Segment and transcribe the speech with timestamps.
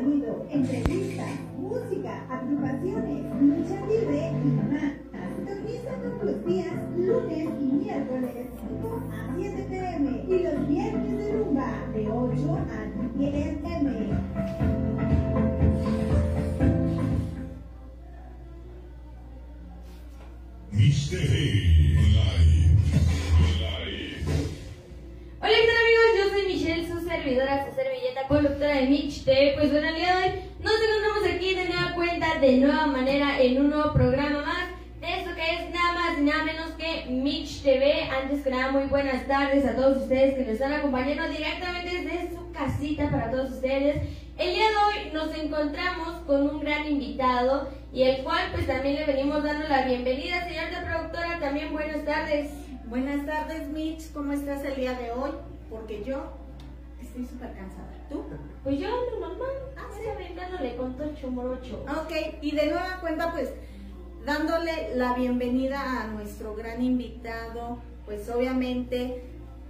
[0.00, 4.92] contenido, entrevistas, música, agrupaciones, lucha libre y más.
[5.36, 8.30] Sintoniza todos los días, lunes y miércoles
[9.12, 14.29] a 7 pm y los viernes de rumba de 8 a 10 m.
[38.48, 43.10] Nada, muy buenas tardes a todos ustedes que nos están acompañando directamente desde su casita
[43.10, 43.96] para todos ustedes.
[44.38, 48.94] El día de hoy nos encontramos con un gran invitado y el cual pues también
[48.96, 52.50] le venimos dando la bienvenida, señorita productora, también buenas tardes.
[52.86, 54.12] Buenas tardes, Mitch.
[54.12, 55.30] ¿Cómo estás el día de hoy?
[55.68, 56.32] Porque yo
[57.00, 57.92] estoy súper cansada.
[58.08, 58.24] ¿Tú?
[58.64, 60.34] Pues yo ando normal, Ah, ah, sí.
[60.34, 61.84] dándole con tocho morocho.
[61.88, 63.50] Ok, y de nueva cuenta, pues,
[64.24, 67.78] dándole la bienvenida a nuestro gran invitado.
[68.10, 69.22] Pues, obviamente,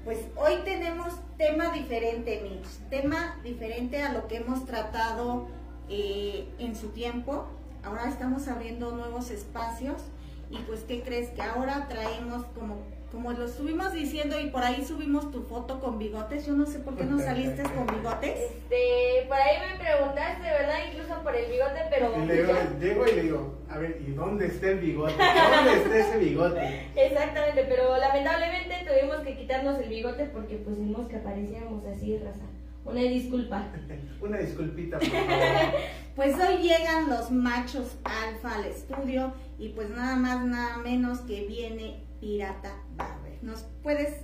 [0.02, 2.88] pues, hoy tenemos tema diferente, Mitch.
[2.88, 5.48] Tema diferente a lo que hemos tratado
[5.90, 7.44] eh, en su tiempo.
[7.84, 10.00] Ahora estamos abriendo nuevos espacios.
[10.48, 11.28] Y pues, ¿qué crees?
[11.28, 12.78] Que ahora traemos como,
[13.12, 16.46] como lo estuvimos diciendo y por ahí subimos tu foto con bigotes.
[16.46, 18.38] Yo no sé por qué no saliste con bigotes.
[18.38, 20.76] Este, por ahí me preguntaste, ¿verdad?
[20.90, 22.22] Incluso por el bigote, pero...
[22.22, 25.14] Y le digo, llego y le digo, a ver, ¿y dónde está el bigote?
[25.14, 26.90] ¿Dónde está ese bigote?
[26.94, 32.44] Exactamente, pero lamentablemente tuvimos que quitarnos el bigote porque pues vimos que aparecíamos así, raza.
[32.84, 33.66] Una disculpa.
[34.20, 35.26] Una disculpita, por favor.
[36.16, 41.46] Pues hoy llegan los machos alfa al estudio y pues nada más, nada menos que
[41.46, 43.32] viene Pirata Barber.
[43.42, 44.14] ¿Nos puedes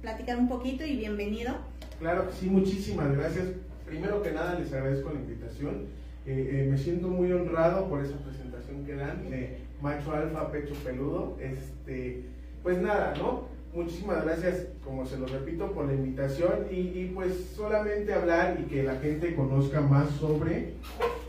[0.00, 1.54] platicar un poquito y bienvenido?
[2.00, 3.46] Claro sí, muchísimas gracias.
[3.86, 5.86] Primero que nada, les agradezco la invitación.
[6.26, 10.74] Eh, eh, me siento muy honrado por esa presentación que dan de Macho Alfa, Pecho
[10.84, 11.36] Peludo.
[11.40, 12.24] Este,
[12.62, 13.46] pues nada, ¿no?
[13.72, 18.64] Muchísimas gracias, como se lo repito, por la invitación y, y, pues solamente hablar y
[18.64, 20.74] que la gente conozca más sobre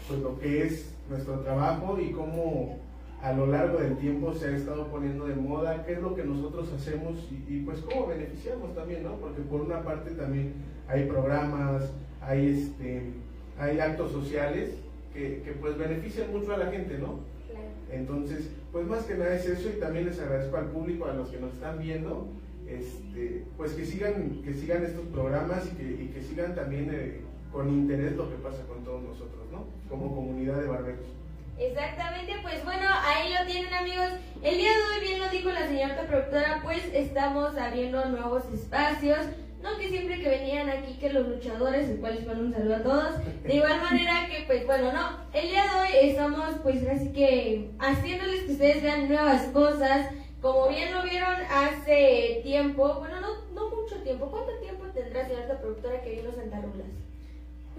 [0.08, 2.80] pues, lo que es nuestro trabajo y cómo
[3.22, 6.24] a lo largo del tiempo se ha estado poniendo de moda, qué es lo que
[6.24, 9.16] nosotros hacemos y, y, pues cómo beneficiamos también, ¿no?
[9.16, 10.54] Porque por una parte también
[10.88, 11.92] hay programas,
[12.22, 13.12] hay este,
[13.58, 14.72] hay actos sociales
[15.14, 17.20] que, que pues benefician mucho a la gente, ¿no?
[17.50, 17.68] Claro.
[17.92, 21.30] Entonces, pues más que nada es eso y también les agradezco al público, a los
[21.30, 22.28] que nos están viendo,
[22.68, 27.20] este, pues que sigan, que sigan estos programas y que, y que sigan también eh,
[27.52, 29.66] con interés lo que pasa con todos nosotros, ¿no?
[29.90, 31.19] Como comunidad de barberos.
[31.60, 34.08] Exactamente, pues bueno, ahí lo tienen amigos.
[34.42, 39.20] El día de hoy, bien lo dijo la señorita productora, pues estamos abriendo nuevos espacios.
[39.62, 42.76] No que siempre que venían aquí que los luchadores, el cual les mando un saludo
[42.78, 43.44] a todos.
[43.44, 47.70] De igual manera que pues bueno, no, el día de hoy estamos pues así que
[47.78, 50.12] haciéndoles que ustedes vean nuevas cosas.
[50.42, 54.32] Como bien lo vieron hace tiempo, bueno, no, no mucho tiempo.
[54.32, 56.99] ¿Cuánto tiempo tendrá señorita productora que vino Santa Rulas?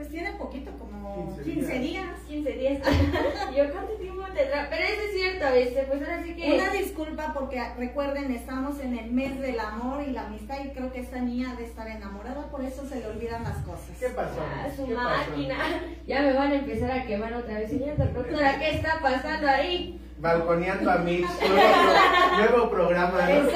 [0.01, 1.83] Pues tiene poquito, como 15 15 días.
[1.83, 2.07] días.
[2.27, 2.79] 15 días.
[3.53, 4.67] Y yo, ¿cuánto tiempo tendrá?
[4.71, 6.55] Pero eso es cierto, a veces, pues ahora sí que...
[6.55, 10.91] Una disculpa porque recuerden, estamos en el mes del amor y la amistad y creo
[10.91, 13.91] que esta niña ha de estar enamorada, por eso se le olvidan las cosas.
[14.01, 14.41] ¿Qué pasó?
[14.41, 15.31] Ah, su ¿Qué pasó?
[15.31, 15.59] máquina.
[16.07, 17.69] Ya me van a empezar a quemar otra vez.
[17.69, 20.01] Señorita productora, ¿qué está pasando ahí?
[20.19, 23.51] Balconeando a Mitch, nuevo, nuevo programa, ¿no?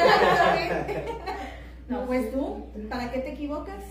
[1.89, 3.83] No, pues tú, ¿para qué te equivocas?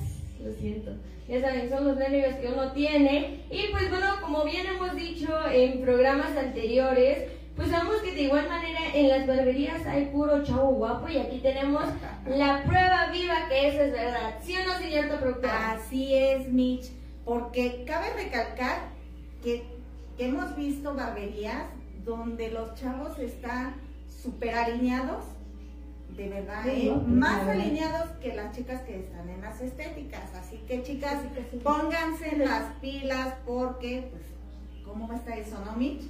[0.43, 0.91] Lo siento.
[1.27, 3.45] Ya saben, son los nervios que uno tiene.
[3.49, 8.49] Y pues bueno, como bien hemos dicho en programas anteriores, pues sabemos que de igual
[8.49, 11.83] manera en las barberías hay puro chavo guapo y aquí tenemos
[12.27, 14.39] la prueba viva que eso es verdad.
[14.43, 15.73] ¿Sí o no, señorita productora?
[15.73, 16.91] Así es, Mitch,
[17.23, 18.89] porque cabe recalcar
[19.43, 19.63] que
[20.17, 21.65] hemos visto barberías
[22.03, 23.75] donde los chavos están
[24.09, 25.23] súper alineados,
[26.15, 26.93] de verdad, Sí, ¿eh?
[26.95, 27.01] ¿no?
[27.07, 27.59] más Claro.
[27.59, 30.33] alineados que las chicas que están en las estéticas.
[30.35, 31.57] Así que chicas, Casi, casi.
[31.57, 36.03] pónganse las pilas porque, pues, ¿cómo está eso, no, Mitch?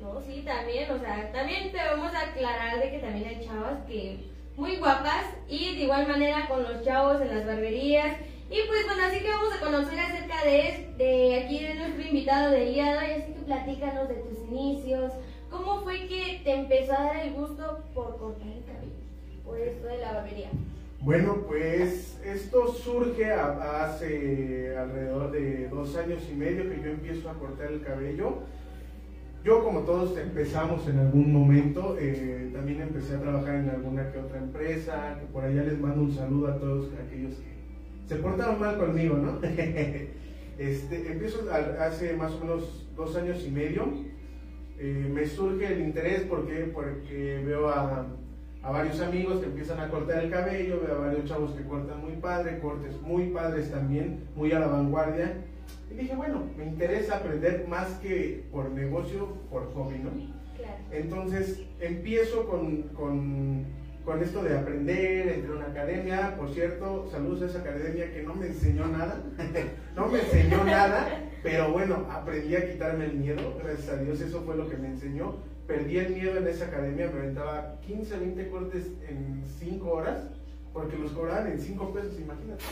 [0.00, 4.76] No, sí, también, o sea, también debemos aclarar de que también hay chavas que muy
[4.76, 8.16] guapas y de igual manera con los chavos en las barberías.
[8.50, 12.50] Y pues bueno, así que vamos a conocer acerca de, de aquí de nuestro invitado
[12.50, 15.12] del día de hoy, así que platícanos de tus inicios,
[15.50, 18.48] cómo fue que te empezó a dar el gusto por cortar
[19.50, 20.26] por de la.
[21.02, 27.34] Bueno, pues esto surge hace alrededor de dos años y medio que yo empiezo a
[27.34, 28.40] cortar el cabello.
[29.42, 31.96] Yo, como todos, empezamos en algún momento.
[31.98, 35.18] eh, también empecé a trabajar en alguna que otra empresa.
[35.32, 37.50] Por allá les mando un saludo a todos aquellos que
[38.06, 39.38] se portaron mal conmigo, ¿no?
[40.58, 43.94] Este, empiezo hace más o menos dos años y medio.
[44.78, 48.06] Eh, me surge el interés porque, porque veo a,
[48.62, 52.00] a varios amigos que empiezan a cortar el cabello, veo a varios chavos que cortan
[52.00, 55.44] muy padre, cortes muy padres también, muy a la vanguardia.
[55.90, 60.10] Y dije, bueno, me interesa aprender más que por negocio, por hobby, ¿no?
[60.56, 60.78] Claro.
[60.90, 63.64] Entonces empiezo con, con,
[64.04, 68.22] con esto de aprender, entré a una academia, por cierto, saludos a esa academia que
[68.22, 69.22] no me enseñó nada,
[69.96, 71.08] no me enseñó nada,
[71.42, 74.88] pero bueno, aprendí a quitarme el miedo, gracias a Dios eso fue lo que me
[74.88, 75.36] enseñó,
[75.70, 80.24] perdí el miedo en esa academia, me aventaba 15, 20 cortes en 5 horas,
[80.72, 82.64] porque los cobraban en 5 pesos, imagínate.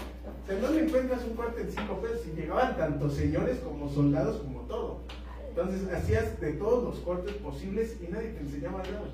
[0.42, 3.88] O sea, no le encuentras un corte en 5 pesos y llegaban tanto señores como
[3.88, 5.02] soldados como todo.
[5.48, 9.10] Entonces hacías de todos los cortes posibles y nadie te enseñaba nada.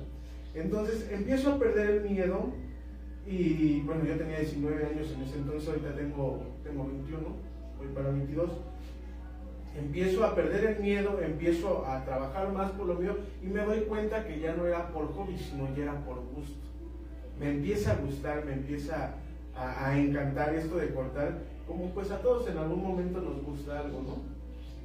[0.55, 2.53] Entonces empiezo a perder el miedo
[3.27, 7.21] y bueno, yo tenía 19 años en ese entonces, ahorita tengo, tengo 21,
[7.79, 8.51] voy para 22.
[9.77, 13.81] Empiezo a perder el miedo, empiezo a trabajar más por lo mío y me doy
[13.81, 16.61] cuenta que ya no era por hobby, sino ya era por gusto.
[17.41, 19.15] Me empieza a gustar, me empieza
[19.57, 24.03] a, encantar esto de cortar, como pues a todos en algún momento nos gusta algo,
[24.03, 24.35] ¿no?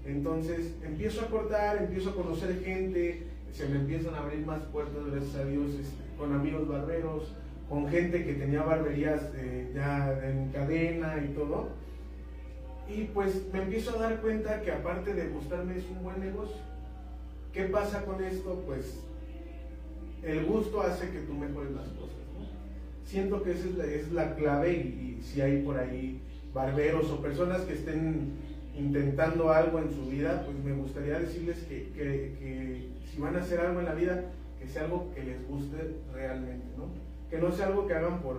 [0.10, 5.06] Entonces empiezo a cortar, empiezo a conocer gente, se me empiezan a abrir más puertas,
[5.12, 7.36] gracias a Dios, este, con amigos barberos,
[7.68, 11.70] con gente que tenía barberías eh, ya en cadena y todo.
[12.90, 16.58] Y pues me empiezo a dar cuenta que aparte de gustarme es un buen negocio.
[17.54, 18.64] ¿Qué pasa con esto?
[18.66, 19.00] Pues
[20.24, 22.16] el gusto hace que tú mejores las cosas.
[22.38, 22.46] ¿no?
[23.06, 26.22] Siento que esa es la, es la clave y, y si hay por ahí
[26.54, 28.34] barberos o personas que estén
[28.76, 33.40] intentando algo en su vida, pues me gustaría decirles que, que- que si van a
[33.42, 34.26] hacer algo en la vida,
[34.60, 36.86] que sea algo que les guste realmente, ¿no?
[37.30, 38.38] Que no sea algo que hagan por,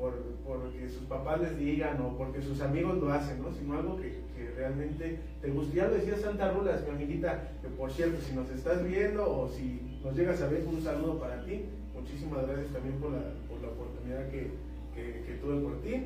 [0.00, 0.14] por,
[0.46, 3.52] porque sus papás les digan o porque sus amigos lo hacen, ¿no?
[3.52, 5.76] Sino algo que, que realmente te guste.
[5.76, 9.48] Ya lo decía Santa Rulas, mi amiguita, que por cierto, si nos estás viendo o
[9.48, 11.64] si nos llegas a ver, un saludo para ti.
[11.94, 13.18] Muchísimas gracias también por la,
[13.48, 14.50] por la oportunidad que,
[14.94, 16.04] que, tuve por ti.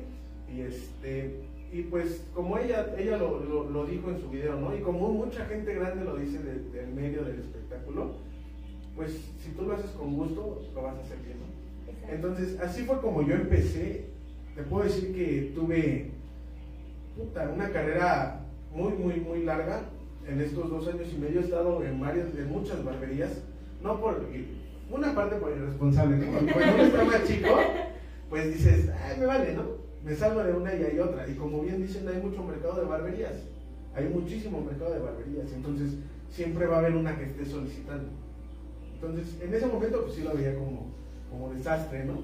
[0.53, 1.41] Y este
[1.71, 4.75] y pues como ella ella lo, lo- lo dijo en su video, ¿no?
[4.75, 8.11] Y como mucha gente grande lo dice de- del medio del espectáculo,
[8.95, 11.37] pues si tú lo haces con gusto, lo vas a hacer bien.
[12.09, 14.05] Entonces, así fue como yo empecé.
[14.55, 16.11] Te puedo decir que tuve
[17.17, 18.41] puta, una carrera
[18.73, 19.81] muy, muy, muy larga.
[20.27, 23.31] En estos dos años y medio he estado en varias, en muchas barberías.
[23.81, 24.25] No por,
[24.89, 26.31] una parte por irresponsable, ¿no?
[26.31, 27.49] Cuando uno está más chico,
[28.29, 29.63] pues dices, ay, me vale, ¿no?
[30.05, 31.27] Me salgo de una y hay otra.
[31.27, 33.33] Y como bien dicen, hay mucho mercado de barberías.
[33.95, 35.51] Hay muchísimo mercado de barberías.
[35.53, 35.93] Entonces,
[36.29, 38.09] siempre va a haber una que esté solicitando.
[38.95, 40.87] Entonces, en ese momento, pues sí lo veía como,
[41.33, 42.21] como desastre, ¿no?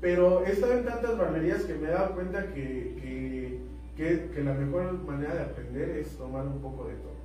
[0.00, 3.60] Pero he estado en tantas barberías que me he dado cuenta que, que,
[3.96, 7.16] que- que la mejor manera de aprender es tomar un poco de todo.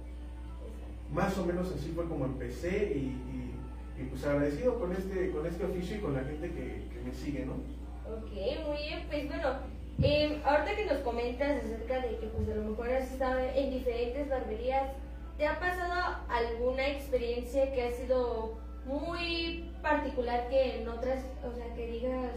[1.13, 5.45] Más o menos así fue como empecé y, y- y, pues agradecido con este, con
[5.45, 7.53] este oficio y con la gente que, que me sigue, ¿no?
[8.11, 8.31] Ok,
[8.67, 9.49] muy bien, pues bueno,
[10.01, 13.69] eh, ahorita que nos comentas acerca de que pues a lo mejor has estado en
[13.71, 14.91] diferentes barberías,
[15.37, 21.73] ¿te ha pasado alguna experiencia que ha sido muy particular que en otras, o sea,
[21.73, 22.31] que digas,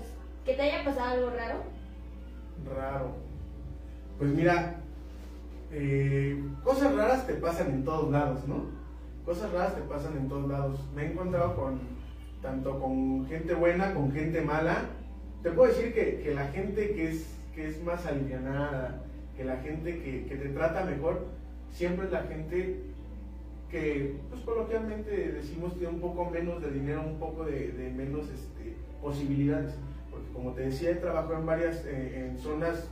[0.45, 1.57] que te haya pasado algo raro?
[2.75, 3.13] Raro.
[4.19, 4.77] Pues mira,
[5.73, 8.67] eh, cosas raras te pasan en todos lados, ¿no?
[9.25, 10.81] Cosas raras te pasan en todos lados.
[10.95, 11.81] Me he encontrado con
[12.43, 14.85] tanto con gente buena, con gente mala.
[15.43, 19.03] Te puedo decir que, que la gente que es, que es más alivianada,
[19.37, 21.27] que la gente que, que te trata mejor,
[21.71, 22.94] siempre es la gente
[23.75, 28.77] que, pues coloquialmente decimos, tiene un poco menos de dinero, un poco de, menos este,
[29.03, 29.75] posibilidades.
[30.13, 32.89] Porque como te decía, he trabajado en varias, eh, en zonas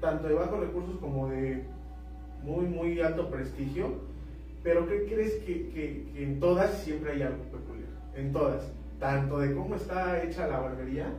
[0.00, 1.64] tanto de bajos recursos como de
[2.42, 3.88] muy, muy alto prestigio.
[4.62, 7.90] Pero ¿qué crees que en todas siempre hay algo peculiar?
[8.14, 8.72] En todas.
[8.98, 11.12] Tanto de cómo está hecha la barbería.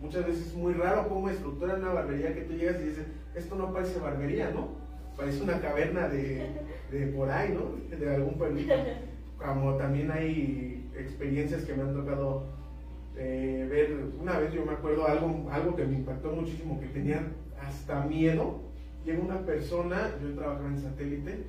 [0.00, 3.56] Muchas veces es muy raro cómo estructuran una barbería que tú llegas y dices, esto
[3.56, 4.83] no parece barbería, ¿no?
[5.16, 6.50] Parece una caverna de,
[6.90, 7.96] de por ahí, ¿no?
[7.96, 8.74] De algún pueblito.
[9.38, 12.44] Como también hay experiencias que me han tocado
[13.16, 14.06] eh, ver.
[14.20, 17.22] Una vez yo me acuerdo algo, algo que me impactó muchísimo, que tenía
[17.60, 18.60] hasta miedo.
[19.04, 21.44] Llega una persona, yo trabajaba en satélite,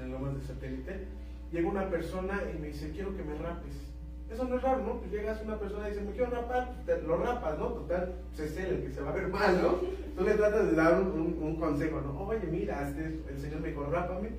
[0.00, 1.04] en Lomas de satélite,
[1.52, 3.93] llega una persona y me dice, quiero que me rapes.
[4.30, 4.98] Eso no es raro, ¿no?
[4.98, 7.66] Pues llegas una persona y dice, me quiero rapar, pues lo rapas, ¿no?
[7.66, 9.78] Total, pues es él que se va a ver mal, ¿no?
[10.16, 12.18] Tú le tratas de dar un, consejo, ¿no?
[12.26, 14.30] Oye, mira, este, el señor me dijo, rápame.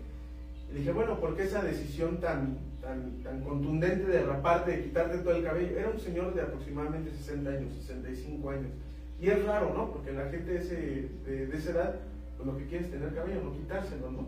[0.72, 5.20] Y dije, bueno, ¿por qué esa decisión tan, tan, tan contundente de raparte, de quitarte
[5.20, 5.78] todo el cabello?
[5.78, 8.72] Era un señor de aproximadamente 60 años, 65 años.
[9.20, 9.92] Y es raro, ¿no?
[9.92, 11.96] Porque la gente de- de esa edad
[12.38, 14.28] pues lo que quiere es tener cabello, no quitárselo, ¿no?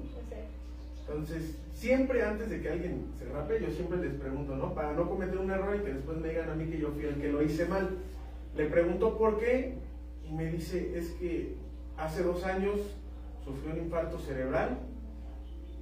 [1.08, 4.74] Entonces, siempre antes de que alguien se rape, yo siempre les pregunto, ¿no?
[4.74, 7.06] Para no cometer un error y que después me digan a mí que yo fui
[7.06, 7.98] el que lo hice mal.
[8.56, 9.76] Le pregunto por qué
[10.26, 11.56] y me dice, es que
[11.96, 12.76] hace dos años
[13.46, 14.80] sufrí un infarto cerebral,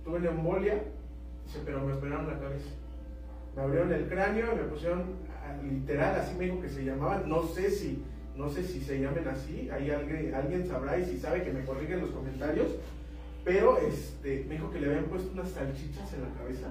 [0.04, 0.84] tuve una embolia,
[1.46, 2.70] dice, pero me operaron la cabeza.
[3.56, 7.44] Me abrieron el cráneo me pusieron, ah, literal, así me dijo que se llamaban, no
[7.48, 8.04] sé si,
[8.36, 11.64] no sé si se llamen así, ahí alguien, alguien sabrá y si sabe que me
[11.64, 12.68] corrigen en los comentarios,
[13.46, 16.68] pero este, me dijo que le habían puesto unas salchichas en la cabeza,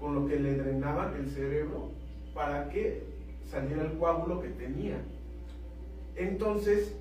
[0.00, 1.92] con lo que le drenaban el cerebro
[2.34, 3.04] para que
[3.48, 4.96] saliera el coágulo que tenía.
[6.16, 6.96] Entonces,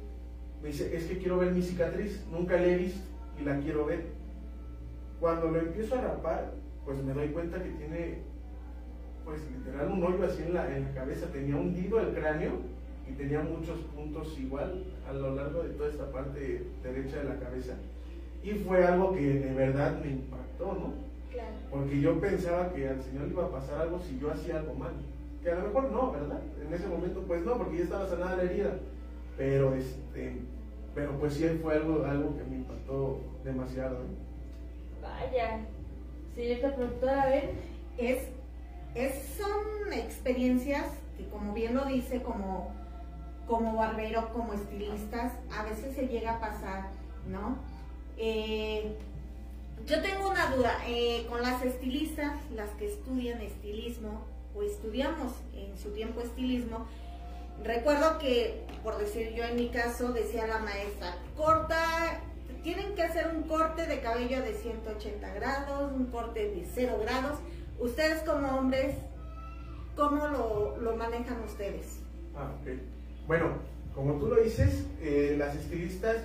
[0.62, 3.02] me dice, es que quiero ver mi cicatriz, nunca la he visto
[3.42, 4.06] y la quiero ver.
[5.20, 6.54] Cuando lo empiezo a rapar,
[6.86, 8.20] pues me doy cuenta que tiene,
[9.26, 12.52] pues literal, un hoyo así en la, en la cabeza, tenía hundido el cráneo
[13.10, 17.40] y tenía muchos puntos igual a lo largo de toda esta parte derecha de la
[17.40, 17.74] cabeza.
[18.44, 20.94] Y fue algo que de verdad me impactó, ¿no?
[21.32, 21.56] claro.
[21.70, 24.74] Porque yo pensaba que al Señor le iba a pasar algo si yo hacía algo
[24.74, 24.94] mal.
[25.44, 26.42] Que a lo mejor no, ¿verdad?
[26.66, 28.78] En ese momento pues no, porque ya estaba sanada la herida.
[29.38, 30.38] Pero este,
[30.94, 33.98] pero pues sí fue algo, algo que me impactó demasiado.
[33.98, 34.32] ¿eh?
[35.02, 35.60] Vaya.
[36.36, 37.50] Señorita productora, a ver.
[37.98, 38.30] es,
[38.96, 40.86] es, son experiencias
[41.18, 42.72] que como bien lo dice, como,
[43.48, 46.90] como barbero, como estilistas, a veces se llega a pasar,
[47.28, 47.58] ¿no?
[48.18, 48.96] Eh,
[49.88, 54.26] yo tengo una duda, eh, con las estilistas, las que estudian estilismo
[54.56, 56.86] o estudiamos en su tiempo estilismo,
[57.64, 62.22] recuerdo que, por decir yo en mi caso, decía la maestra, corta,
[62.64, 67.40] tienen que hacer un corte de cabello de 180 grados, un corte de 0 grados.
[67.80, 68.96] Ustedes como hombres,
[69.96, 72.00] ¿cómo lo, lo manejan ustedes?
[72.36, 72.80] Ah, ok.
[73.26, 73.54] Bueno,
[73.96, 76.18] como tú lo dices, eh, las estilistas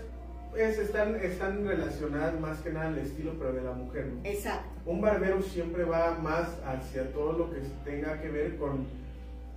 [0.57, 4.21] pues, están, están relacionadas más que nada al estilo, pero de la mujer, ¿no?
[4.25, 4.69] Exacto.
[4.87, 8.87] Un barbero siempre va más hacia todo lo que tenga que ver con,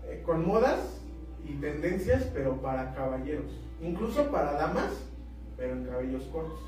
[0.05, 0.99] eh, con modas
[1.45, 3.49] y tendencias, pero para caballeros.
[3.81, 4.91] Incluso para damas,
[5.55, 6.59] pero en cabellos cortos.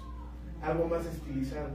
[0.61, 1.69] Algo más estilizado.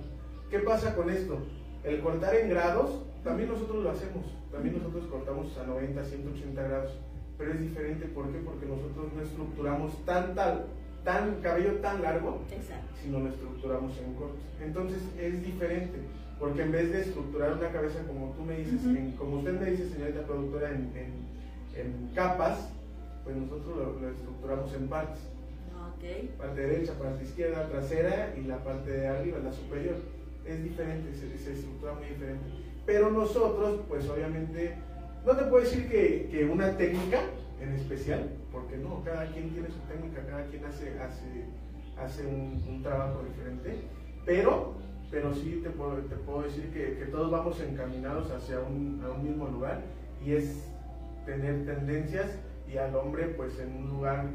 [0.51, 1.39] ¿Qué pasa con esto?
[1.85, 4.25] El cortar en grados, también nosotros lo hacemos.
[4.51, 6.93] También nosotros cortamos a 90, 180 grados.
[7.37, 8.39] Pero es diferente, ¿por qué?
[8.39, 10.65] Porque nosotros no estructuramos tan, tal,
[11.07, 12.91] tan cabello tan largo, Exacto.
[13.01, 14.41] sino lo estructuramos en cortos.
[14.61, 15.99] Entonces es diferente,
[16.41, 18.91] porque en vez de estructurar una cabeza como tú me dices, Ujú.
[18.97, 21.27] en- como usted me dice, señorita productora, en, en-
[21.81, 22.59] en capas,
[23.23, 25.21] pues nosotros lo, lo estructuramos en partes.
[25.95, 26.37] Ok.
[26.39, 29.95] Parte derecha, parte izquierda, trasera y la parte de arriba, la superior.
[30.45, 32.45] Es diferente, se, se estructura muy diferente.
[32.85, 34.75] Pero nosotros, pues obviamente,
[35.25, 37.21] no te puedo decir que, que una técnica
[37.61, 41.45] en especial, porque no, cada quien tiene su técnica, cada quien hace, hace,
[41.99, 43.77] hace un, un trabajo diferente,
[44.25, 44.75] pero,
[45.11, 49.11] pero sí te puedo, te puedo decir que, que todos vamos encaminados hacia un, a
[49.11, 49.83] un mismo lugar
[50.25, 50.65] y es
[51.25, 52.27] tener tendencias
[52.73, 54.27] y al hombre pues en un lugar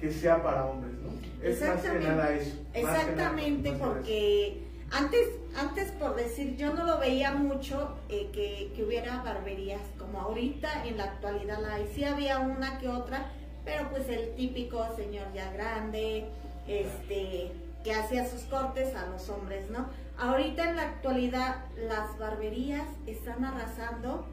[0.00, 1.10] que sea para hombres, ¿no?
[1.46, 2.56] Es más que nada eso.
[2.72, 8.84] Exactamente, nada porque antes, antes por decir, yo no lo veía mucho eh, que, que
[8.84, 11.86] hubiera barberías, como ahorita en la actualidad la hay.
[11.94, 13.30] Sí había una que otra,
[13.64, 16.26] pero pues el típico señor ya grande,
[16.66, 17.52] este,
[17.84, 19.86] que hacía sus cortes a los hombres, ¿no?
[20.18, 24.26] Ahorita en la actualidad las barberías están arrasando,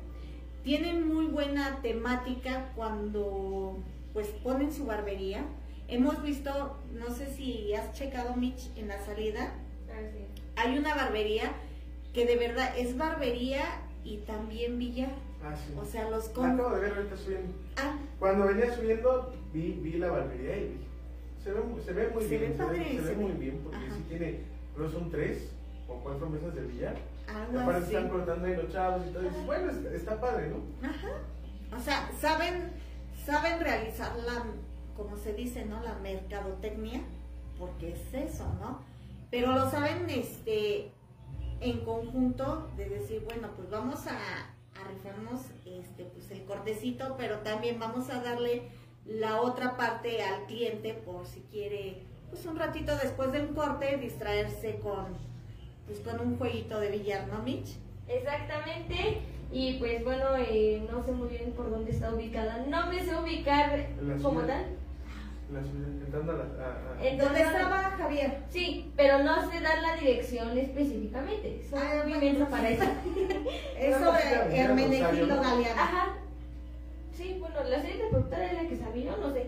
[0.64, 3.78] tienen muy buena temática cuando
[4.14, 5.44] pues ponen su barbería.
[5.88, 9.54] Hemos visto, no sé si has checado Mitch en la salida,
[9.90, 10.26] Ah, sí.
[10.58, 11.52] hay una barbería
[12.14, 13.64] que de verdad es barbería
[14.04, 15.27] y también billar.
[15.44, 15.74] Ah, sí.
[15.80, 16.52] O sea, los con...
[16.52, 17.54] acabo de ver ahorita subiendo.
[17.78, 20.78] Ah, Cuando venía subiendo, vi, vi la barbería y vi.
[21.44, 22.52] Se ve, se ve muy Se bien.
[22.52, 23.38] ve padre, se, ve, se muy ve.
[23.38, 24.40] bien porque sí tiene,
[24.76, 25.50] creo son tres
[25.88, 26.96] o cuatro mesas de billar.
[27.28, 27.96] Algo aparte así.
[27.96, 29.24] están cortando ahí los chavos y todo.
[29.24, 30.88] Y bueno, está, está padre, ¿no?
[30.88, 31.10] Ajá.
[31.76, 32.72] O sea, saben,
[33.26, 34.44] saben realizar la,
[34.96, 35.82] como se dice, ¿no?
[35.84, 37.02] La mercadotecnia,
[37.60, 38.82] porque es eso, ¿no?
[39.32, 40.92] Pero lo saben, este,
[41.62, 44.18] en conjunto de decir, bueno, pues vamos a,
[44.80, 48.70] a rifarnos, este, pues el cortecito, pero también vamos a darle
[49.06, 53.98] la otra parte al cliente por si quiere, pues un ratito después de un corte,
[53.98, 55.18] distraerse con,
[55.86, 57.78] pues con un jueguito de billar, ¿no, Mitch?
[58.08, 59.22] Exactamente.
[59.52, 62.66] Y pues bueno, eh, no sé muy bien por dónde está ubicada.
[62.68, 63.88] No me sé ubicar
[64.22, 64.77] como tal.
[65.52, 66.44] La ciudad, entrando a la.
[66.44, 66.48] a-
[67.02, 68.38] a- En- ¿Dónde Entonces- estaba Javier?
[68.50, 71.62] Sí, pero no sé dar la dirección específicamente.
[71.70, 72.84] Soy Ah, muy inmensa para eso.
[73.80, 75.42] Es sobre Hermenegildo ¿no?
[75.42, 75.82] Galeano.
[75.82, 76.08] Ajá.
[77.16, 79.46] Sí, bueno, la serie de productora es la que sabía, no sé.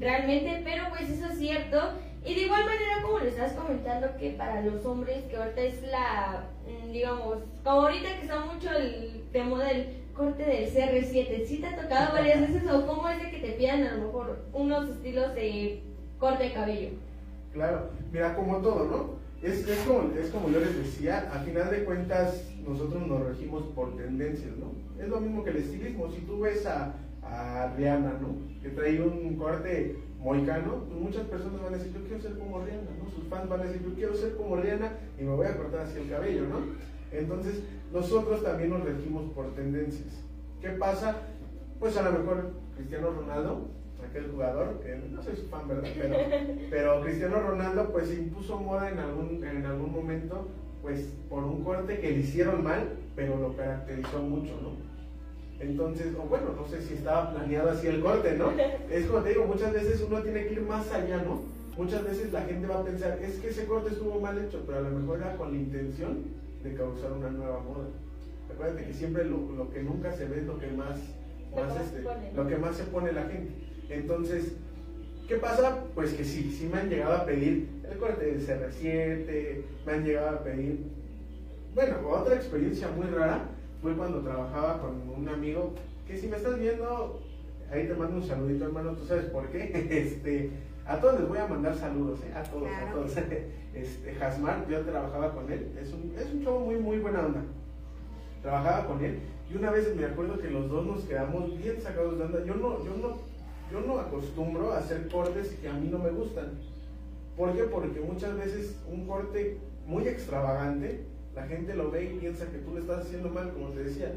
[0.00, 1.78] realmente, pero pues eso es cierto.
[2.24, 5.82] Y de igual manera, como le estás comentando, que para los hombres, que ahorita es
[5.82, 11.46] la, mm, digamos, como ahorita que está mucho el de moda el corte del CR7,
[11.46, 14.06] ¿sí te ha tocado varias veces o cómo es de que te pidan a lo
[14.06, 15.82] mejor unos estilos de
[16.18, 16.88] corte de cabello?
[17.52, 19.22] Claro, mira, como todo, ¿no?
[19.46, 23.64] Es, es, como, es como yo les decía, a final de cuentas nosotros nos regimos
[23.74, 24.72] por tendencias, ¿no?
[25.02, 28.36] Es lo mismo que el estilismo, si tú ves a, a Rihanna, ¿no?
[28.62, 32.60] Que trae un corte moicano, pues muchas personas van a decir, yo quiero ser como
[32.60, 33.10] Rihanna, ¿no?
[33.10, 35.80] Sus fans van a decir, yo quiero ser como Rihanna y me voy a cortar
[35.80, 36.58] así el cabello, ¿no?
[37.12, 40.24] Entonces, nosotros también nos regimos por tendencias.
[40.60, 41.16] ¿Qué pasa?
[41.78, 43.68] Pues a lo mejor Cristiano Ronaldo
[44.08, 45.88] aquel jugador, que no soy su fan, ¿verdad?
[45.96, 46.16] Pero,
[46.70, 50.48] pero Cristiano Ronaldo pues se impuso moda en algún, en algún momento,
[50.82, 54.92] pues por un corte que le hicieron mal, pero lo caracterizó mucho, ¿no?
[55.60, 58.50] Entonces, o bueno, no sé si estaba planeado así el corte, ¿no?
[58.90, 61.42] Es como te digo, muchas veces uno tiene que ir más allá, ¿no?
[61.76, 64.78] Muchas veces la gente va a pensar, es que ese corte estuvo mal hecho, pero
[64.78, 66.24] a lo mejor era con la intención
[66.62, 67.88] de causar una nueva moda.
[68.52, 70.98] Acuérdate que siempre lo, lo que nunca se ve es lo que más,
[71.54, 72.02] más este,
[72.34, 73.52] lo que más se pone la gente.
[73.88, 74.52] Entonces,
[75.28, 75.84] ¿qué pasa?
[75.94, 80.04] Pues que sí, sí me han llegado a pedir el corte del CR7, me han
[80.04, 80.86] llegado a pedir,
[81.74, 83.48] bueno, otra experiencia muy rara
[83.80, 85.74] fue cuando trabajaba con un amigo,
[86.06, 87.20] que si me estás viendo,
[87.70, 90.50] ahí te mando un saludito hermano, tú sabes por qué, este,
[90.86, 92.32] a todos les voy a mandar saludos, ¿eh?
[92.34, 93.12] a todos, a todos.
[93.74, 97.42] Este, Jasmar, yo trabajaba con él, es un, es un chavo muy, muy buena onda.
[98.42, 102.18] Trabajaba con él y una vez me acuerdo que los dos nos quedamos bien sacados
[102.18, 102.44] de onda.
[102.44, 103.32] Yo no, yo no
[103.72, 106.58] yo no acostumbro a hacer cortes que a mí no me gustan.
[107.36, 107.62] ¿Por qué?
[107.64, 112.74] Porque muchas veces un corte muy extravagante, la gente lo ve y piensa que tú
[112.74, 114.12] le estás haciendo mal, como te decía.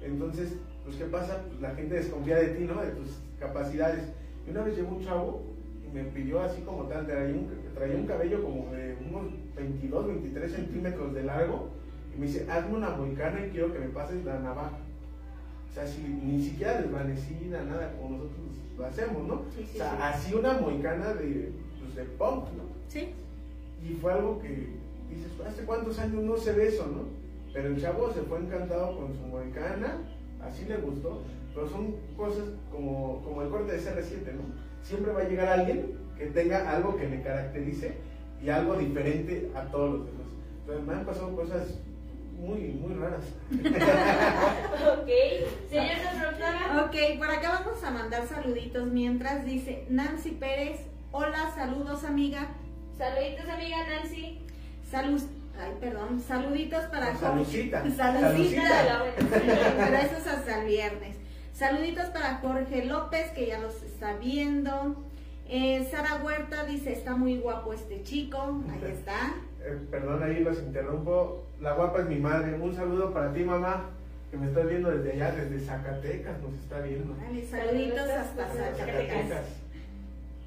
[0.00, 1.42] Entonces, pues ¿qué pasa?
[1.48, 2.80] Pues la gente desconfía de ti, ¿no?
[2.80, 4.04] De tus capacidades.
[4.46, 5.42] Y una vez llegó un chavo
[5.94, 10.52] me pidió así como tal, traía un, traía un cabello como de unos 22, 23
[10.52, 11.68] centímetros de largo.
[12.14, 14.78] Y me dice, hazme una moicana y quiero que me pases la navaja.
[15.70, 18.38] O sea, si, ni siquiera desvanecida, nada como nosotros
[18.76, 19.42] lo hacemos, ¿no?
[19.56, 19.98] Sí, sí, o sea, sí.
[20.02, 22.64] así una moicana de, pues, de punk, ¿no?
[22.88, 23.10] Sí.
[23.88, 27.02] Y fue algo que dices, ¿hace cuántos años no se ve eso, no?
[27.52, 29.98] Pero el chavo se fue encantado con su moicana,
[30.42, 31.22] así le gustó,
[31.54, 34.73] pero son cosas como, como el corte de CR7, ¿no?
[34.84, 37.96] Siempre va a llegar alguien que tenga algo que le caracterice
[38.42, 40.26] y algo diferente a todos los demás.
[40.60, 41.78] Entonces me han pasado cosas
[42.38, 43.24] muy, muy raras.
[43.50, 45.08] ok,
[45.70, 46.84] señora doctora.
[46.84, 50.80] Ok, por acá vamos a mandar saluditos mientras dice Nancy Pérez.
[51.12, 52.48] Hola, saludos amiga.
[52.98, 54.38] Saluditos, amiga Nancy.
[54.90, 55.22] Salud,
[55.58, 57.16] ay, perdón, saluditos para.
[57.16, 57.82] Salucita.
[57.90, 58.86] Salucita.
[58.86, 59.74] Salucita.
[59.78, 61.23] Pero eso es hasta el viernes.
[61.54, 64.96] Saluditos para Jorge López, que ya los está viendo.
[65.48, 68.60] Eh, Sara Huerta dice, está muy guapo este chico.
[68.72, 69.34] Ahí está.
[69.62, 71.44] Eh, perdón, ahí los interrumpo.
[71.60, 72.54] La guapa es mi madre.
[72.60, 73.84] Un saludo para ti, mamá,
[74.30, 77.14] que me estás viendo desde allá, desde Zacatecas, nos está viendo.
[77.16, 78.48] Vale, saluditos hasta.
[78.48, 79.44] Zacatecas.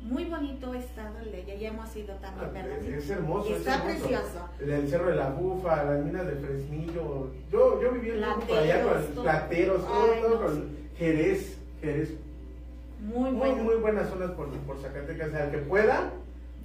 [0.02, 2.78] Muy bonito estado el de ella, ya hemos ido también, ¿verdad?
[2.82, 3.50] Ah, Es hermoso.
[3.50, 3.98] es Está hermoso.
[4.00, 4.50] precioso.
[4.60, 7.32] El Cerro de la Bufa, las minas de Fresnillo.
[7.52, 11.58] Yo, yo viví un poco por allá con plateros, todo, Ay, todo no, con Jerez.
[11.82, 12.10] Jerez.
[13.02, 13.64] Muy Muy, bueno.
[13.64, 15.28] muy buenas zonas por, por Zacatecas.
[15.30, 16.12] O sea, el que pueda,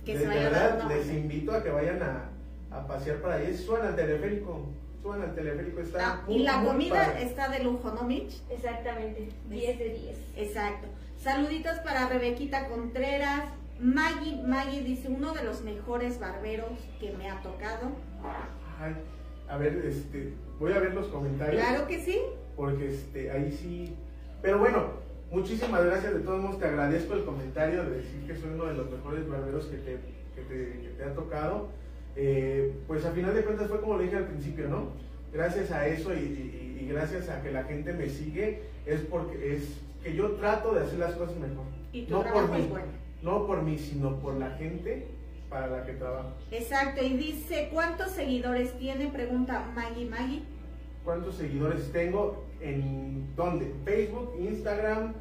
[0.05, 0.95] Que de, se de vaya verdad, dando.
[0.95, 2.31] les invito a que vayan a,
[2.71, 3.55] a pasear para ahí.
[3.57, 4.67] Suban al teleférico.
[5.03, 5.81] Suban al teleférico.
[5.81, 7.23] Está Ah, muy, y la muy comida padre.
[7.25, 8.41] está de lujo, ¿no, Mitch?
[8.51, 10.17] Exactamente, 10 de 10.
[10.49, 10.87] Exacto.
[11.19, 13.43] Saluditos para Rebequita Contreras.
[13.81, 17.91] Maggie, Maggie dice, uno de los mejores barberos que me ha tocado.
[18.81, 18.95] Ay,
[19.49, 21.61] a ver, este, voy a ver los comentarios.
[21.63, 22.19] Claro que sí.
[22.57, 23.95] Porque este, ahí sí.
[24.43, 24.87] Pero bueno,
[25.31, 26.15] muchísimas gracias.
[26.15, 29.29] De todos modos, te agradezco el comentario de decir que soy uno de los mejores
[29.29, 29.99] barberos que te,
[30.35, 31.69] que te, que te ha tocado.
[32.17, 34.89] Eh, pues a final de cuentas fue como le dije al principio, ¿no?
[35.33, 39.55] Gracias a eso y, y- y gracias a que la gente me sigue, es porque
[39.57, 41.65] es que yo trato de hacer las cosas mejor.
[41.93, 42.87] Y tu No trabajo por mí, es bueno.
[43.23, 45.07] no por mí, sino por la gente
[45.49, 46.33] para la que trabajo.
[46.51, 47.03] Exacto.
[47.05, 49.07] Y dice, ¿cuántos seguidores tiene?
[49.09, 50.43] Pregunta Maggie Maggie.
[51.05, 52.42] ¿Cuántos seguidores tengo?
[52.63, 53.73] ¿En dónde?
[53.85, 55.15] Facebook, Instagram.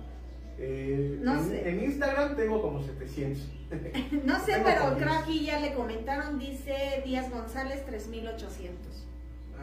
[0.58, 1.70] eh, No en, sé.
[1.70, 3.50] en Instagram tengo como 700.
[4.26, 9.08] No sé, Tengo pero creo aquí ya le comentaron, dice Díaz González 3800.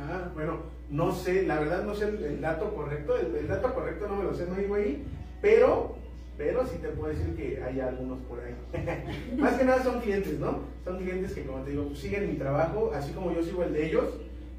[0.01, 0.61] Ah, bueno,
[0.91, 3.17] no sé, la verdad no sé el, el dato correcto.
[3.19, 5.05] El, el dato correcto no me lo sé, no digo ahí.
[5.43, 5.97] Pero,
[6.38, 8.55] pero sí te puedo decir que hay algunos por ahí.
[9.37, 10.61] Más que nada son clientes, ¿no?
[10.85, 13.87] Son clientes que, como te digo, siguen mi trabajo, así como yo sigo el de
[13.88, 14.05] ellos.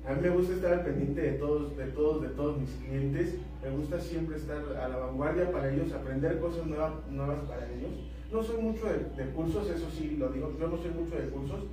[0.05, 3.35] A mí me gusta estar al pendiente de todos, de todos, de todos mis clientes.
[3.63, 7.91] Me gusta siempre estar a la vanguardia para ellos, aprender cosas nuevas, nuevas para ellos.
[8.31, 11.29] No soy mucho de, de cursos, eso sí lo digo, yo no soy mucho de
[11.29, 11.65] cursos.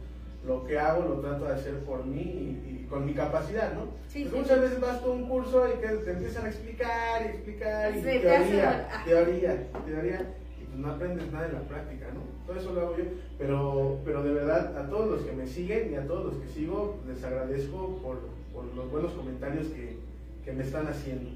[0.46, 3.86] Lo que hago lo trato de hacer por mí y, y con mi capacidad, ¿no?
[4.06, 4.62] Sí, Pues sí, muchas sí.
[4.62, 8.88] veces vas a un curso y que te empiezan a explicar y explicar y teoría,
[9.04, 12.20] teoría, teoría, y pues no aprendes nada en la práctica, ¿no?
[12.46, 13.04] Todo eso lo hago yo,
[13.38, 16.48] pero, pero de verdad a todos los que me siguen y a todos los que
[16.48, 18.20] sigo les agradezco por,
[18.54, 19.96] por los buenos comentarios que,
[20.44, 21.30] que me están haciendo.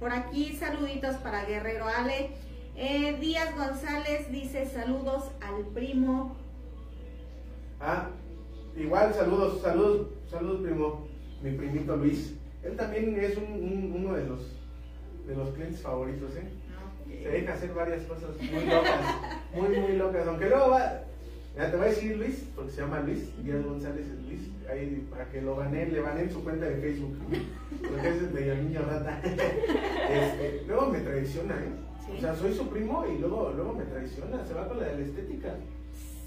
[0.00, 2.30] Por aquí saluditos para Guerrero Ale.
[2.74, 6.34] Eh, Díaz González dice saludos al primo.
[7.80, 8.08] Ah,
[8.76, 11.06] igual saludos, saludos, saludos primo,
[11.42, 12.34] mi primito Luis.
[12.64, 14.40] Él también es un- un- uno de los,
[15.26, 16.48] de los clientes favoritos, ¿eh?
[17.22, 19.00] Se deja hacer varias cosas muy locas,
[19.54, 20.26] muy, muy locas.
[20.26, 21.04] Aunque luego va,
[21.56, 25.06] ya te voy a decir Luis, porque se llama Luis, Díaz González es Luis, ahí
[25.10, 27.18] para que lo gané, le gané en su cuenta de Facebook,
[27.90, 29.20] porque es medio niño rata.
[30.12, 31.72] Este, luego me traiciona, ¿eh?
[32.04, 32.12] Sí.
[32.18, 34.98] O sea, soy su primo y luego, luego me traiciona, se va con la de
[34.98, 35.54] la estética.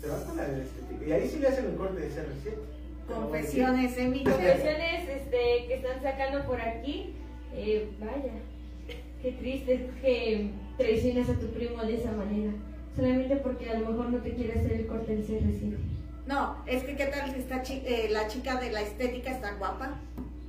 [0.02, 1.06] Se va con la de la estética.
[1.06, 3.14] Y ahí sí le hacen el corte de CR7.
[3.14, 4.22] Confesiones, ¿eh?
[4.24, 7.14] Confesiones este, que están sacando por aquí.
[7.54, 8.34] Eh, vaya,
[9.22, 12.52] qué triste que traicionas a tu primo de esa manera.
[12.96, 15.76] Solamente porque a lo mejor no te quiere hacer el corte del CR7.
[16.28, 19.54] No, es que qué tal si está chi- eh, la chica de la estética está
[19.56, 19.96] guapa.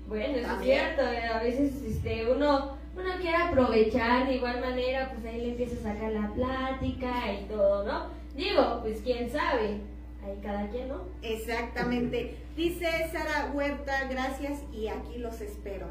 [0.08, 1.02] Bueno, eso es cierto.
[1.02, 5.74] eh, A veces este, uno, uno quiere aprovechar de igual manera, pues ahí le empieza
[5.80, 8.06] a sacar la plática y todo, ¿no?
[8.36, 9.80] Digo, pues quién sabe.
[10.24, 11.02] Ahí cada quien, ¿no?
[11.22, 12.36] Exactamente.
[12.56, 15.88] Dice Sara Huerta, gracias y aquí los espero.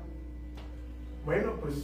[1.26, 1.76] Bueno, pues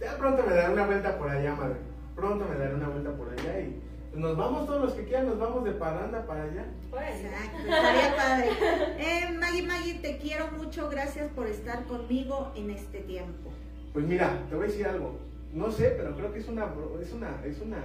[0.00, 1.76] ya pronto me daré una vuelta por allá, madre.
[2.14, 5.26] Pronto me daré una vuelta por allá y pues, nos vamos todos los que quieran,
[5.26, 6.66] nos vamos de parranda para allá.
[6.90, 7.06] Bueno.
[7.06, 8.48] Exacto, estaría padre.
[8.98, 13.50] Eh, Maggie, Maggie, te quiero mucho, gracias por estar conmigo en este tiempo.
[13.92, 15.16] Pues mira, te voy a decir algo.
[15.54, 16.64] No sé, pero creo que es una
[17.00, 17.76] es una es una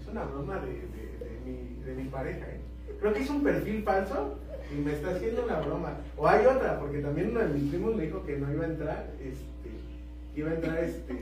[0.00, 2.60] es una broma de, de- de mi, de mi pareja, ¿eh?
[3.00, 4.38] Creo que es un perfil falso
[4.72, 5.94] y me está haciendo una broma.
[6.16, 8.68] O hay otra, porque también uno de mis primos me dijo que no iba a
[8.68, 9.70] entrar, este,
[10.34, 11.14] que iba a entrar este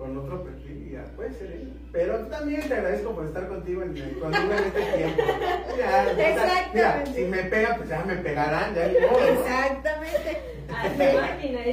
[0.00, 1.72] con otro perfil ya puede ser él.
[1.92, 5.22] Pero también te agradezco por estar contigo en, conmigo en este tiempo.
[5.76, 6.06] Ya,
[6.72, 9.26] Mira, si me pega, pues ya me pegarán, ya modo, ¿no?
[9.26, 10.60] Exactamente.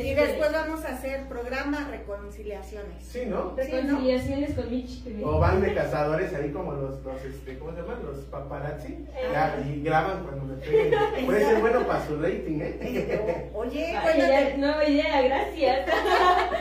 [0.01, 3.03] Y después vamos a hacer programa Reconciliaciones.
[3.03, 3.53] Sí, ¿no?
[3.55, 5.23] Reconciliaciones con Mitch TV.
[5.23, 7.99] O van de cazadores ahí como los, los este, ¿cómo se llaman?
[8.03, 8.93] Los paparazzi.
[8.93, 9.29] Eh.
[9.31, 10.93] Ya, y graban cuando me peguen.
[11.25, 13.51] Puede ser bueno para su rating, ¿eh?
[13.53, 14.57] Oye, cuéntate.
[14.57, 15.87] nueva idea, gracias.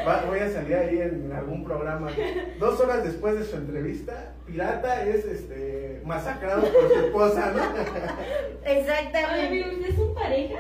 [0.07, 2.09] Va- voy a salir ahí en algún programa.
[2.59, 7.63] Dos horas después de su entrevista, Pirata es este masacrado por su esposa, ¿no?
[8.63, 9.47] Oye, Exactamente.
[9.47, 10.59] amigo, ¿ustedes son pareja?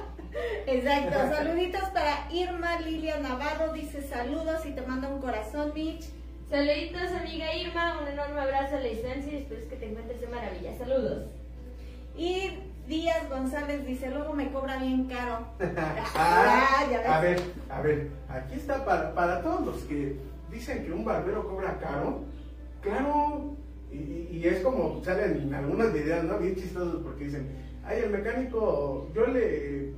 [0.66, 1.18] Exacto.
[1.34, 3.72] Saluditos para Irma Lilia Navarro.
[3.72, 6.04] Dice saludos y te manda un corazón, Mitch.
[6.50, 10.26] Saluditos, amiga Irma, un enorme abrazo a la distancia y espero que te encuentres de
[10.28, 10.76] maravilla.
[10.78, 11.24] Saludos.
[12.16, 15.46] Y Díaz González dice, luego me cobra bien caro.
[16.14, 17.08] Ah, ya ves.
[17.08, 20.16] a ver, a ver, aquí está para, para todos los que
[20.52, 22.20] dicen que un barbero cobra caro,
[22.80, 23.56] claro,
[23.90, 26.38] y, es como salen en algunos videos, ¿no?
[26.38, 27.48] Bien chistosos porque dicen,
[27.84, 29.92] ay, el mecánico, yo le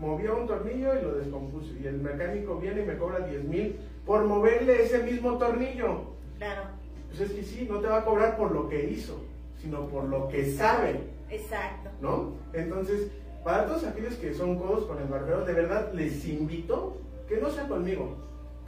[0.00, 3.76] movía un tornillo y lo descompuso, y el mecánico viene y me cobra 10 mil
[4.04, 6.14] por moverle ese mismo tornillo.
[6.38, 6.62] Claro.
[7.08, 9.20] Pues es que sí, no te va a cobrar por lo que hizo,
[9.60, 11.00] sino por lo que sabe.
[11.30, 11.90] Exacto.
[12.00, 12.32] ¿no?
[12.52, 13.10] Entonces,
[13.44, 16.96] para todos aquellos que son codos con el barbero, de verdad les invito
[17.28, 18.16] que no sea conmigo,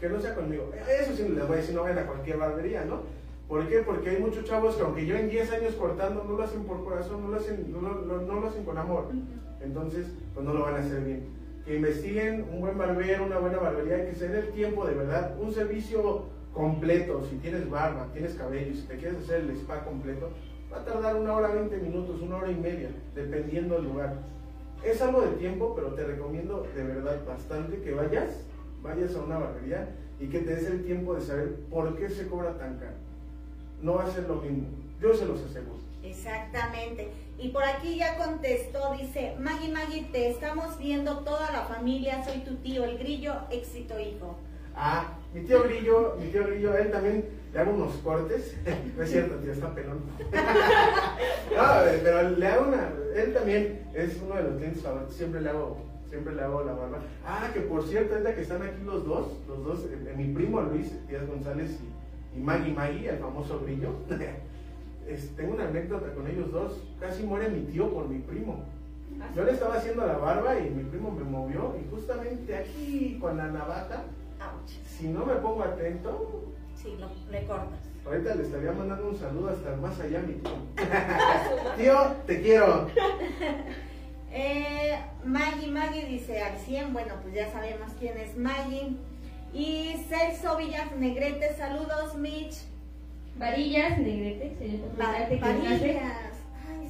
[0.01, 0.71] que no sea conmigo.
[1.01, 3.01] Eso sí les voy a decir, no vayan a cualquier barbería, ¿no?
[3.49, 3.79] ¿Por qué?
[3.79, 6.85] Porque hay muchos chavos que aunque yo en 10 años cortando no lo hacen por
[6.85, 9.05] corazón, no lo hacen, no, lo- no- no lo hacen con amor.
[9.63, 11.25] Entonces, pues no lo van a hacer bien.
[11.65, 15.37] Que investiguen un buen barbero, una buena barbería, que se den el tiempo de verdad,
[15.41, 20.31] un servicio completo, si tienes barba, tienes cabello, si te quieres hacer el spa completo,
[20.73, 24.15] va a tardar una hora, 20 minutos, una hora y media, dependiendo del lugar.
[24.85, 28.45] Es algo de tiempo, pero te recomiendo de verdad bastante que vayas,
[28.83, 29.89] vayas a una barbería
[30.21, 32.97] y que te des el tiempo de saber por qué se cobra tan caro.
[33.83, 34.69] No va a ser lo mismo,
[35.01, 35.79] yo se los aseguro.
[36.03, 37.09] Exactamente.
[37.39, 42.41] Y por aquí ya contestó, dice, Maggie, Maggie, te estamos viendo toda la familia, soy
[42.41, 44.37] tu tío, el grillo, éxito hijo.
[44.75, 48.57] Ah, mi tío Grillo, mi tío Grillo, él también le hago unos cortes.
[48.97, 50.01] No es cierto, tío, está pelón.
[51.57, 51.63] No,
[52.03, 52.93] pero le hago una.
[53.15, 55.15] Él también es uno de los clientes favoritos.
[55.15, 56.99] Siempre le hago, siempre le hago la barba.
[57.25, 60.33] Ah, que por cierto, es la que están aquí los dos, los dos, eh, mi
[60.33, 61.79] primo Luis Díaz González
[62.35, 63.91] y, y Maggie Maggie, el famoso Grillo.
[65.07, 66.83] Es- tengo una anécdota con ellos dos.
[66.99, 68.65] Casi muere mi tío por mi primo.
[69.37, 73.37] Yo le estaba haciendo la barba y mi primo me movió y justamente aquí con
[73.37, 74.03] la navaja,
[74.41, 74.71] Ouch.
[74.85, 76.43] si no me pongo atento,
[76.75, 77.79] Sí, lo, le cortas.
[78.05, 80.53] ahorita le estaría mandando un saludo hasta más allá, mi tío.
[81.77, 82.89] tío, te quiero.
[84.39, 88.91] Eh, Maggie, Maggie dice al 100, bueno, pues ya sabemos quién es Maggie.
[89.55, 92.57] Y Celso Villas Negrete, saludos, Mitch.
[93.39, 94.81] Varillas Negrete, que.
[94.99, 95.81] Varillas.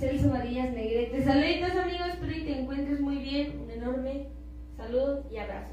[0.00, 1.24] Celso Varillas Negrete.
[1.24, 3.60] Saluditos amigos, espero y te encuentres muy bien.
[3.64, 4.26] Un enorme
[4.76, 5.72] saludo y abrazo.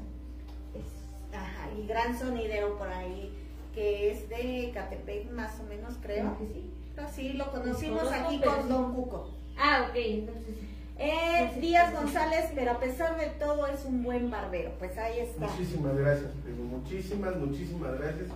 [0.74, 3.32] Es- Ajá, y gran sonidero por ahí,
[3.74, 6.36] que es de Catepec más o menos, creo.
[6.36, 6.70] creo que sí.
[6.96, 8.68] Ah, Sí, lo conocimos aquí con.
[8.68, 9.30] Don Cuco.
[9.58, 10.54] Ah, ok, entonces.
[10.98, 11.50] Eh.
[11.60, 14.72] Díaz González, pero a pesar de todo es un buen barbero.
[14.78, 15.46] Pues ahí está.
[15.46, 16.64] Muchísimas gracias, primo.
[16.64, 18.28] Muchísimas, muchísimas gracias.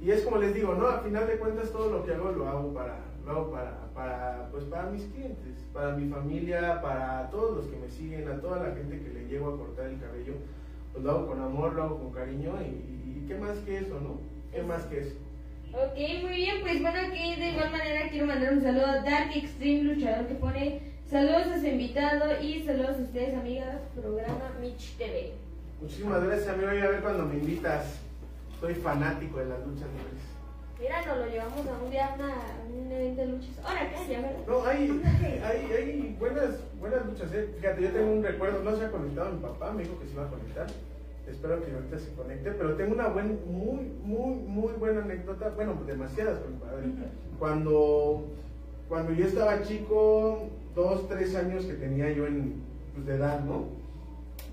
[0.00, 0.86] Y es como les digo, ¿no?
[0.86, 4.48] A final de cuentas todo lo que hago lo hago para, lo hago para, para,
[4.52, 8.68] pues para mis clientes, para mi familia, para todos los que me siguen, a toda
[8.68, 10.34] la gente que le llego a cortar el cabello.
[10.92, 14.00] Pues lo hago con amor, lo hago con cariño y, y qué más que eso,
[14.00, 14.20] ¿no?
[14.52, 15.16] ¿Qué más que eso?
[15.72, 19.30] Ok, muy bien, pues bueno, aquí de igual manera quiero mandar un saludo a Dark
[19.34, 24.96] Extreme Luchador que pone saludos a su invitado y saludos a ustedes, amigas, programa Mitch
[24.96, 25.32] TV.
[25.80, 26.74] Muchísimas gracias, amigo.
[26.74, 28.00] Y a ver cuando me invitas.
[28.60, 30.38] Soy fanático de las luchas libres.
[30.80, 33.50] Mira, nos lo llevamos a un día a, un evento de luchas.
[33.64, 34.38] Ahora, acá, ya, ¿verdad?
[34.46, 35.02] No, hay,
[35.44, 37.54] hay, hay buenas, buenas luchas, ¿eh?
[37.56, 40.12] Fíjate, yo tengo un recuerdo, no se ha conectado mi papá, me dijo que se
[40.14, 40.66] iba a conectar.
[41.28, 45.80] Espero que ahorita se conecte, pero tengo una buen, muy, muy, muy buena anécdota, bueno,
[45.86, 46.86] demasiadas con mi padre.
[47.38, 48.26] Cuando,
[48.88, 52.62] cuando yo estaba chico, dos, tres años que tenía yo en,
[52.94, 53.66] pues, de edad, ¿no?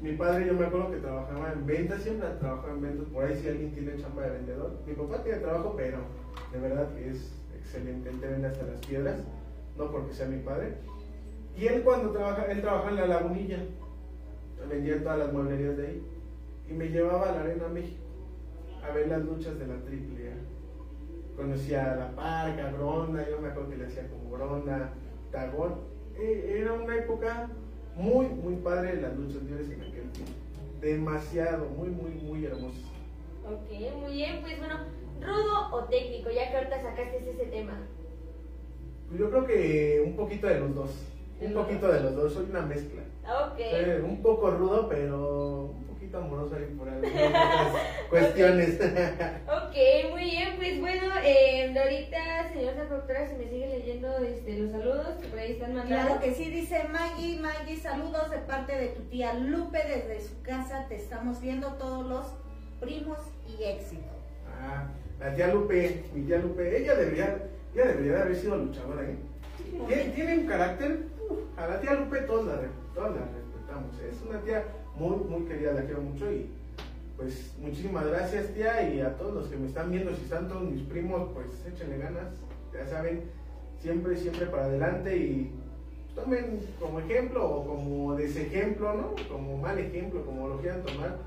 [0.01, 3.39] Mi padre, yo me acuerdo que trabajaba en ventas, siempre trabajaba en ventas, por ahí
[3.39, 4.71] si alguien tiene chamba de vendedor.
[4.87, 5.99] Mi papá tiene trabajo, pero
[6.51, 9.17] de verdad que es excelente, él te vende hasta las piedras,
[9.77, 10.73] no porque sea mi padre.
[11.55, 13.59] Y él cuando trabaja, él trabaja en la lagunilla,
[14.67, 16.03] vendía todas las mueblerías de ahí,
[16.69, 18.03] y me llevaba a la Arena México
[18.83, 21.37] a ver las luchas de la Triple A.
[21.37, 24.91] Conocía a La Parca, Gronda, yo me acuerdo que le hacía como Gronda,
[25.31, 25.94] Tagón.
[26.17, 27.49] Eh, Era una época
[27.95, 30.31] muy, muy padre de las luchas libres en aquel tiempo.
[30.81, 32.81] Demasiado, muy, muy, muy hermoso.
[33.45, 33.69] Ok,
[34.01, 34.79] muy bien, pues bueno,
[35.21, 37.77] rudo o técnico, ya que ahorita sacaste ese tema.
[39.07, 40.89] Pues yo creo que un poquito de los dos.
[41.41, 43.01] Un poquito de los dos, soy una mezcla.
[43.23, 43.59] Ok.
[43.69, 45.73] Soy un poco rudo, pero
[46.15, 47.73] poquito amoroso ahí por algunas
[48.09, 48.79] cuestiones.
[48.79, 54.71] Ok, muy bien, pues bueno, eh, ahorita, señora productora, se me sigue leyendo este, los
[54.71, 56.05] saludos que por ahí están mandando.
[56.05, 60.41] Claro que sí, dice Maggie, Maggie, saludos de parte de tu tía Lupe desde su
[60.41, 62.25] casa, te estamos viendo todos los
[62.79, 64.09] primos y éxito.
[64.61, 64.87] Ah,
[65.19, 67.37] la tía Lupe, mi tía Lupe, ella debería,
[67.73, 69.15] ella debería de haber sido luchadora, ¿eh?
[69.87, 72.61] Tiene, tiene un carácter, uf, a la tía Lupe todos la,
[72.93, 74.63] todos la respetamos, es una tía
[74.97, 76.47] muy, muy querida, la quiero mucho y
[77.17, 80.63] pues muchísimas gracias tía y a todos los que me están viendo, si están todos
[80.63, 82.27] mis primos, pues échenle ganas,
[82.73, 83.23] ya saben,
[83.79, 85.51] siempre, siempre para adelante y
[86.13, 89.15] tomen como ejemplo o como desejemplo, ¿no?
[89.29, 91.17] Como mal ejemplo, como lo quieran tomar,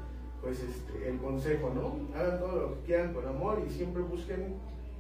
[0.43, 2.19] pues este, el consejo, ¿no?
[2.19, 4.57] Hagan todo lo que quieran con amor y siempre busquen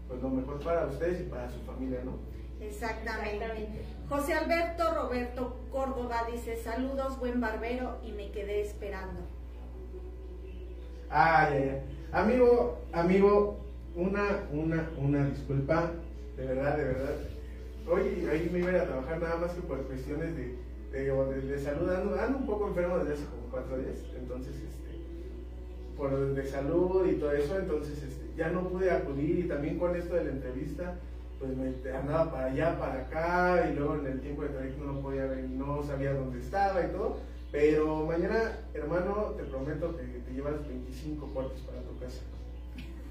[0.08, 2.12] pues lo mejor para ustedes y para su familia, ¿no?
[2.60, 3.34] Exactamente.
[3.36, 3.82] Exactamente.
[4.08, 9.20] José Alberto Roberto Córdoba dice, saludos, buen barbero, y me quedé esperando.
[11.10, 11.82] Ah, ya, ya.
[12.12, 13.58] Amigo, amigo,
[13.94, 15.92] una, una, una disculpa,
[16.36, 17.14] de verdad, de verdad.
[17.90, 20.54] Hoy ahí me iba a ir a trabajar nada más que por cuestiones de,
[20.92, 21.90] de, de- de salud.
[21.90, 24.98] Ando, ando un poco enfermo desde hace como cuatro días, entonces, este,
[25.96, 29.96] por de salud y todo eso, entonces este, ya no pude acudir y también con
[29.96, 30.94] esto de la entrevista,
[31.38, 35.00] pues me andaba para allá, para acá y luego en el tiempo de trayecto no
[35.00, 37.18] podía ver, no sabía dónde estaba y todo.
[37.50, 42.20] Pero mañana, hermano, te prometo que te llevas 25 cortes para tu casa.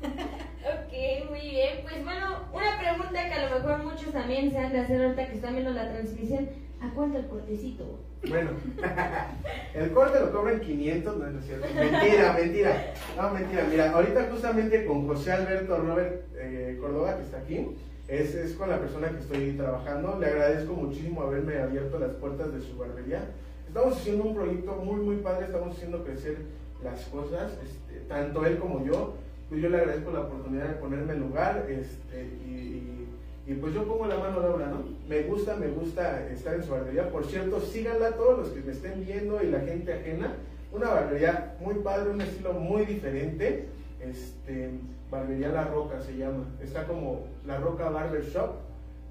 [0.03, 1.79] Ok, muy bien.
[1.81, 5.27] Pues bueno, una pregunta que a lo mejor muchos también se han de hacer ahorita
[5.27, 6.49] que están viendo la transmisión.
[6.79, 7.99] ¿A cuánto el cortecito?
[8.27, 8.51] Bueno,
[9.73, 11.67] el corte lo cobran 500, no, no es cierto.
[11.73, 12.93] Mentira, mentira.
[13.15, 13.67] No, mentira.
[13.69, 17.67] Mira, ahorita justamente con José Alberto Robert eh, Córdoba, que está aquí,
[18.07, 20.17] es, es con la persona que estoy trabajando.
[20.19, 23.21] Le agradezco muchísimo haberme abierto las puertas de su barbería.
[23.67, 26.37] Estamos haciendo un proyecto muy, muy padre, estamos haciendo crecer
[26.83, 29.15] las cosas, este, tanto él como yo.
[29.49, 34.05] Pues yo le agradezco la oportunidad de ponerme en lugar este, y, pues yo pongo
[34.05, 34.83] la mano de obra, ¿no?
[35.07, 37.09] Me gusta, me gusta estar en su barbería.
[37.09, 40.33] Por cierto, síganla todos los que me estén viendo y la gente ajena.
[40.71, 43.67] Una barbería muy padre, un estilo muy diferente.
[44.01, 44.71] Este,
[45.11, 46.45] barbería La Roca se llama.
[46.61, 48.51] Está como La Roca Barber Shop.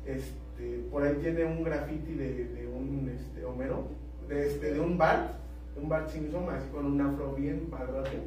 [0.05, 3.85] Este, por ahí tiene un graffiti de, de un este, Homero.
[4.29, 5.33] de, este, de un Bart,
[5.81, 8.19] un Bart Simpson, así con un afro bien padrote.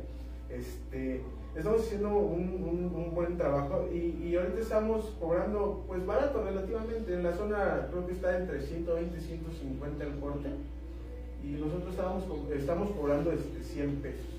[0.49, 1.21] Este,
[1.55, 7.13] estamos haciendo un, un- buen trabajo y, y ahorita estamos cobrando pues barato relativamente.
[7.13, 10.49] En la zona creo que está entre 120 y 150 el corte
[11.43, 12.23] y nosotros estábamos,
[12.55, 14.38] estamos cobrando este, 100 pesos.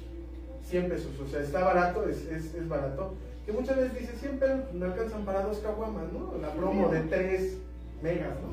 [0.70, 3.14] 100 pesos, o sea, está barato, es, es, es barato.
[3.44, 6.38] Que muchas veces dice 100 pesos, no alcanzan para dos caguamas, ¿no?
[6.40, 7.56] La promo de 3
[8.02, 8.48] megas, ¿no?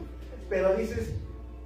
[0.50, 1.12] Pero dices,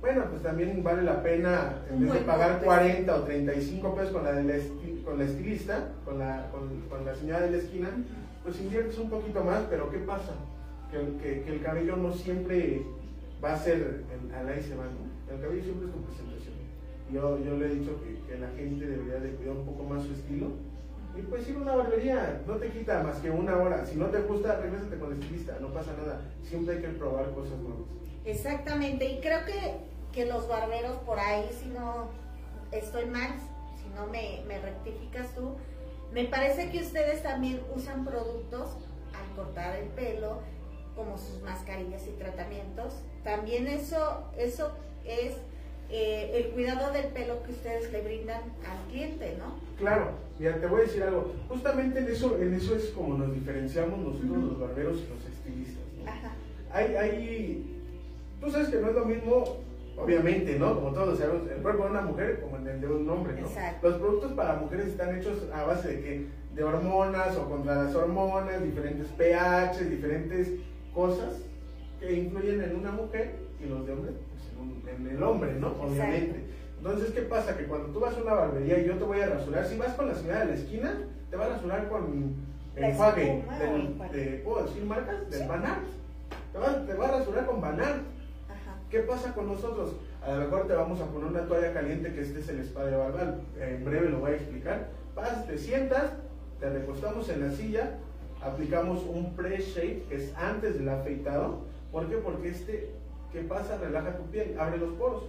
[0.02, 2.66] bueno, pues también vale la pena, en vez de pagar corte.
[2.66, 4.64] 40 o 35 pesos con la, de la,
[5.06, 7.90] con la estilista, con la, con, con la señora de la esquina,
[8.44, 10.34] pues inviertes un poquito más, pero ¿qué pasa?
[10.90, 12.82] Que, el- que, que el cabello no siempre
[13.44, 15.34] va a ser el- al ahí se va, ¿no?
[15.34, 16.41] El cabello siempre es con presentación.
[17.12, 20.04] Yo, yo le he dicho que, que la gente debería de cuidar un poco más
[20.04, 20.48] su estilo.
[21.16, 23.86] Y pues ir a una barbería no te quita más que una hora.
[23.86, 26.22] Si no te gusta, regrésate con el estilista, no pasa nada.
[26.44, 27.82] Siempre hay que probar cosas nuevas.
[28.24, 29.78] Exactamente, y creo que,
[30.14, 32.10] que los barberos por ahí, si no
[32.72, 33.32] estoy mal,
[33.76, 35.56] si no me, me rectificas tú,
[36.14, 38.78] me parece que ustedes también usan productos
[39.14, 40.40] al cortar el pelo,
[40.96, 42.94] como sus mascarillas y tratamientos.
[43.24, 44.72] También eso, eso
[45.06, 45.36] es
[45.92, 49.56] eh, el cuidado del pelo que ustedes le brindan al cliente, ¿no?
[49.78, 51.34] Claro, mira, te voy a decir algo.
[51.50, 55.84] Justamente en eso, en eso es como nos diferenciamos nosotros los barberos y los estilistas.
[55.98, 56.10] ¿no?
[56.10, 56.32] Ajá.
[56.72, 57.82] Hay, hay,
[58.40, 59.58] tú sabes que no es lo mismo,
[59.98, 60.76] obviamente, ¿no?
[60.76, 63.48] Como todos sabemos, el cuerpo de una mujer como el de un hombre, ¿no?
[63.48, 63.90] Exacto.
[63.90, 67.96] Los productos para mujeres están hechos a base de que de hormonas o contra las
[67.96, 70.52] hormonas, diferentes pH, diferentes
[70.94, 71.42] cosas
[72.00, 74.12] que influyen en una mujer y los de hombre,
[74.88, 75.68] en, el hombre, ¿no?
[75.70, 75.88] Exacto.
[75.88, 76.36] Obviamente.
[76.78, 77.58] Entonces, ¿qué pasa?
[77.58, 79.94] Que cuando tú vas a una barbería y yo te voy a rasurar, si vas
[79.94, 80.94] con la señora de la esquina,
[81.30, 82.34] te va a rasurar con
[82.76, 83.44] La enjuague.
[84.12, 85.30] de- ¿Puedo decir marcas?
[85.30, 85.48] Del Sí.
[85.48, 85.82] Banart.
[86.52, 88.02] Te va, te va a rasurar con Banart.
[88.90, 89.96] ¿Qué pasa con nosotros?
[90.26, 92.84] A lo mejor te vamos a poner una toalla caliente que este es el spa
[92.86, 93.42] de barbal.
[93.60, 94.90] En breve lo voy a explicar.
[95.16, 96.12] Vas, te sientas,
[96.60, 97.98] te recostamos en la silla,
[98.42, 101.60] aplicamos un pre-shave que es antes del afeitado.
[101.92, 102.18] ¿Por qué?
[102.18, 102.90] Porque este,
[103.32, 103.78] ¿qué pasa?
[103.78, 105.24] Relaja tu piel, abre los poros.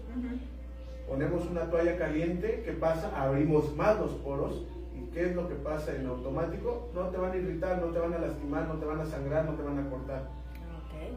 [1.09, 3.11] Ponemos una toalla caliente, ¿qué pasa?
[3.21, 4.65] Abrimos más los poros.
[4.97, 6.91] ¿Y qué es lo que pasa en automático?
[6.95, 9.45] No te van a irritar, no te van a lastimar, no te van a sangrar,
[9.45, 10.29] no te van a cortar.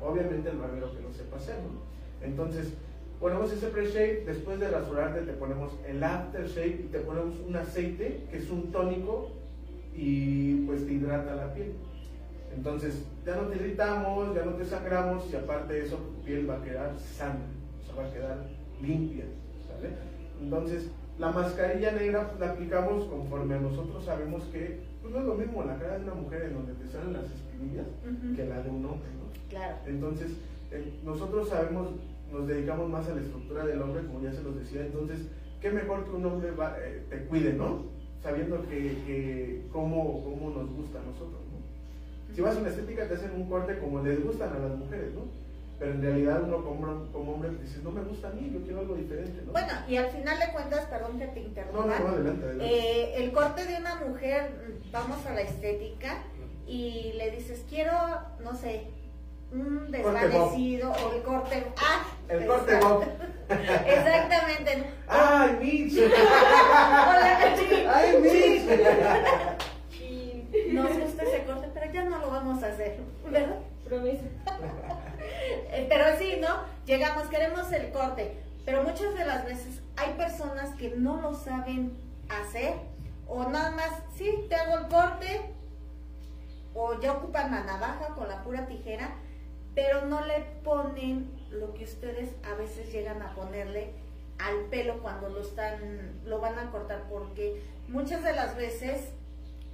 [0.01, 2.25] Obviamente el barbero que lo sepa hacer, ¿no?
[2.25, 2.73] Entonces,
[3.19, 8.25] ponemos ese pre-shave, después de rasurarte te ponemos el aftershave y te ponemos un aceite
[8.29, 9.31] que es un tónico
[9.95, 11.73] y pues te hidrata la piel.
[12.55, 16.49] Entonces, ya no te irritamos, ya no te sangramos y aparte de eso tu piel
[16.49, 17.39] va a quedar sana,
[17.81, 18.45] o sea, va a quedar
[18.81, 19.25] limpia,
[19.67, 19.89] ¿sale?
[20.41, 20.89] Entonces,
[21.19, 25.63] la mascarilla negra la aplicamos conforme a nosotros sabemos que pues no es lo mismo
[25.63, 27.85] la cara de una mujer en donde te salen las espinillas
[28.35, 29.49] que la de un hombre, ¿no?
[29.49, 29.75] Claro.
[29.85, 30.31] Entonces,
[30.71, 31.89] eh, nosotros sabemos,
[32.31, 35.19] nos dedicamos más a la estructura del hombre, como ya se los decía, entonces,
[35.61, 37.83] qué mejor que un hombre va- eh, te cuide, ¿no?
[38.23, 41.44] Sabiendo que, que cómo, cómo nos gusta a nosotros, ¿no?
[42.35, 45.13] Si vas a una estética te hacen un corte como les gustan a las mujeres,
[45.13, 45.21] ¿no?
[45.79, 48.81] Pero en realidad uno como, como hombre dice, no me gusta a mí, yo quiero
[48.81, 49.53] algo diferente, ¿no?
[49.53, 51.85] Bueno, y al final de cuentas, perdón que te interrumpa.
[51.85, 52.65] no, no, adelante, adelante.
[52.65, 56.23] Eh, el corte de una mujer, vamos a la estética
[56.67, 57.93] y le dices, quiero,
[58.43, 58.87] no sé,
[59.53, 61.63] un desvanecido o el corte.
[61.77, 62.99] Ah, el corte exacto.
[62.99, 63.05] Bob.
[63.49, 64.83] Exactamente.
[65.07, 65.97] ¡Ay, Mitch!
[65.99, 67.75] Hola, Nachi.
[67.87, 68.65] ¡Ay, Mitch!
[70.73, 72.84] Nos gusta ese corte, pero ya no lo vamos a hacer,
[73.29, 73.59] ¿verdad?
[75.89, 76.47] Pero sí, ¿no?
[76.85, 81.93] Llegamos, queremos el corte, pero muchas de las veces hay personas que no lo saben
[82.29, 82.73] hacer
[83.27, 85.41] o nada más, sí, te hago el corte
[86.73, 89.15] o ya ocupan la navaja con la pura tijera,
[89.73, 93.91] pero no le ponen lo que ustedes a veces llegan a ponerle
[94.37, 99.09] al pelo cuando lo están, lo van a cortar, porque muchas de las veces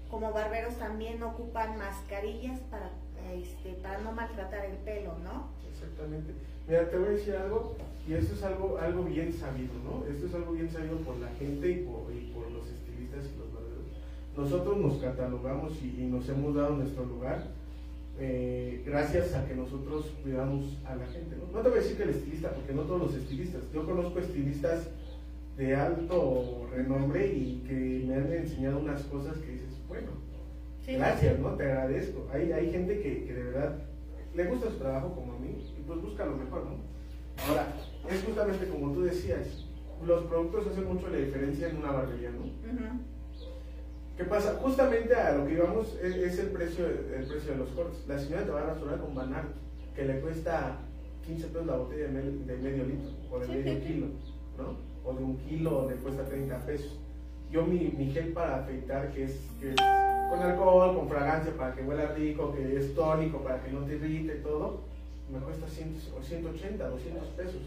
[0.09, 2.91] como barberos también ocupan mascarillas para,
[3.33, 5.49] este, para no maltratar el pelo, ¿no?
[5.71, 6.33] Exactamente.
[6.67, 7.75] Mira, te voy a decir algo,
[8.07, 10.05] y esto es algo, algo bien sabido, ¿no?
[10.05, 12.01] Esto es algo bien sabido por la gente y por,
[12.51, 13.85] los estilistas y los barberos.
[14.35, 17.43] Nosotros nos catalogamos y, y nos hemos dado nuestro lugar
[18.19, 21.51] eh, gracias a que nosotros cuidamos a la gente, ¿no?
[21.51, 23.63] No te voy a decir que el estilista, porque no todos los estilistas.
[23.73, 24.89] Yo conozco estilistas
[25.57, 30.11] de alto renombre y que me han enseñado unas cosas que dices, bueno,
[30.85, 31.55] Sí, Gracias, ¿no?
[31.55, 32.27] Te agradezco.
[32.33, 33.77] Hay, hay gente que, que de verdad
[34.33, 36.77] le gusta su trabajo como a mí y pues busca lo mejor, ¿no?
[37.47, 37.73] Ahora,
[38.09, 39.65] es justamente como tú decías,
[40.05, 42.45] los productos hacen mucho la diferencia en una barbería, ¿no?
[44.17, 44.59] ¿Qué pasa?
[44.61, 48.05] Justamente a lo que íbamos es, es el, precio, el precio de los cortes.
[48.07, 49.49] La señora te va a rasurar con Banart,
[49.95, 50.79] que le cuesta
[51.25, 54.07] 15 pesos la botella de, medio litro o de medio kilo,
[54.57, 54.91] ¿no?
[55.03, 56.99] o de un kilo le cuesta 30 pesos.
[57.51, 59.75] Yo mi, mi gel para afeitar, que es, que es
[60.29, 63.95] con alcohol, con fragancia para que huela rico, que es tónico para que no te
[63.95, 64.79] irrite y todo,
[65.31, 67.61] me cuesta 100, o 180, 200 pesos,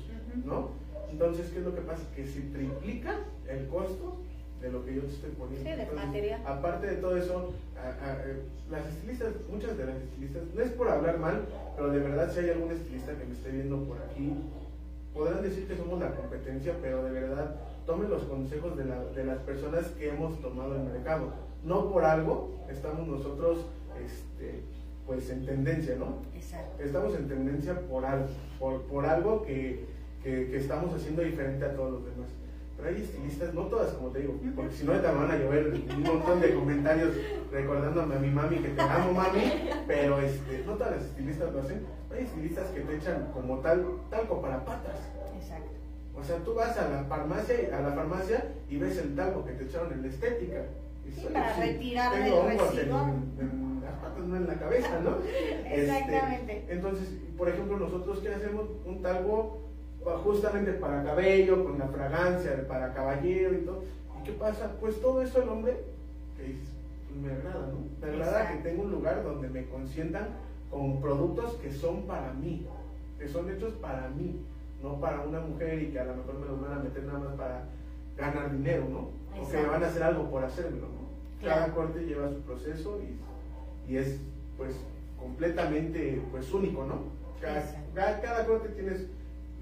[0.44, 0.70] ¿no?
[1.10, 2.02] Entonces, ¿qué es lo que pasa?
[2.16, 3.14] Que se triplica
[3.46, 4.16] el costo
[4.62, 5.68] de lo que yo te estoy poniendo.
[5.70, 6.40] Sí, de Entonces, material.
[6.46, 10.70] Aparte de todo eso, a- a- eh, las estilistas, muchas de las estilistas, no es
[10.70, 11.44] por hablar mal,
[11.76, 14.32] pero de verdad si hay algún estilista que me esté viendo por aquí,
[15.12, 17.54] podrán decir que somos la competencia, pero de verdad
[17.86, 21.32] tomen los consejos de, la- de las personas que hemos tomado el mercado.
[21.64, 23.66] No por algo estamos nosotros
[24.04, 24.62] este,
[25.06, 26.16] pues en tendencia, ¿no?
[26.34, 26.82] Exacto.
[26.82, 28.26] Estamos en tendencia por algo,
[28.58, 29.84] por, por algo que,
[30.22, 32.28] que- que estamos haciendo diferente a todos los demás.
[32.76, 35.72] Pero hay estilistas, no todas como te digo, porque si no te van a llover
[35.96, 37.14] un montón de comentarios
[37.52, 39.42] recordándome a mi mami que te amo mami,
[39.86, 41.86] pero este, no todas las estilistas lo hacen.
[42.12, 44.98] Hay estilistas que te echan como tal, talco para patas.
[46.18, 49.52] O sea, tú vas a la farmacia, a la farmacia y ves el talco que
[49.52, 50.62] te echaron en la estética.
[51.06, 53.00] Y Sí, para "Oye, retirar el hongos en- residuo".
[53.40, 55.16] En, las patas, no en la cabeza, ¿no?
[55.26, 56.64] Este, Exactamente.
[56.68, 59.58] entonces, por ejemplo, nosotros que hacemos un talco
[60.04, 63.82] pa- justamente para cabello, con la fragancia, para caballero y todo.
[64.20, 64.70] ¿Y qué pasa?
[64.80, 65.76] Pues todo eso el hombre
[66.38, 66.68] dices,
[67.08, 67.78] pues me agrada, ¿no?
[68.00, 68.62] Me agrada Exacto.
[68.62, 70.28] que tenga un lugar donde me consientan
[70.70, 72.66] con productos que son para mí,
[73.18, 74.40] que son hechos para mí,
[74.84, 77.18] no para una mujer y que a lo mejor me los van a meter nada
[77.18, 77.64] más para
[78.16, 79.08] ganar dinero, ¿no?
[79.40, 81.04] O que me van a hacer algo por hacérmelo, ¿no?
[81.40, 81.60] Claro.
[81.62, 84.20] Cada corte lleva su proceso y, y es
[84.58, 84.76] pues
[85.18, 87.02] completamente pues único, ¿no?
[87.40, 89.06] Cada, cada corte tienes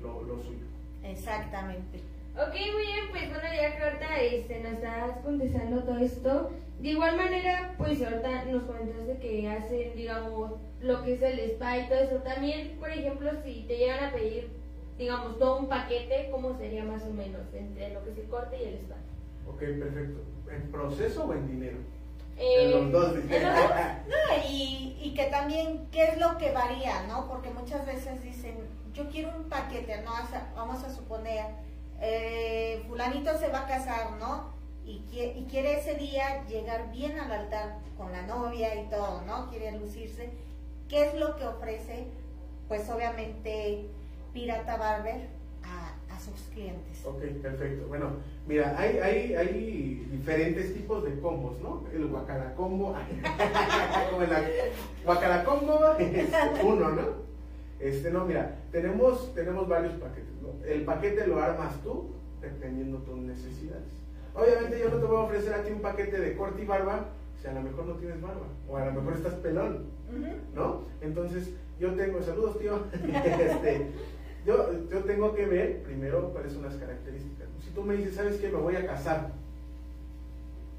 [0.02, 0.66] lo, lo suyo.
[1.04, 2.00] Exactamente.
[2.34, 6.50] Ok, muy bien, pues bueno, ya que ahorita este, nos estás contestando todo esto,
[6.80, 11.78] de igual manera, pues ahorita nos comentaste que hacen, digamos, lo que es el spa
[11.78, 12.16] y todo eso.
[12.16, 14.48] También, por ejemplo, si te llegan a pedir,
[15.02, 18.56] digamos, todo un paquete, ¿cómo sería más o menos entre lo que es el corte
[18.62, 18.94] y el spa?
[19.48, 20.20] Ok, perfecto.
[20.50, 21.78] ¿En proceso o en dinero?
[22.36, 23.16] Eh, en los dos.
[23.16, 23.72] ¿en los dos?
[24.08, 27.26] No, y, y que también, ¿qué es lo que varía, no?
[27.28, 28.56] Porque muchas veces dicen,
[28.94, 30.12] yo quiero un paquete, ¿no?
[30.12, 31.46] O sea, vamos a suponer,
[32.00, 34.52] eh, fulanito se va a casar, ¿no?
[34.84, 35.00] Y
[35.50, 39.48] quiere ese día llegar bien al altar con la novia y todo, ¿no?
[39.48, 40.30] Quiere lucirse.
[40.88, 42.06] ¿Qué es lo que ofrece?
[42.68, 43.86] Pues obviamente
[44.32, 45.28] Pirata Barber
[45.62, 47.04] a, a sus clientes.
[47.04, 47.86] Ok, perfecto.
[47.88, 48.10] Bueno,
[48.46, 51.84] mira, hay, hay, hay diferentes tipos de combos, ¿no?
[51.92, 52.94] El guacaracombo,
[54.10, 54.42] como la
[55.04, 56.28] guacaracombo es
[56.62, 57.22] uno, ¿no?
[57.80, 60.64] Este, no, mira, tenemos, tenemos varios paquetes, ¿no?
[60.64, 63.82] El paquete lo armas tú, dependiendo tus necesidades.
[64.34, 67.06] Obviamente yo no te voy a ofrecer a ti un paquete de corte y barba,
[67.40, 69.86] si a lo mejor no tienes barba, o a lo mejor estás pelón.
[70.54, 70.82] ¿no?
[71.00, 73.90] Entonces, yo tengo, saludos tío, este,
[74.44, 77.48] yo, yo tengo que ver primero cuáles son las características.
[77.64, 78.48] Si tú me dices, ¿sabes qué?
[78.48, 79.30] Me voy a casar,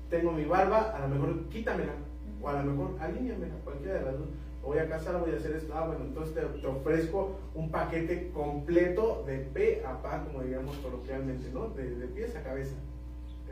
[0.09, 1.93] tengo mi barba, a lo mejor quítamela,
[2.41, 4.27] o a lo mejor alíñamela, cualquiera de las dos.
[4.61, 7.69] Me voy a casar, voy a hacer esto, ah, bueno, entonces te, te ofrezco un
[7.71, 11.69] paquete completo de pe a pa, como diríamos coloquialmente, ¿no?
[11.69, 12.75] De, de pies a cabeza,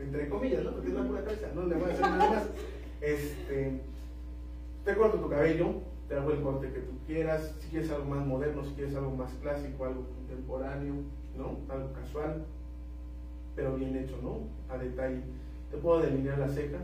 [0.00, 0.72] entre comillas, ¿no?
[0.72, 2.44] Porque es la pura cabeza, no le voy a hacer nada más.
[3.02, 3.80] Este,
[4.84, 5.74] te corto tu cabello,
[6.12, 9.12] te hago el corte que tú quieras, si quieres algo más moderno, si quieres algo
[9.12, 10.96] más clásico, algo contemporáneo,
[11.34, 11.56] ¿no?
[11.72, 12.44] Algo casual,
[13.56, 14.40] pero bien hecho, ¿no?
[14.68, 15.22] A detalle.
[15.70, 16.80] Te puedo delinear la ceja,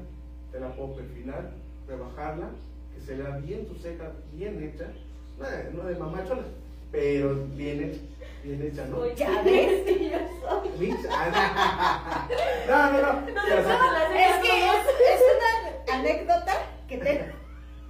[0.50, 1.50] te la puedo perfilar,
[1.86, 2.48] rebajarla,
[2.94, 4.86] que se vea bien tu ceja, bien hecha,
[5.38, 6.44] no, de- no de mamachola,
[6.90, 8.00] pero bien hecha,
[8.42, 9.06] bien hecha, ¿no?
[9.14, 9.84] Ya ves.
[10.78, 12.26] Mix, ah,
[12.66, 13.28] no, no, no.
[13.28, 16.52] Es que es, es una anécdota
[16.88, 17.24] que, te-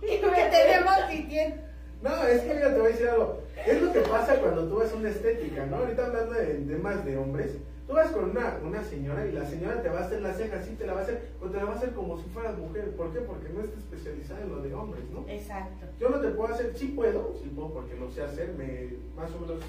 [0.34, 0.94] que tenemos
[1.28, 1.68] tiene.
[2.02, 3.40] No, es que mira, te voy a decir algo.
[3.66, 5.76] Es lo que pasa cuando tú vas a una estética, ¿no?
[5.76, 7.56] Ahorita hablando de temas de hombres,
[7.88, 10.62] tú vas con una, una señora y la señora te va a hacer la ceja,
[10.62, 12.56] sí te la va a hacer, pero te la va a hacer como si fueras
[12.56, 12.94] mujer.
[12.96, 13.20] ¿Por qué?
[13.20, 15.24] Porque no está especializada en lo de hombres, ¿no?
[15.28, 15.86] Exacto.
[15.98, 19.30] Yo no te puedo hacer, sí puedo, sí puedo porque lo sé hacer, me, más
[19.32, 19.64] o menos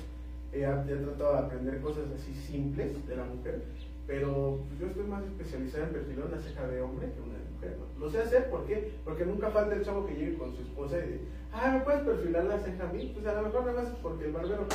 [0.53, 3.63] he, he tratado de aprender cosas así simples de la mujer,
[4.05, 8.05] pero yo estoy más especializada en perfilar una ceja de hombre que una mujer, ¿no?
[8.05, 8.93] Lo sé hacer, ¿por qué?
[9.03, 11.19] Porque nunca falta el chavo que llegue con su esposa y dice,
[11.51, 13.11] ah, ¿me puedes perfilar la ceja a mí?
[13.13, 14.65] Pues a lo mejor nada más es porque el barbero,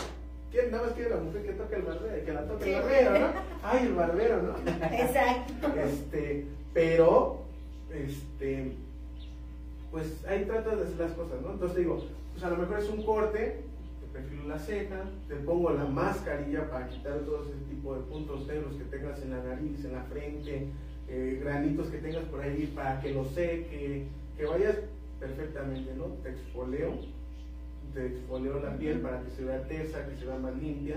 [0.51, 0.70] ¿quién?
[0.70, 3.26] Nada más quiere la mujer que toque el barbero, que la toque el barbero, ¿no?
[3.62, 4.70] Ay, el barbero, ¿no?
[4.93, 5.80] Exacto.
[5.80, 7.43] Este, pero,
[7.93, 8.72] este,
[9.91, 11.53] pues ahí tratas de hacer las cosas, ¿no?
[11.53, 13.62] Entonces digo, pues a lo mejor es un corte,
[14.01, 18.47] te perfilo la ceja, te pongo la mascarilla para quitar todo ese tipo de puntos
[18.47, 20.68] negros que tengas en la nariz, en la frente,
[21.09, 24.76] eh, granitos que tengas por ahí para que lo seque, que vayas
[25.20, 26.05] perfectamente, ¿no?
[26.22, 26.98] Te exfoleo,
[27.92, 30.96] te exfoleo la piel para que se vea tesa, que se vea más limpia,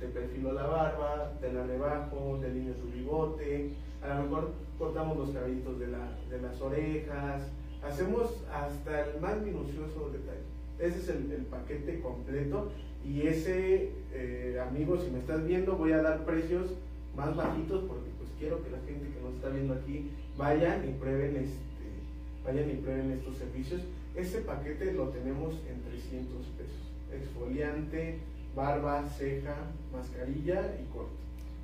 [0.00, 3.70] te perfilo la barba, te la rebajo, delineo tu bigote,
[4.02, 7.42] a lo mejor cortamos los cabellitos de, la, de las orejas,
[7.82, 10.54] hacemos hasta el más minucioso detalle.
[10.78, 12.70] Ese es el, el paquete completo.
[13.04, 16.72] Y ese, eh, amigo, si me estás viendo, voy a dar precios
[17.14, 18.08] más bajitos porque
[18.44, 22.74] quiero que la gente que nos está viendo aquí vayan y prueben este, vayan y
[22.74, 23.80] prueben estos servicios.
[24.14, 26.92] Ese paquete lo tenemos en 300 pesos.
[27.10, 28.18] Exfoliante,
[28.54, 29.56] barba, ceja,
[29.92, 31.16] mascarilla y corte.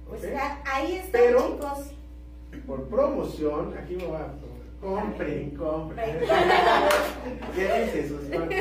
[0.08, 0.24] Pues
[0.64, 1.92] ahí está, Pero- chicos.
[2.66, 4.34] Por promoción, aquí me va a
[4.80, 6.16] compren, compren.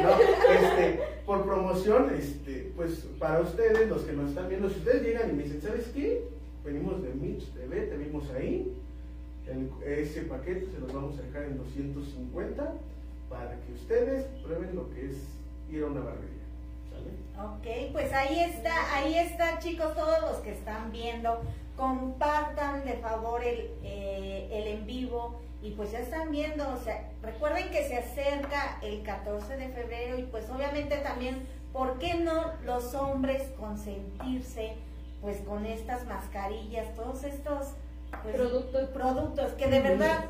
[0.03, 0.20] No,
[0.51, 5.30] este, por promoción, este, pues para ustedes, los que nos están viendo, si ustedes llegan
[5.30, 6.39] y me dicen, ¿sabes qué?
[6.64, 8.76] Venimos de Mitch TV, te vimos ahí,
[9.86, 12.74] ese paquete se los vamos a dejar en 250
[13.30, 15.18] para que ustedes prueben lo que es
[15.72, 16.39] ir a una barbería.
[16.91, 17.49] ¿Sale?
[17.49, 21.41] Ok, pues ahí está, ahí está chicos, todos los que están viendo,
[21.76, 27.10] compartan de favor el, eh, el en vivo y pues ya están viendo, o sea,
[27.22, 31.43] recuerden que se acerca el 14 de febrero y pues obviamente también,
[31.74, 34.74] ¿por qué no los hombres consentirse
[35.22, 37.74] pues con estas mascarillas, todos estos
[38.24, 38.89] pues, Productos.
[38.89, 40.26] productos que de verdad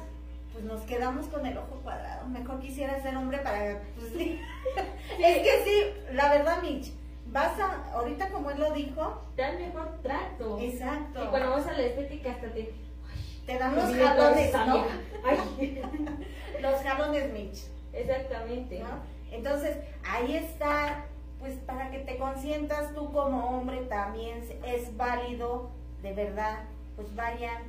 [0.52, 2.26] pues nos quedamos con el ojo cuadrado.
[2.28, 4.40] Mejor quisiera ser hombre para pues sí.
[5.20, 6.92] es que sí, la verdad, Mitch,
[7.28, 10.58] vas a ahorita como él lo dijo, Dan mejor trato.
[10.60, 11.24] exacto.
[11.24, 12.74] Y cuando vas a la estética hasta te...
[13.46, 14.86] te dan los jalones, ¿no?
[15.26, 15.82] Ay.
[16.62, 17.60] Los jalones, Mitch.
[17.94, 18.80] Exactamente.
[18.80, 18.90] ¿no?
[19.32, 21.06] Entonces, ahí está,
[21.40, 25.70] pues para que te consientas tú como hombre también es válido,
[26.02, 26.64] de verdad,
[26.96, 27.64] pues vayan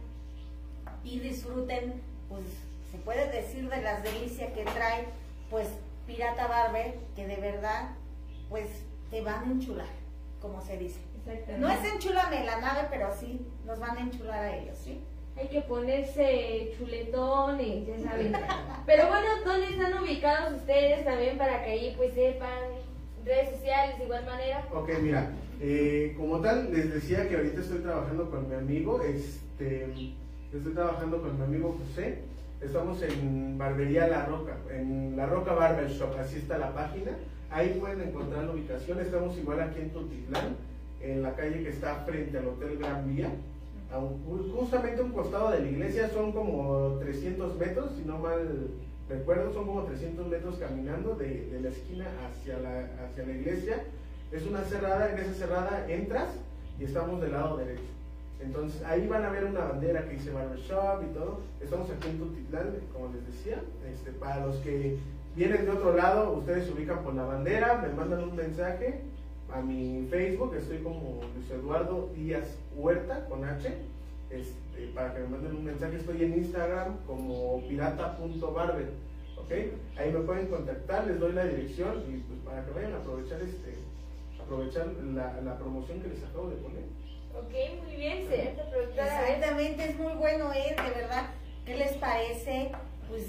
[1.04, 2.42] y disfruten, pues
[2.90, 5.06] se puede decir de las delicias que trae,
[5.48, 5.68] pues
[6.06, 7.90] Pirata Barber, que de verdad,
[8.48, 8.68] pues
[9.10, 9.86] te van a enchular,
[10.42, 10.98] como se dice.
[11.58, 15.00] No es enchulame la nave, pero sí nos van a enchular a ellos, ¿sí?
[15.36, 18.32] Hay que ponerse chuletones, ya saben.
[18.84, 22.89] Pero bueno, ¿dónde están ubicados ustedes también para que ahí pues sepan?
[23.24, 24.66] Redes sociales de igual manera.
[24.72, 29.88] Ok, mira, eh, como tal, les decía que ahorita estoy trabajando con mi amigo, este,
[30.52, 32.22] estoy trabajando con mi amigo José,
[32.62, 37.12] estamos en Barbería La Roca, en La Roca Barber Shop, así está la página,
[37.50, 40.56] ahí pueden encontrar la ubicación, estamos igual aquí en Tultitlán,
[41.02, 43.30] en la calle que está frente al Hotel Gran Vía,
[43.92, 48.68] a un- justamente un costado de la iglesia, son como 300 metros, si no mal
[49.10, 53.84] recuerdo, son como 300 metros caminando de, la esquina hacia la, hacia la iglesia.
[54.32, 56.28] Es una cerrada, en esa cerrada entras
[56.78, 57.82] y estamos del lado derecho.
[58.42, 61.40] Entonces ahí van a ver una bandera que dice Barbershop y todo.
[61.60, 63.60] Estamos aquí en Tultitlán, como les decía.
[63.92, 64.96] Este, para los que
[65.36, 69.00] vienen de otro lado, ustedes se ubican por la bandera, me mandan un mensaje
[69.52, 73.68] a mi Facebook, estoy como Luis Eduardo Díaz Huerta con H.
[74.30, 78.90] Este, para que me manden un mensaje, estoy en Instagram como pirata.barber.
[79.36, 79.50] ¿ok?
[79.98, 83.40] Ahí me pueden contactar, les doy la dirección y pues para que vayan a aprovechar
[83.42, 83.74] este
[84.40, 86.84] aprovechar la, la promoción que les acabo de poner.
[87.36, 89.30] Ok, muy bien, productora.
[89.30, 90.74] Exactamente, es muy bueno, ¿eh?
[90.76, 91.26] De verdad,
[91.64, 92.72] ¿qué les parece?
[93.08, 93.26] Pues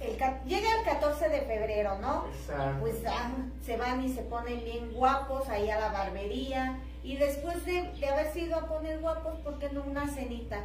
[0.00, 2.26] el, ca- llega el 14 de febrero, ¿no?
[2.28, 2.80] Exacto.
[2.80, 6.78] Pues ah, se van y se ponen bien guapos ahí a la barbería.
[7.08, 10.60] Y después de, de haberse ido a poner guapos, ¿por qué no una cenita?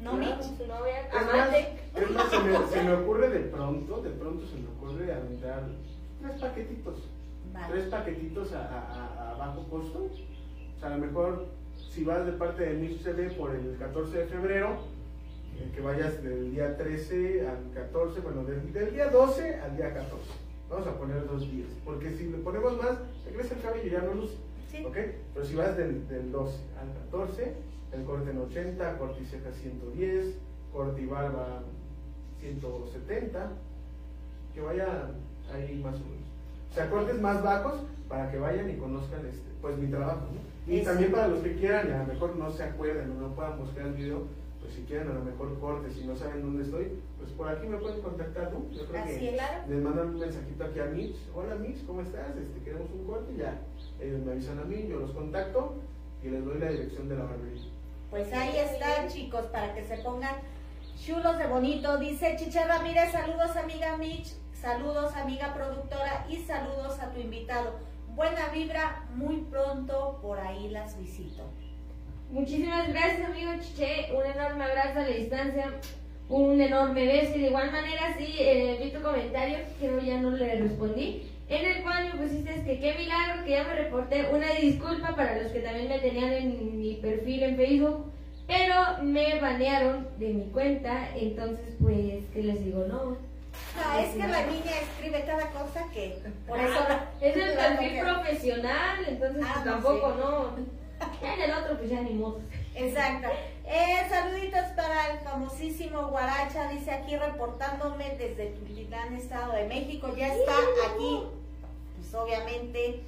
[0.00, 0.46] ¿No, Claro, Mitch?
[0.48, 1.68] con su novia, Es más, amante.
[1.94, 5.64] es más, se, me, se me ocurre de pronto, de pronto se me ocurre aventar
[6.22, 7.02] tres paquetitos.
[7.52, 7.74] Vale.
[7.74, 10.04] Tres paquetitos a, a- a- a bajo costo.
[10.76, 11.46] O sea, a lo mejor
[11.92, 14.78] si vas de parte de Mix CD por el 14 de febrero,
[15.58, 19.92] eh, que vayas del día 13 al 14, bueno, del, del día 12 al día
[19.92, 20.14] 14.
[20.70, 22.96] Vamos a poner dos días, porque si le ponemos más,
[23.26, 24.36] te crece el cabello y ya no luce.
[24.76, 24.84] Sí.
[24.84, 24.96] ¿Ok?
[25.34, 27.54] Pero si vas del, del 12 al 14,
[27.92, 30.34] el corte en 80, corte y ceja 110,
[30.72, 31.62] corte y barba
[32.40, 33.50] 170,
[34.54, 35.10] que vaya
[35.52, 36.26] ahí más o menos.
[36.70, 40.72] O sea, cortes más bajos para que vayan y conozcan este, pues mi trabajo, ¿no?
[40.72, 40.90] Y Eso.
[40.90, 43.58] también para los que quieran y a lo mejor no se acuerden o no puedan
[43.58, 44.24] buscar el video,
[44.60, 47.66] pues si quieren a lo mejor cortes y no saben dónde estoy, pues por aquí
[47.68, 48.68] me pueden contactar, ¿no?
[48.70, 49.62] Yo creo Así que claro.
[49.68, 52.36] les mandan un mensajito aquí a Mitch, hola Mitch, ¿cómo estás?
[52.36, 53.60] Este, queremos un corte y ya.
[54.00, 55.76] Ellos me avisan a mí, yo los contacto
[56.22, 57.62] y les doy la dirección de la barbería.
[58.10, 60.36] Pues ahí está, chicos, para que se pongan
[61.04, 61.98] chulos de bonito.
[61.98, 67.74] Dice Chicha Ramírez, saludos amiga Mitch, saludos amiga productora y saludos a tu invitado.
[68.14, 71.42] Buena vibra, muy pronto por ahí las visito.
[72.30, 74.08] Muchísimas gracias, amigo Chiche.
[74.14, 75.72] Un enorme abrazo a la distancia.
[76.28, 77.36] Un enorme beso.
[77.36, 81.30] Y de igual manera, sí, eh, vi tu comentario, que ya no le respondí.
[81.48, 84.28] En el cual me pusiste que qué milagro que ya me reporté.
[84.32, 88.12] Una disculpa para los que también me tenían en mi perfil en Facebook,
[88.46, 92.84] pero me banearon de mi cuenta, entonces pues, ¿qué les digo?
[92.88, 93.16] No.
[93.78, 96.78] Ah, es que la niña escribe cada cosa que por eso
[97.20, 100.76] Es el perfil profesional, entonces Ah, pues, no, tampoco, no.
[101.22, 102.40] Ya en el otro, pues ya ni modo.
[102.74, 103.28] Exacto.
[103.66, 110.14] Eh, saluditos para el famosísimo Guaracha, dice aquí reportándome desde Tultitlán, Estado de México.
[110.16, 110.52] Ya está
[110.92, 111.35] aquí, pues
[112.22, 113.00] obviamente,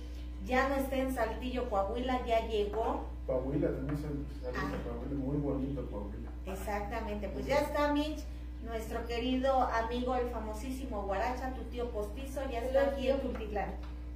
[0.47, 3.05] ya no está en Saltillo, Coahuila, ya llegó.
[3.27, 4.07] Coahuila también se
[4.49, 4.51] Ah.
[4.51, 6.31] a Coahuila, muy bonito Coahuila.
[6.47, 8.21] Exactamente, pues ya está Mitch,
[8.65, 13.21] nuestro querido amigo, el famosísimo Guaracha, tu tío postizo, ya está Hola, aquí en.
[13.21, 13.71] Tultitlán.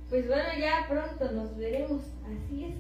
[0.09, 2.75] Pues bueno, ya pronto nos veremos, así es.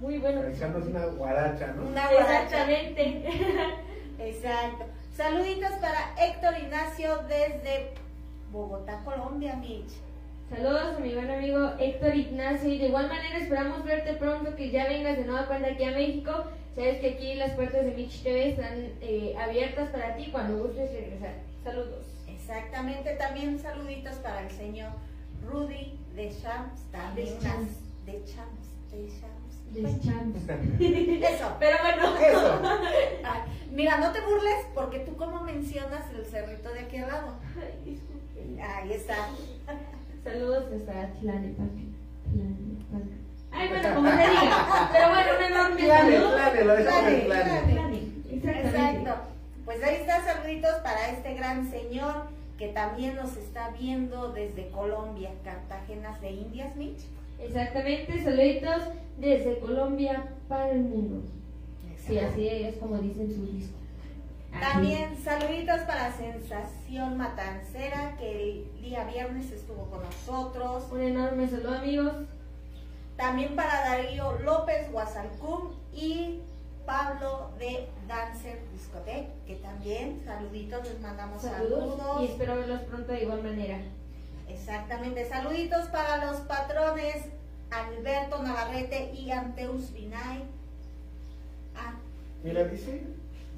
[0.00, 0.44] Muy bueno.
[0.44, 1.88] Echarnos una guaracha, ¿no?
[1.88, 2.42] Una guaracha.
[2.44, 3.28] Exactamente.
[4.20, 4.84] Exacto.
[5.16, 7.90] Saluditos para Héctor Ignacio desde
[8.52, 9.90] Bogotá, Colombia, Mitch.
[10.50, 14.70] Saludos a mi buen amigo Héctor Ignacio y de igual manera esperamos verte pronto, que
[14.70, 16.32] ya vengas de nueva cuenta aquí a México.
[16.74, 20.90] Sabes que aquí las puertas de Mitch TV están eh, abiertas para ti cuando gustes
[20.90, 21.34] regresar.
[21.62, 22.06] Saludos.
[22.26, 24.92] Exactamente, también saluditos para el señor
[25.46, 26.32] Rudy de
[26.90, 28.06] también De Shams.
[28.06, 29.82] de Shams, de.
[29.82, 30.40] Deschamps.
[31.30, 31.56] Eso.
[31.60, 32.16] Pero bueno.
[32.16, 32.62] Eso.
[33.24, 33.40] Ay,
[33.70, 37.34] mira, no te burles porque tú como mencionas el cerrito de aquí al lado.
[37.54, 38.62] Ay, disculpe.
[38.62, 39.28] Ahí está.
[40.28, 41.08] Saludos hasta.
[41.20, 41.82] Tlalnepantla.
[43.50, 44.90] Ay, bueno, como te diga.
[44.92, 46.36] Pero bueno, un enorme saludo.
[46.64, 46.78] lo.
[48.50, 49.14] Exacto.
[49.64, 52.26] Pues ahí está, saluditos para este gran señor
[52.58, 57.00] que también nos está viendo desde Colombia, Cartagenas de Indias, Mitch.
[57.38, 58.82] Exactamente, saluditos
[59.16, 61.22] desde Colombia para el mundo.
[61.96, 63.77] Sí, así es como dice en su disco.
[64.60, 70.84] También saluditos para Sensación Matancera, que el día viernes estuvo con nosotros.
[70.90, 72.12] Un enorme saludo, amigos.
[73.16, 76.40] También para Darío López Guasalcún y
[76.86, 81.98] Pablo de Dancer Discoteque, que también saluditos, les mandamos Saludos.
[81.98, 82.22] saludos.
[82.22, 83.78] Y espero verlos pronto de igual manera.
[84.48, 87.16] Exactamente, saluditos para los patrones
[87.70, 90.42] Alberto Navarrete y Anteus Vinay.
[91.76, 91.94] Ah,
[92.42, 93.02] Mira, dice,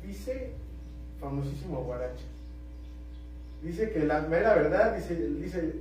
[0.02, 0.54] dice
[1.20, 2.24] famosísimo guaracha.
[3.62, 5.74] Dice que la mera verdad, dice, dice,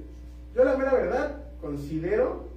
[0.54, 2.50] yo la mera verdad considero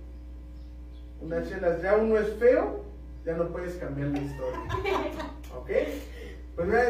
[1.20, 2.82] unas chelas, ya uno es feo,
[3.24, 4.60] ya no puedes cambiar la historia.
[5.56, 5.70] ¿Ok?
[6.56, 6.84] Pues mira,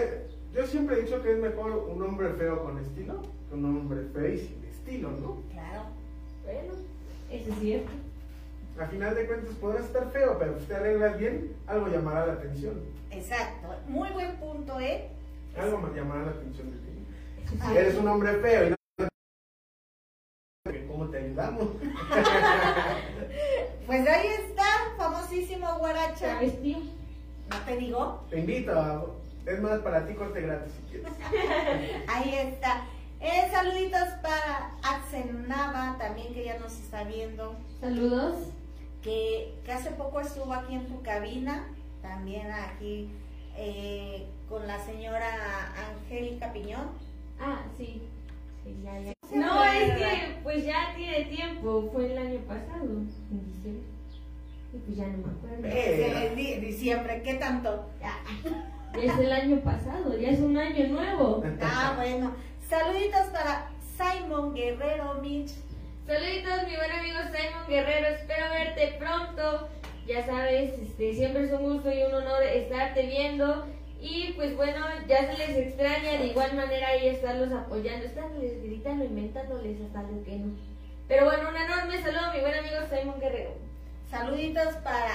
[0.54, 4.04] yo siempre he dicho que es mejor un hombre feo con estilo que un hombre
[4.14, 5.42] feo y sin estilo, ¿no?
[5.52, 5.82] claro.
[6.44, 6.72] Bueno,
[7.30, 7.90] eso es cierto.
[8.78, 12.32] A final de cuentas podrás estar feo, pero si te arreglas bien, algo llamará la
[12.32, 12.80] atención.
[13.10, 15.08] Exacto, muy buen punto, ¿eh?
[15.56, 17.06] Algo más llamará la atención de ti.
[17.60, 17.72] Ay.
[17.72, 18.76] Si eres un hombre feo y no...
[20.88, 21.68] ¿Cómo te ayudamos?
[23.86, 24.64] Pues ahí está,
[24.96, 26.34] famosísimo Guaracha.
[26.34, 26.78] ¿Sabes, tío?
[26.78, 29.04] No te digo, Te invito a...
[29.44, 31.12] Es más, para ti corte gratis si quieres.
[32.08, 32.84] ahí está.
[33.20, 37.56] Eh, saluditos para Axel Nava, también que ya nos está viendo.
[37.80, 38.36] Saludos.
[39.02, 41.66] que, que hace poco estuvo aquí en tu cabina,
[42.02, 43.10] también aquí
[43.56, 46.90] eh, con la señora Angélica Piñón.
[47.40, 48.02] Ah, sí.
[48.62, 49.12] Sí, ya, ya.
[49.26, 51.88] Sí, No, es que pues ya tiene tiempo.
[51.90, 53.06] Fue el año pasado, en
[53.46, 53.82] diciembre.
[54.74, 55.66] Y pues ya no me acuerdo.
[55.66, 56.26] Eh.
[56.28, 57.88] En di- diciembre, ¿qué tanto?
[57.98, 58.14] Ya.
[59.00, 61.42] Es el año pasado, ya es un año nuevo.
[61.62, 62.34] Ah, bueno.
[62.68, 65.52] Saluditos para Simon Guerrero Mitch.
[66.06, 68.08] Saluditos, mi buen amigo Simon Guerrero.
[68.08, 69.68] Espero verte pronto.
[70.06, 73.66] Ya sabes, este, siempre es un gusto y un honor estarte viendo.
[74.04, 79.04] Y pues bueno, ya se les extraña de igual manera ahí estarlos apoyando, estarles gritando,
[79.04, 80.54] inventándoles hasta lo que no.
[81.06, 83.52] Pero bueno, un enorme saludo a mi buen amigo Simon Guerrero.
[84.10, 85.14] Saluditos para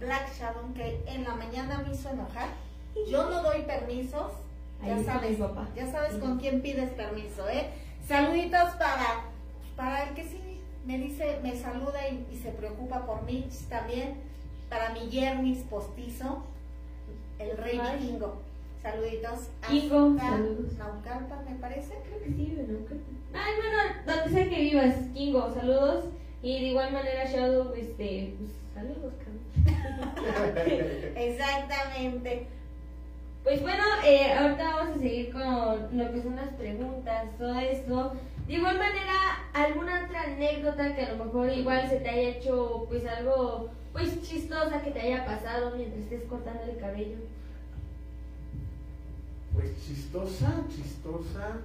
[0.00, 2.48] Black Shadow, que en la mañana me hizo enojar.
[3.08, 4.32] Yo no doy permisos.
[4.84, 5.68] Ya Ahí sabes, papá.
[5.76, 7.68] ya sabes con quién pides permiso, ¿eh?
[8.08, 9.26] Saluditos para,
[9.76, 14.14] para el que sí me dice, me saluda y, y se preocupa por mí también.
[14.68, 16.44] Para mi Yernis postizo,
[17.40, 17.98] el rey Ay.
[17.98, 18.42] vikingo.
[18.82, 19.48] Saluditos.
[19.68, 20.72] Kingo, hasta saludos.
[20.78, 21.94] Naucalpan, me parece.
[22.06, 22.64] Creo que sí, ¿no?
[22.86, 26.04] Creo que- Ay, bueno, donde sea que vivas, Kingo, saludos.
[26.42, 30.14] Y de igual manera, Shadow, este, pues saludos, cabrón.
[31.16, 32.46] Exactamente.
[33.44, 35.42] Pues bueno, eh, ahorita vamos a seguir con
[35.98, 38.12] lo que son las preguntas, todo esto.
[38.46, 39.14] De igual manera,
[39.52, 44.22] alguna otra anécdota que a lo mejor igual se te haya hecho pues algo pues
[44.22, 47.16] chistosa que te haya pasado mientras estés cortando el cabello.
[49.54, 51.58] Pues chistosa, chistosa.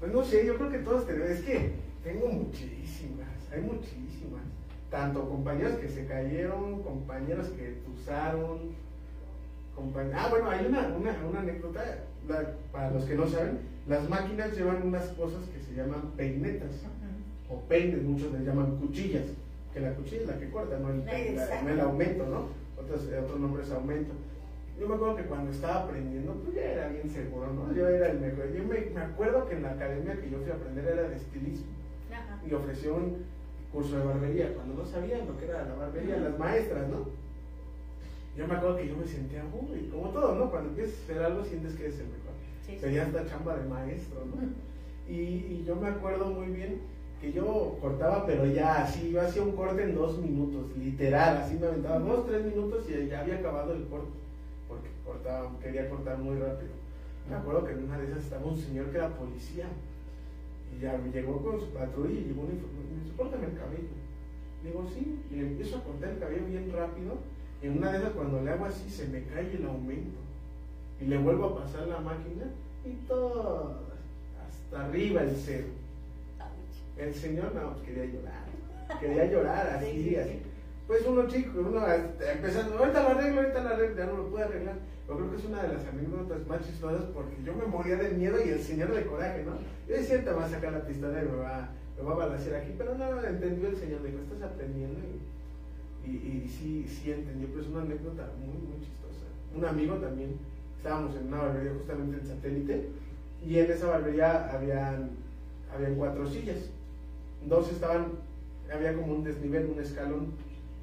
[0.00, 1.28] Pues no sé, yo creo que todos tenemos.
[1.30, 4.40] Es que Tengo muchísimas, hay muchísimas.
[4.90, 8.70] Tanto compañeros que se cayeron, compañeros que usaron,
[9.76, 11.84] compañ- Ah, bueno, hay una, una, una anécdota,
[12.26, 16.70] la- para los que no saben, las máquinas llevan unas cosas que se llaman peinetas,
[17.50, 19.24] o peines, muchos les llaman cuchillas,
[19.72, 21.04] que la cuchilla es la que corta, no el,
[21.36, 22.46] la- el aumento, ¿no?
[22.82, 24.12] Otros, eh, otro nombre es aumento.
[24.78, 27.72] Yo me acuerdo que cuando estaba aprendiendo, pues ya era bien seguro, ¿no?
[27.74, 28.50] Yo era el mejor.
[28.52, 31.16] Yo me, me acuerdo que en la academia que yo fui a aprender era de
[31.16, 31.66] estilismo
[32.12, 32.40] Ajá.
[32.48, 33.18] y ofreció un
[33.72, 37.06] curso de barbería cuando no sabían lo que era la barbería, las maestras, ¿no?
[38.36, 40.50] Yo me acuerdo que yo me sentía, uy, como todo, ¿no?
[40.50, 42.32] Cuando empiezas a hacer algo sientes que eres el mejor.
[42.64, 42.78] Sí, sí.
[42.78, 44.40] Sería esta chamba de maestro, ¿no?
[45.12, 46.80] Y, y yo me acuerdo muy bien
[47.20, 51.56] que yo cortaba, pero ya así, yo hacía un corte en dos minutos, literal, así
[51.56, 54.10] me aventaba dos, tres minutos y ya había acabado el corte,
[54.66, 56.70] porque cortaba, quería cortar muy rápido.
[57.28, 59.66] Me acuerdo que en una de esas estaba un señor que era policía
[60.74, 63.58] y ya me llegó con su patrulla y llegó un informe y me córtame el
[63.58, 63.88] cabello.
[64.64, 67.18] Digo, sí, y le empiezo a cortar el cabello bien rápido
[67.62, 70.18] y en una de esas cuando le hago así se me cae el aumento
[71.00, 72.50] y le vuelvo a pasar la máquina
[72.84, 73.80] y todo
[74.46, 75.79] hasta arriba el cero.
[77.00, 78.44] El señor no, pues quería llorar,
[79.00, 80.30] quería llorar así, Sí, sí, así.
[80.30, 80.42] sí.
[80.86, 84.26] Pues uno chico, uno este, empezando, ahorita lo arreglo, ahorita lo arreglo, ya no lo
[84.28, 84.74] pude arreglar.
[85.08, 88.10] Yo creo que es una de las anécdotas más chistosas porque yo me moría de
[88.10, 89.52] miedo y el señor de coraje, ¿no?
[89.88, 92.56] Yo decía, te va a sacar la pistola y me va, me va a balancear
[92.62, 94.98] aquí, pero no, entendió el señor, dijo, estás aprendiendo
[96.04, 99.26] y, y, y sí, sí entendió, pero es una anécdota muy, muy chistosa.
[99.56, 100.36] Un amigo también,
[100.76, 102.88] estábamos en una barbería justamente en satélite
[103.46, 105.10] y en esa barbería habían,
[105.74, 106.70] habían cuatro sillas,
[107.46, 108.12] dos estaban,
[108.72, 110.32] había como un desnivel, un escalón,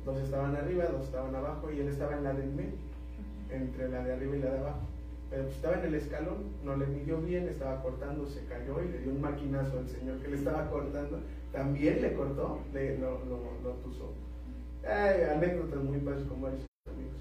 [0.05, 2.77] dos estaban arriba, dos estaban abajo y él estaba en la del medio,
[3.51, 4.79] entre la de arriba y la de abajo.
[5.29, 8.89] Pero pues estaba en el escalón, no le midió bien, estaba cortando, se cayó y
[8.89, 11.19] le dio un maquinazo al señor que le estaba cortando.
[11.51, 14.13] También le cortó, le, lo, lo, lo tusó.
[14.87, 17.17] Ay, anécdotas muy padres con varios amigos.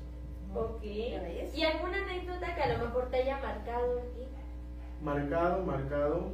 [0.55, 0.84] Ok.
[0.84, 4.26] ¿Y alguna anécdota que a lo mejor te haya marcado a ti?
[5.03, 6.30] Marcado, marcado.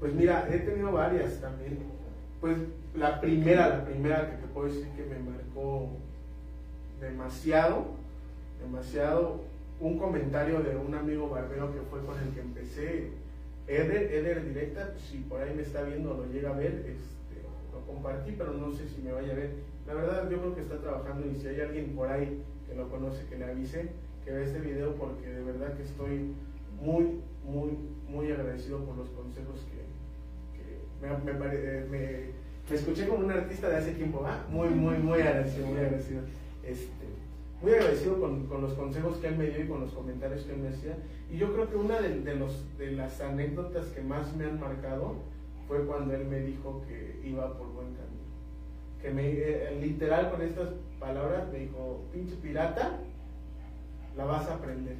[0.00, 1.78] Pues mira, he tenido varias también.
[2.42, 2.56] Pues
[2.96, 5.90] la primera, la primera que te puedo decir que me marcó
[7.00, 7.84] demasiado,
[8.60, 9.42] demasiado,
[9.78, 13.10] un comentario de un amigo barbero que fue con el que empecé,
[13.68, 17.46] Eder, Eder Directa, pues, si por ahí me está viendo, lo llega a ver, este,
[17.72, 19.50] lo compartí, pero no sé si me vaya a ver.
[19.86, 22.90] La verdad, yo creo que está trabajando y si hay alguien por ahí que lo
[22.90, 23.90] conoce, que le avise,
[24.24, 26.34] que vea este video, porque de verdad que estoy
[26.80, 27.78] muy, muy,
[28.08, 29.71] muy agradecido por los consejos que,
[31.06, 34.44] eh, me- escuché como un artista de hace tiempo, ¿va?
[34.48, 36.22] Muy, muy, muy agradecido, muy agradecido.
[36.64, 37.06] Este,
[37.60, 40.52] muy agradecido con, con los consejos que él me dio y con los comentarios que
[40.52, 40.96] él me hacía.
[41.30, 44.58] Y yo creo que una de, de los, de las anécdotas que más me han
[44.60, 45.14] marcado
[45.68, 48.22] fue cuando él me dijo que iba por buen camino.
[49.00, 52.98] Que me, eh, literal con estas palabras me dijo, pinche pirata,
[54.16, 54.96] la vas a aprender.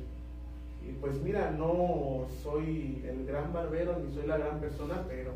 [0.87, 5.33] Y pues mira, no soy el gran barbero ni soy la gran persona, pero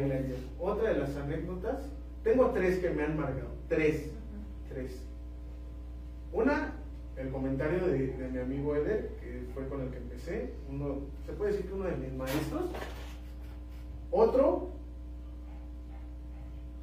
[0.00, 0.38] llevo.
[0.58, 1.88] Otra de las anécdotas,
[2.22, 4.10] tengo tres que me han marcado, tres,
[4.68, 5.02] tres.
[6.32, 6.74] Una,
[7.16, 11.32] el comentario de, de mi amigo Eder, que fue con el que empecé, uno, se
[11.32, 12.62] puede decir que uno de mis maestros.
[14.10, 14.70] Otro,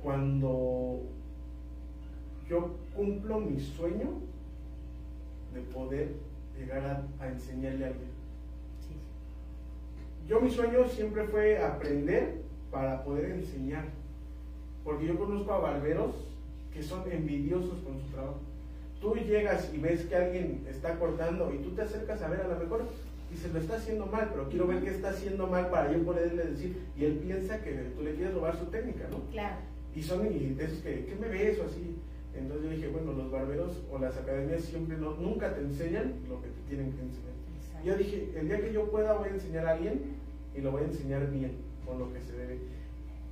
[0.01, 1.01] cuando
[2.49, 4.22] yo cumplo mi sueño
[5.53, 6.14] de poder
[6.57, 8.10] llegar a, a enseñarle a alguien.
[10.28, 13.86] Yo mi sueño siempre fue aprender para poder enseñar,
[14.84, 16.15] porque yo conozco a barberos
[16.74, 18.39] que son envidiosos con su trabajo.
[19.01, 22.47] Tú llegas y ves que alguien está cortando y tú te acercas a ver a
[22.47, 22.86] lo mejor
[23.34, 26.03] y se lo está haciendo mal, pero quiero ver qué está haciendo mal para yo
[26.03, 29.20] poderle decir, y él piensa que tú le quieres robar su técnica, ¿no?
[29.32, 29.57] Claro.
[29.95, 31.97] Y son y de esos que, ¿qué me ves o así?
[32.36, 36.41] Entonces yo dije, bueno, los barberos o las academias siempre no, nunca te enseñan lo
[36.41, 37.30] que te tienen que enseñar.
[37.84, 40.01] Yo dije, el día que yo pueda voy a enseñar a alguien
[40.55, 41.53] y lo voy a enseñar bien,
[41.89, 42.59] con lo que se debe.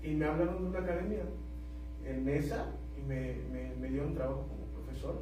[0.03, 1.21] Y me hablaron de una academia
[2.05, 2.65] en esa
[2.97, 5.19] y me, me, me dieron trabajo como profesor.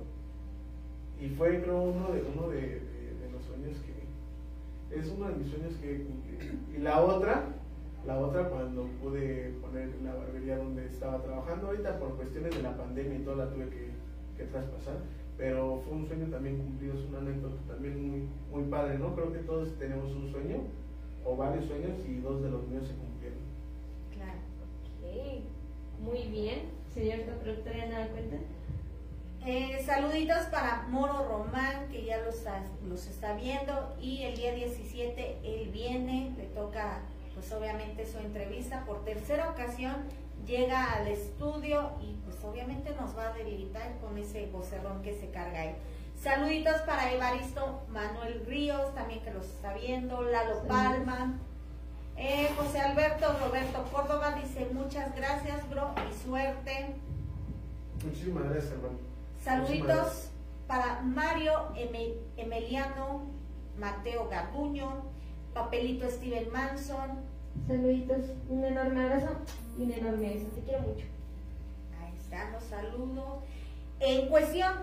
[1.19, 2.81] Y fue creo uno de, uno de,
[3.31, 6.05] los sueños que, es uno de mis sueños que.
[6.75, 7.47] Y la otra,
[8.05, 12.77] la otra cuando pude poner la barbería donde estaba trabajando ahorita por cuestiones de la
[12.77, 13.89] pandemia y todo la tuve que,
[14.37, 14.97] que traspasar,
[15.37, 19.15] pero fue un sueño también cumplido, es una anécdota también muy, muy padre, ¿no?
[19.15, 20.57] Creo que todos tenemos un sueño
[21.25, 23.14] o varios sueños y dos de los míos se cumplieron.
[25.99, 26.71] Muy bien.
[26.93, 28.37] Señorita productora, ¿ya nada cuenta?
[29.45, 33.95] Eh, saluditos para Moro Román, que ya los está, los está viendo.
[34.01, 37.01] Y el día 17 él viene, le toca,
[37.33, 39.95] pues obviamente, su entrevista por tercera ocasión.
[40.45, 45.29] llega al estudio y pues obviamente nos va a debilitar con ese vocerrón que se
[45.29, 45.75] carga ahí.
[46.21, 51.39] Saluditos para Evaristo Manuel Ríos, también que los está viendo, Lalo Palma,
[52.17, 56.95] eh, José Alberto Roberto Córdoba dice muchas gracias, bro, y suerte.
[58.03, 58.97] Muchísimas gracias, hermano.
[59.43, 60.29] Saluditos
[60.67, 63.23] para Mario Eme- Emiliano,
[63.77, 65.03] Mateo Garduño,
[65.53, 67.19] Papelito Steven Manson.
[67.67, 69.29] Saluditos, un enorme abrazo
[69.77, 70.47] y un enorme beso.
[70.55, 71.05] Te quiero mucho.
[72.01, 73.43] Ahí están los saludos.
[73.99, 74.73] En cuestión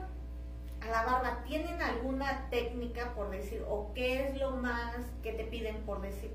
[0.81, 5.45] a la barba, ¿tienen alguna técnica por decir, o qué es lo más que te
[5.45, 6.33] piden por decir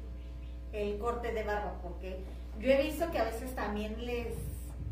[0.73, 1.79] el corte de barba?
[1.81, 2.17] Porque
[2.59, 4.33] yo he visto que a veces también les,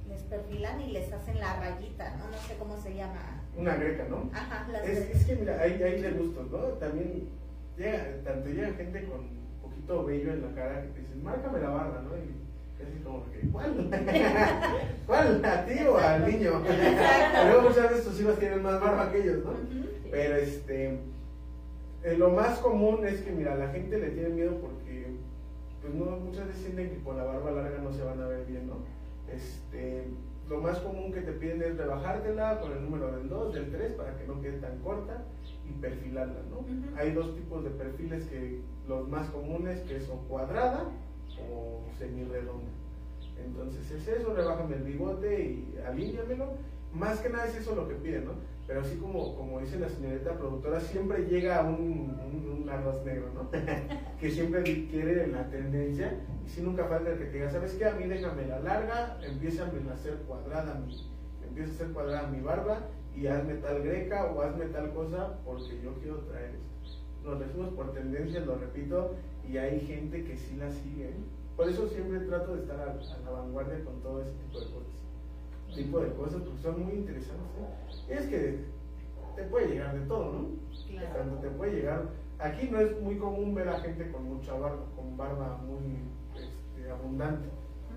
[0.08, 2.30] les perfilan y les hacen la rayita, ¿no?
[2.30, 3.42] No sé cómo se llama.
[3.58, 4.30] Una greca, ¿no?
[4.34, 6.60] Ajá, las Es, es que mira, hay, hay de gustos, ¿no?
[6.80, 7.30] También
[7.78, 11.60] llega, tanto llega gente con un poquito vello en la cara que te dicen, márcame
[11.60, 12.18] la barba, ¿no?
[12.18, 12.36] Y
[12.78, 13.90] casi como que, ¿cuál?
[15.08, 15.46] ¿Cuál?
[15.46, 16.62] ¿A ti o al niño?
[17.46, 19.54] Luego muchas veces tus hijos tienen más barba que ellos, ¿no?
[20.12, 21.00] Pero este,
[22.04, 24.85] eh, lo más común es que, mira, la gente le tiene miedo porque,
[25.86, 28.46] pues no, muchas veces sienten que con la barba larga no se van a ver
[28.46, 28.78] bien, ¿no?
[29.32, 30.08] Este,
[30.50, 33.94] lo más común que te piden es rebajártela con el número del 2, del 3,
[33.94, 35.24] para que no quede tan corta
[35.68, 36.66] y perfilarla, ¿no?
[36.98, 40.86] Hay dos tipos de perfiles que, los más comunes, que son cuadrada
[41.52, 42.72] o semirredonda.
[43.44, 46.54] Entonces es eso, rebájame el bigote y alíñamelo.
[46.94, 48.32] Más que nada es eso lo que piden, ¿no?
[48.68, 53.32] Pero así como, como dice la señorita productora, siempre llega un, un, un arroz negro,
[53.34, 53.50] ¿no?
[54.20, 57.86] que siempre quiere la tendencia y si nunca falta el que te diga, ¿sabes qué?
[57.86, 60.96] A mí déjame la larga, empieza a hacer cuadrada mi,
[61.48, 62.80] empieza a hacer cuadrada mi barba
[63.16, 67.00] y hazme tal greca o hazme tal cosa porque yo quiero traer esto.
[67.24, 69.16] Nos decimos por tendencia, lo repito,
[69.48, 71.06] y hay gente que sí la sigue.
[71.06, 71.16] ¿eh?
[71.56, 74.66] Por eso siempre trato de estar a, a la vanguardia con todo ese tipo de
[74.66, 74.96] cosas.
[75.76, 77.46] Tipo de cosas, porque son muy interesantes.
[77.58, 77.85] ¿eh?
[78.10, 78.60] Es que
[79.36, 80.48] te puede llegar de todo, ¿no?
[80.90, 81.16] Claro.
[81.16, 82.10] Tanto te puede llegar.
[82.40, 85.98] Aquí no es muy común ver a gente con mucha barba, con barba muy
[86.36, 87.50] este, abundante.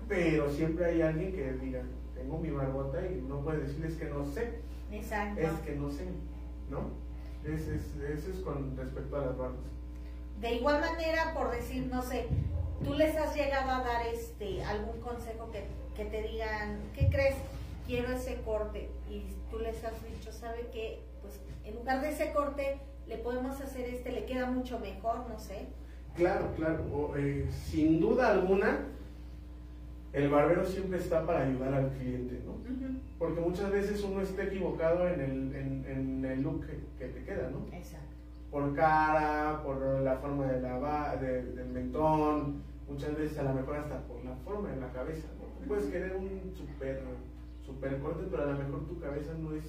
[0.07, 1.83] Pero siempre hay alguien que diga,
[2.15, 4.59] tengo mi barbota y no puedes decirles que no sé,
[4.91, 5.41] Exacto.
[5.41, 6.05] es que no sé,
[6.69, 6.89] ¿no?
[7.43, 9.59] Ese es, eso es con respecto a las barbas.
[10.41, 12.27] De igual manera, por decir, no sé,
[12.83, 17.35] tú les has llegado a dar este algún consejo que, que te digan, ¿qué crees?
[17.89, 18.91] Quiero ese corte.
[19.09, 20.99] Y tú les has dicho, ¿sabe qué?
[21.23, 22.77] Pues en lugar de ese corte,
[23.07, 25.65] le podemos hacer este, le queda mucho mejor, no sé.
[26.15, 26.83] Claro, claro.
[26.93, 28.81] o, eh, sin duda alguna,
[30.13, 32.59] el barbero siempre está para ayudar al cliente, ¿no?
[33.17, 37.23] Porque muchas veces uno está equivocado en el, en, en el look que, que te
[37.25, 37.65] queda, ¿no?
[37.75, 38.05] Exacto.
[38.51, 43.77] Por cara, por la forma de la de- del mentón, muchas veces a lo mejor
[43.77, 45.27] hasta por la forma de la cabeza,
[45.67, 47.03] Puedes querer un super,
[47.69, 49.63] super corte, pero a lo mejor tu cabeza no es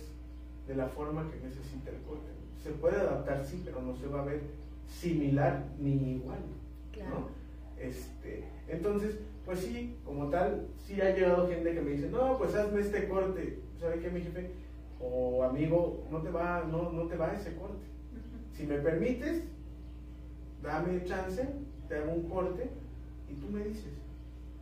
[0.66, 2.30] de la forma que necesita el corte.
[2.62, 4.40] Se puede adaptar, sí, pero no se va a ver
[4.86, 6.40] similar ni igual.
[6.92, 7.11] Claro.
[7.11, 7.28] ¿no?
[7.78, 12.55] Este, entonces, pues sí, como tal, sí ha llegado gente que me dice, no, pues
[12.55, 13.61] hazme este corte.
[13.78, 14.51] ¿Sabe qué, mi jefe?
[15.01, 17.86] O amigo, no te va, no, no te va ese corte.
[18.53, 19.44] Si me permites,
[20.62, 21.48] dame chance,
[21.88, 22.68] te hago un corte
[23.30, 23.92] y tú me dices.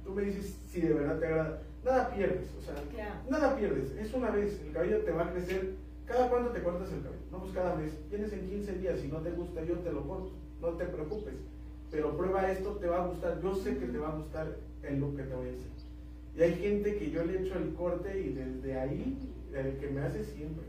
[0.05, 1.63] Tú me dices si de verdad te agrada.
[1.89, 3.15] Nada pierdes, o sea, Claro.
[3.31, 3.93] nada pierdes.
[3.97, 5.71] Es una vez, el cabello te va a crecer.
[6.05, 7.23] ¿Cada cuánto te cortas el cabello?
[7.33, 7.93] No, pues cada mes.
[8.11, 10.33] Tienes en 15 días, si no te gusta, yo te lo corto.
[10.61, 11.33] No te preocupes.
[11.91, 13.41] Pero prueba esto, te va a gustar.
[13.43, 15.69] Yo sé que te va a gustar el look que te voy a hacer.
[16.37, 19.17] Y hay gente que yo le echo el corte y desde ahí,
[19.55, 20.67] el que me hace siempre.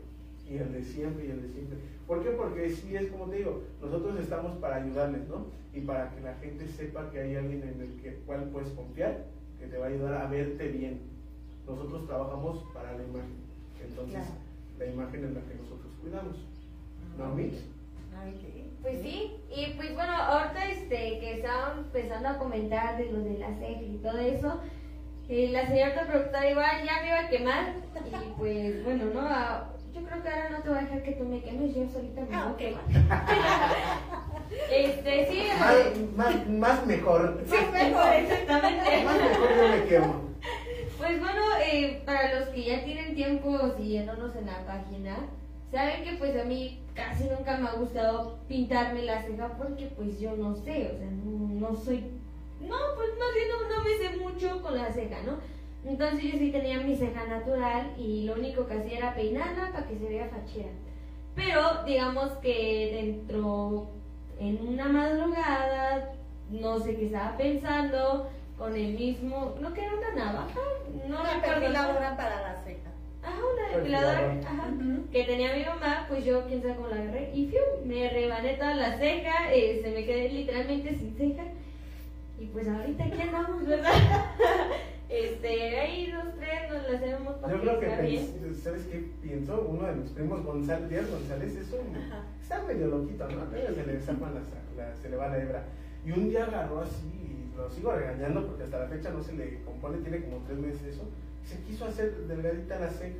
[0.48, 1.76] Y el de siempre y el de siempre.
[2.06, 2.30] ¿Por qué?
[2.30, 5.48] Porque sí es como te digo, nosotros estamos para ayudarles, ¿no?
[5.74, 9.26] Y para que la gente sepa que hay alguien en el que, cual puedes confiar,
[9.60, 11.09] que te va a ayudar a verte bien.
[11.70, 13.36] Nosotros trabajamos para la imagen.
[13.82, 14.30] Entonces, Claro.
[14.78, 16.36] la imagen es la que nosotros cuidamos.
[17.18, 17.54] ¿No, Mitch?
[18.82, 23.38] Pues sí, y pues bueno, ahorita este, que estaban empezando a comentar de lo de
[23.38, 24.60] la ceja y todo eso,
[25.28, 27.74] eh, la señora productora igual ya me iba a quemar
[28.06, 31.12] y pues bueno, no, Ah, yo creo que ahora no te voy a dejar que
[31.12, 32.84] tú me quemes, yo solita me voy Ah, a quemar.
[34.70, 37.40] Este, sí, Más, eh, más, más mejor.
[37.46, 39.04] sí, mejor, exactamente.
[39.04, 40.14] Más mejor yo me quemo.
[41.00, 45.16] Pues bueno, eh, para los que ya tienen tiempo siguiéndonos en la página,
[45.72, 50.20] saben que pues a mí casi nunca me ha gustado pintarme la ceja porque pues
[50.20, 52.04] yo no sé, o sea, no, soy,
[52.60, 55.38] no, pues más bien no, no me sé mucho con la ceja, ¿no?
[55.90, 59.86] Entonces yo sí tenía mi ceja natural y lo único que hacía era peinarla para
[59.86, 60.68] que se vea fachera.
[61.34, 63.88] Pero digamos que dentro,
[64.38, 66.12] en una madrugada,
[66.50, 68.28] no sé qué estaba pensando,
[68.60, 70.60] con el mismo, no que era una navaja,
[71.08, 72.90] no Una perfiladora para la ceja.
[73.22, 74.50] Ajá, una depiladora, Perfiladora.
[74.50, 74.70] ajá,
[75.10, 78.54] que tenía mi mamá, pues yo quién sabe cómo la agarré y fiu, me rebané
[78.56, 81.44] toda la ceja, eh, se me quedé literalmente sin ceja
[82.38, 83.92] y pues ahorita aquí andamos, ¿verdad?
[85.08, 88.26] este, ahí dos, tres nos las hacemos para Yo creo que, bien.
[88.42, 89.64] pens- ¿sabes qué pienso?
[89.70, 92.22] Uno de mis primos, González, Díaz González, es un, Ajá.
[92.42, 93.40] está medio loquito, ¿no?
[93.40, 94.40] A veces se le zapa la,
[94.84, 95.62] la- se le va la hebra.
[96.04, 99.34] Y un día agarró así, y lo sigo regañando porque hasta la fecha no se
[99.34, 101.02] le compone, tiene como tres meses eso,
[101.44, 103.16] se quiso hacer delgadita la ceja.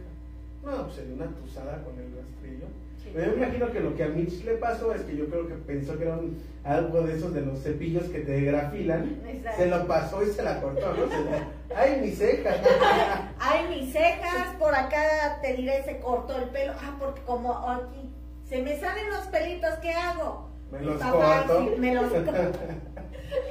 [0.65, 2.67] No, pues se dio una tusada con el rastrillo.
[3.03, 3.11] Sí.
[3.15, 5.49] Pero yo me imagino que lo que a Mitch le pasó es que yo creo
[5.49, 9.23] que pensó que era un- algo de esos de los cepillos que te grafilan.
[9.27, 9.63] Exacto.
[9.63, 11.09] Se lo pasó y se la cortó, ¿no?
[11.09, 12.51] Se ¡Ay, mi ceja!
[13.41, 16.75] Ay, mis cejas, por acá te diré, se cortó el pelo.
[16.79, 18.13] Ah, porque como aquí
[18.47, 20.50] se me salen los pelitos, ¿qué hago?
[20.73, 21.61] Me los corto.
[21.61, 22.59] sí, me los corto.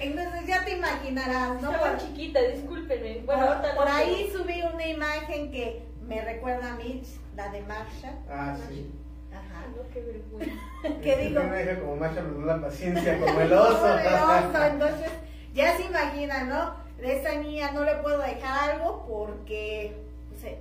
[0.01, 1.71] Entonces ya te imaginarás, ¿no?
[1.71, 3.21] Estaba Por, chiquita, discúlpenme.
[3.25, 7.61] Bueno, por- por no ahí subí una imagen que me recuerda a Mitch, la de
[7.61, 8.13] Marsha.
[8.29, 8.91] Ah, sí.
[9.31, 9.65] Ajá.
[9.75, 11.01] No, qué vergüenza.
[11.01, 11.41] ¿Qué digo?
[11.41, 13.77] Una hija como Masha perdió la paciencia, como el oso.
[13.79, 15.11] Como el oso, Entonces,
[15.53, 16.75] ya se imagina, ¿no?
[16.97, 19.95] De esa niña no le puedo dejar algo porque
[20.35, 20.51] o, sea,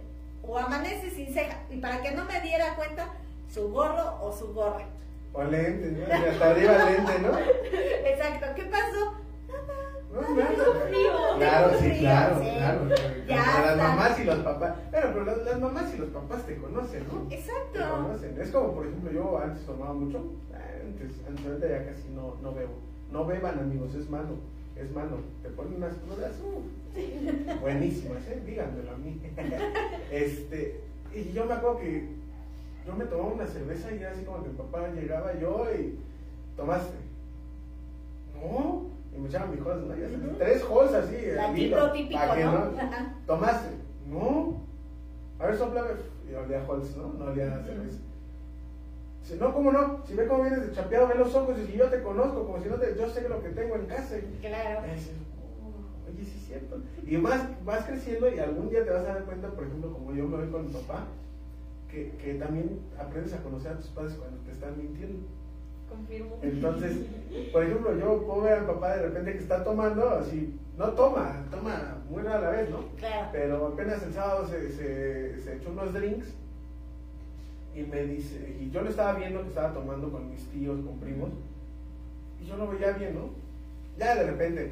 [0.47, 1.57] o amanece sin ceja.
[1.71, 3.09] Y para que no me diera cuenta,
[3.53, 4.85] su gorro o su gorra.
[5.39, 6.12] O lente, ¿no?
[6.30, 7.39] Hasta arriba lente, ¿no?
[7.39, 8.47] Exacto.
[8.57, 9.14] ¿Qué pasó?
[10.12, 10.86] No, Tengo nada.
[10.89, 11.12] frío.
[11.36, 12.51] Claro, sí, Frío, claro, sí.
[12.57, 12.89] claro.
[13.28, 14.74] Ya las mamás y los papás.
[14.91, 17.28] Bueno, pero las, las mamás y los papás te conocen, ¿no?
[17.28, 17.78] Te Exacto.
[17.89, 18.41] conocen.
[18.41, 20.24] Es como, por ejemplo, yo antes tomaba mucho.
[20.53, 22.72] Antes, antes ya casi no, no bebo.
[23.12, 24.34] No beban, amigos, es malo.
[24.74, 25.18] Es malo.
[25.43, 26.32] Te ponen unas crudas.
[26.43, 28.43] uh, buenísimas, ¿eh?
[28.45, 29.20] Díganmelo a mí.
[30.11, 30.80] este,
[31.14, 32.18] y yo me acuerdo que
[32.89, 35.99] yo me tomaba una cerveza y era así como que mi papá llegaba yo y
[36.57, 36.97] tomaste.
[38.34, 39.89] No, y me echaban mis cosas, ¿no?
[39.95, 40.36] Sabes, Ujú.
[40.39, 41.16] Tres holes así.
[41.34, 42.70] La al típico, ¿no?
[43.26, 43.68] Tomaste.
[44.09, 44.62] No.
[45.39, 45.91] A ver, soplame.
[46.30, 47.12] Y olía Holz, ¿no?
[47.12, 47.99] No olía cerveza.
[49.20, 50.01] Dice, no, ¿cómo no?
[50.07, 52.62] Si ve cómo vienes de chapeado, ve los ojos y si yo te conozco, como
[52.62, 52.97] si no te...
[52.99, 54.14] Yo sé lo que tengo en casa.
[54.41, 54.95] Claro.
[54.95, 55.12] dices,
[55.62, 56.80] "Oh, oye, sí es cierto.
[57.07, 60.12] Y más, vas creciendo y algún día te vas a dar cuenta, por ejemplo, como
[60.14, 61.05] yo me voy con mi papá,
[61.91, 65.26] que, que también aprendes a conocer a tus padres cuando te están mintiendo.
[65.89, 66.39] Confirmo.
[66.43, 66.99] Entonces,
[67.53, 71.45] por ejemplo, yo puedo ver al papá de repente que está tomando, así, no toma,
[71.51, 72.84] toma muy rara la vez, ¿no?
[72.97, 73.28] Claro.
[73.32, 76.34] Pero apenas el sábado se, se, se echó unos drinks
[77.74, 80.99] y me dice, y yo lo estaba viendo que estaba tomando con mis tíos, con
[80.99, 81.30] primos,
[82.41, 83.30] y yo lo veía bien, ¿no?
[83.99, 84.70] Ya de repente,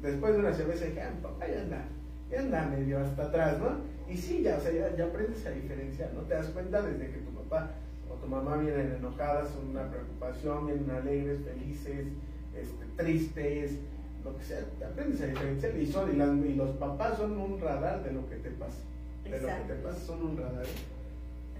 [0.00, 1.84] después de una cerveza, dije, ah, papá ya anda,
[2.30, 3.91] ya anda medio hasta atrás, ¿no?
[4.12, 6.20] Y sí, ya, o sea, ya, ya aprendes a diferenciar, ¿no?
[6.22, 7.70] Te das cuenta desde que tu papá
[8.10, 12.06] o tu mamá vienen enojadas, son una preocupación, vienen alegres, felices,
[12.54, 13.78] este, tristes,
[14.24, 17.38] lo que sea, te aprendes a diferenciar y, son, y, las- y los papás son
[17.38, 18.78] un radar de lo que te pasa.
[19.24, 20.66] De lo que te pasa son un radar.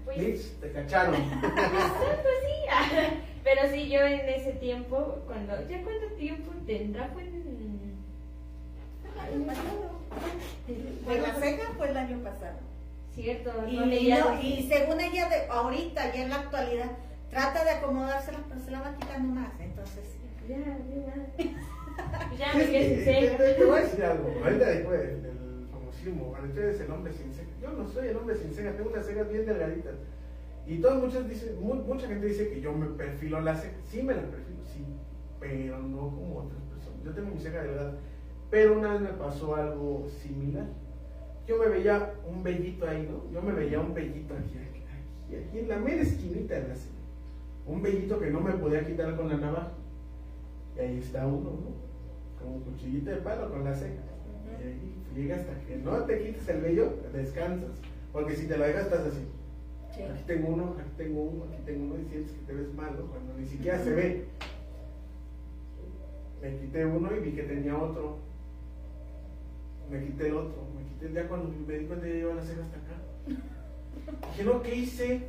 [0.05, 1.15] Pues, Mitch, te cacharon.
[1.41, 3.09] pues sí.
[3.43, 5.53] Pero sí, yo en ese tiempo, cuando.
[5.69, 7.07] ¿Ya cuánto tiempo tendrá?
[7.13, 7.93] Fue en.
[11.05, 12.57] Pues la ceja fue el año pasado.
[13.13, 13.75] Cierto, Y,
[14.09, 16.91] no, y según ella, de, ahorita, ya en la actualidad,
[17.29, 19.51] trata de acomodársela, pero se la va quitando más.
[19.59, 20.03] Entonces,
[20.47, 21.43] Ya, ya.
[22.39, 23.37] Ya me Es quedé te, ceja.
[23.37, 24.33] te- te voy a decir algo.
[24.43, 27.49] Ahorita después del, famosísimo, ahorita eres el hombre sin ceja.
[27.61, 29.93] Yo no soy el hombre sin ceja, tengo unas cejas bien delgaditas.
[30.65, 33.75] Y todos muchos dicen, mu- mucha gente dice que yo me perfilo la ceja.
[33.91, 34.83] Sí me la perfilo, sí,
[35.39, 37.03] pero no como otras personas.
[37.05, 37.93] Yo tengo mi ceja delgada.
[38.53, 40.67] Pero una vez me pasó algo similar.
[41.47, 43.27] Yo me veía un vellito ahí, ¿no?
[43.31, 44.83] Yo me veía un vellito aquí, aquí,
[45.25, 46.93] aquí, aquí en la mera esquinita de la ceja.
[47.65, 49.71] Un vellito que no me podía quitar con la navaja.
[50.77, 52.39] Y ahí está uno, ¿no?
[52.39, 54.03] Como un cuchillito de palo con la ceja.
[54.61, 57.71] Y ahí llega hasta que no te quites el vello, descansas.
[58.11, 59.25] Porque si te lo dejas, estás así.
[60.11, 62.95] Aquí tengo uno, aquí tengo uno, aquí tengo uno, y sientes que te ves mal,
[62.99, 63.07] ¿no?
[63.07, 64.25] Cuando ni siquiera se ve.
[66.39, 68.31] Me quité uno y vi que tenía otro.
[69.89, 70.67] Me quité el otro.
[70.75, 72.95] Me quité ya cuando me di cuenta ya lleva la ceja hasta acá.
[74.31, 75.27] Dije, no, ¿qué hice?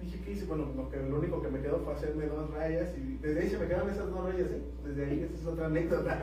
[0.00, 0.44] Dije, ¿qué hice?
[0.46, 3.48] Bueno, lo, que, lo único que me quedó fue hacerme dos rayas y desde ahí
[3.48, 4.62] se me quedaron esas dos rayas, ¿eh?
[4.84, 6.22] Desde ahí, esa es otra anécdota.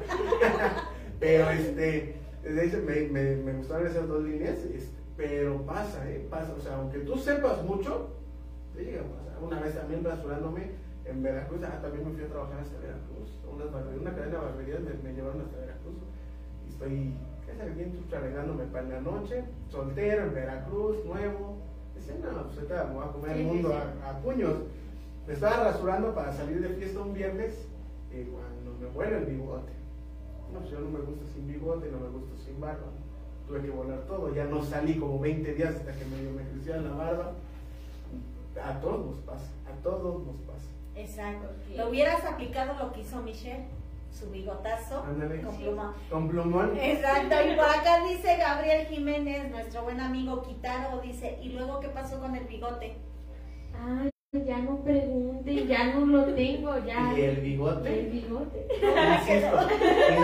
[1.20, 6.10] pero este, desde ahí se me, me, me gustaron esas dos líneas, este, pero pasa,
[6.10, 6.28] ¿eh?
[6.30, 8.10] Pasa, o sea, aunque tú sepas mucho,
[8.76, 9.38] te llega a pasar.
[9.42, 10.72] Una vez también rasurándome
[11.06, 13.40] en Veracruz, ah, también me fui a trabajar hasta Veracruz,
[13.72, 15.96] barberías, una cadena de barberías me, me llevaron hasta Veracruz
[16.66, 17.14] y estoy,
[17.54, 17.92] ¿qué sabe bien?
[18.10, 21.58] Tú arreglándome para la noche, soltero en Veracruz, nuevo.
[21.96, 23.76] Decía, no, pues ahorita me voy a comer Sí, el sí, mundo sí.
[24.04, 24.54] A, a puños.
[25.28, 27.54] Me estaba rasurando para salir de fiesta un viernes
[28.12, 29.72] y cuando me vuelve el bigote.
[30.52, 32.88] No, pues yo no me gusta sin bigote, no me gusta sin barba.
[33.48, 36.82] Tuve que volar todo, ya no salí como 20 días hasta que medio me creciera
[36.82, 37.34] la barba.
[38.64, 40.68] A todos nos pasa, a todos nos pasa.
[40.96, 41.48] Exacto.
[41.76, 43.66] Lo hubieras aplicado lo que hizo Michelle,
[44.14, 45.20] su bigotazo con
[45.58, 45.64] Sí.
[45.64, 45.96] pluma.
[46.10, 46.78] Con plumón.
[46.80, 51.90] Exacto, y por acá dice Gabriel Jiménez, nuestro buen amigo Kitaro, dice, ¿y luego qué
[51.90, 52.96] pasó con el bigote?
[53.76, 54.10] Ay,
[54.46, 57.14] ya no pregunten, ya no lo tengo, ya.
[57.18, 58.00] Y el bigote.
[58.02, 58.68] El bigote.
[59.20, 59.68] Insisto,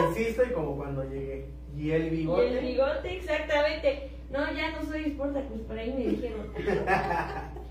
[0.08, 1.50] insisto y como cuando llegué.
[1.76, 2.60] Y el Y bigote.
[2.60, 4.12] el bigote, exactamente.
[4.30, 6.54] No, ya no soy Sportacus, por ahí me dijeron.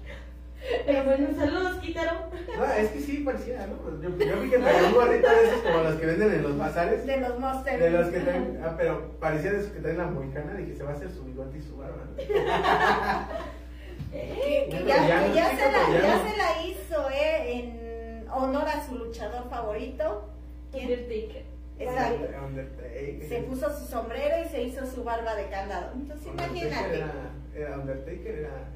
[0.87, 2.31] Pero bueno, saludos, Quítaro.
[2.57, 4.03] No, es que sí parecía, ¿no?
[4.03, 6.59] Yo, yo vi que traía un gorrito de esos como los que venden en los
[6.59, 7.07] bazares.
[7.07, 7.81] De los Monster.
[7.81, 10.83] De los que traen, ah, pero parecía de esos que traen la mohicana, dije, se
[10.83, 12.05] va a hacer su bigote y su barba.
[14.11, 17.53] Que, que ya, que se la, ya se hizo, ¿eh?
[17.53, 20.31] En honor a su luchador favorito.
[20.73, 20.91] ¿Quién?
[20.91, 21.45] Undertaker.
[21.79, 22.27] Exacto.
[22.47, 23.29] Undertaker.
[23.29, 25.93] Se puso su sombrero y se hizo su barba de candado.
[25.95, 26.97] Entonces, imagínate.
[26.97, 27.13] Era,
[27.55, 28.71] era Undertaker, era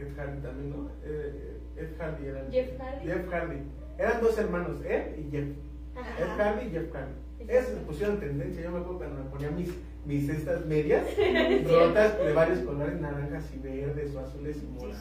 [0.00, 0.90] Ed Hardy también, ¿no?
[1.04, 3.06] Eh, Ed Hardy era el- Jeff Hardy.
[3.06, 3.56] Jeff Hardy.
[3.98, 5.48] Eran dos hermanos, Ed y Jeff.
[5.96, 6.18] Ajá.
[6.20, 7.12] Ed Hardy y Jeff Hardy.
[7.48, 8.62] Esos se pusieron tendencia.
[8.62, 9.70] Yo me acuerdo cuando me ponía mis,
[10.04, 11.04] mis estas medias
[11.70, 15.00] rotas de varios colores, naranjas y verdes o azules y moradas.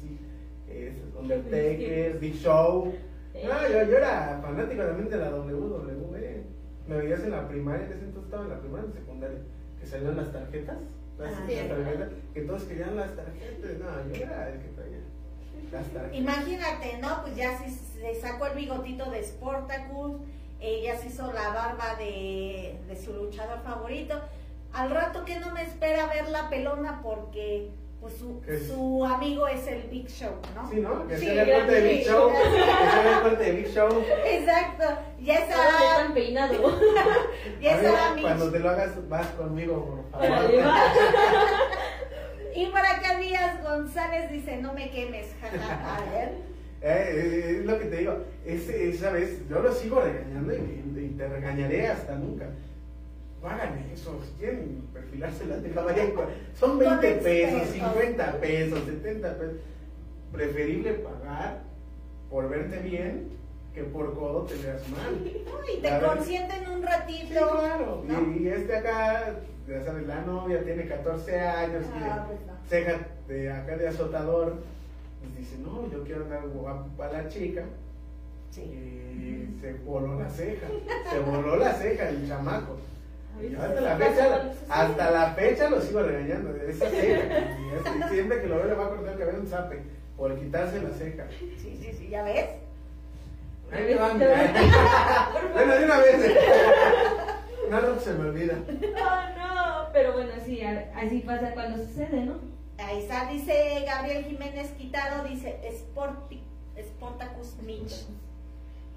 [0.00, 0.18] sí,
[0.66, 2.92] Sí, Undertaker, Big Show.
[3.34, 6.42] No, yo, yo era fanático también de la WWE.
[6.88, 9.38] Me veías en la primaria, en ese entonces estaba en la primaria en secundaria,
[9.80, 10.78] que salían las tarjetas.
[11.18, 11.74] Las, las cierto.
[11.76, 13.70] tarjetas, que todos querían las tarjetas.
[13.78, 14.98] No, yo era el que traía
[15.72, 16.14] las tarjetas.
[16.16, 17.22] Imagínate, ¿no?
[17.22, 20.20] Pues ya se, se sacó el bigotito de Sportacus,
[20.60, 24.20] ya se hizo la barba de, de su luchador favorito.
[24.72, 27.70] Al rato que no me espera ver la pelona porque
[28.06, 28.70] pues su, ¿Qué es?
[29.12, 30.70] amigo es el Big Show, ¿no?
[30.70, 31.08] Sí, ¿no?
[31.08, 32.04] Que Sí, se haga el de Big.
[32.06, 32.30] Show.
[32.32, 33.88] Que se haga el corte de Big Show.
[34.24, 34.84] Exacto,
[35.20, 36.82] ya Todos estará, están peinados.
[37.60, 38.22] ya Mitch.
[38.22, 40.04] cuando te lo hagas, vas conmigo.
[42.54, 45.26] Y por acá Díaz González dice, no me quemes.
[45.42, 46.28] A ver.
[46.80, 50.58] Eh, eh, es lo que te digo, ese, esa vez yo lo sigo regañando y,
[50.96, 52.46] y te regañaré hasta nunca.
[53.42, 56.26] No hagan eso, si quieren perfilarse la tela, vayan con-
[56.58, 57.92] Son 20 Con pesos, expertos.
[57.92, 59.56] 50 pesos, 70 pesos.
[60.32, 61.62] Preferible pagar
[62.30, 63.28] por verte bien
[63.72, 65.20] que por codo te veas mal.
[65.76, 67.50] Y te consienten un Sí, ratito.
[67.50, 68.04] claro.
[68.06, 68.34] ¿no?
[68.36, 69.34] Y, y este acá,
[69.68, 72.52] ya sabes, la novia tiene 14 años, Ah, pues no.
[72.68, 74.56] ceja de acá de azotador.
[75.22, 77.64] Y dice, no, yo quiero andar guapo para la chica.
[78.50, 78.62] Sí.
[78.62, 80.66] Y se voló la ceja.
[81.10, 82.76] Se voló la ceja el chamaco.
[83.58, 86.52] Hasta la fecha, hasta la fecha lo sigo regañando.
[86.52, 88.08] de Esa ceja.
[88.10, 89.82] Siempre que lo veo le va a cortar el cabello un zape.
[90.16, 91.26] Por quitarse la ceja.
[91.38, 92.46] Sí, sí, sí, ya ves.
[93.70, 94.18] Ahí van.
[95.52, 96.36] Bueno, de una vez.
[97.70, 98.54] No, no se me olvida.
[98.54, 102.34] No, no, pero bueno, sí, así pasa cuando sucede, ¿no?
[102.78, 106.42] Ahí está, dice Gabriel Jiménez Quitado, dice Sporti,
[106.78, 108.06] Sportacus Mitch.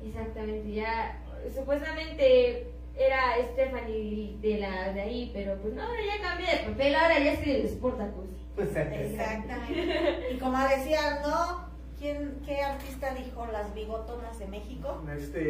[0.05, 1.17] Exactamente, ya
[1.55, 2.67] supuestamente
[2.99, 7.19] era Stephanie de la de ahí, pero pues no, ahora ya cambié de papel, ahora
[7.19, 8.29] ya soy el Sportacus.
[8.57, 10.25] Exactamente.
[10.33, 11.69] Y como decía, ¿no?
[11.97, 15.01] ¿Quién, ¿Qué artista dijo las bigotonas de México?
[15.17, 15.41] Este.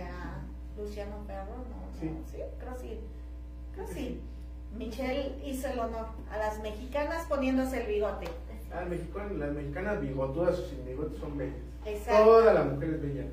[0.00, 0.06] Eh,
[0.76, 2.00] Luciano Ferro, ¿no?
[2.00, 2.10] Sí.
[2.30, 3.00] Sí, creo sí.
[3.74, 4.20] Creo sí.
[4.76, 8.26] Michelle hizo el honor a las mexicanas poniéndose el bigote.
[8.70, 11.56] Ah, mexicano- las mexicanas bigotudas o sin bigotes son bellas.
[11.86, 12.24] Exacto.
[12.24, 13.26] Todas las mujeres bellas.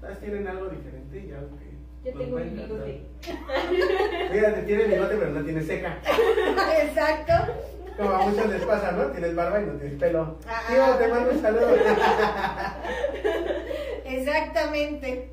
[0.00, 1.71] Todas tienen algo diferente y algo que.
[2.04, 2.66] Yo nos tengo encantar.
[2.68, 3.00] bigote.
[4.32, 5.98] Fíjate, tiene bigote pero no tiene ceja.
[6.82, 7.32] Exacto.
[7.96, 9.06] Como a muchos les pasa, ¿no?
[9.08, 10.38] Tienes barba y no tienes pelo.
[10.48, 10.62] Ah.
[10.68, 11.76] Tío, te mando un saludo.
[14.04, 15.28] Exactamente.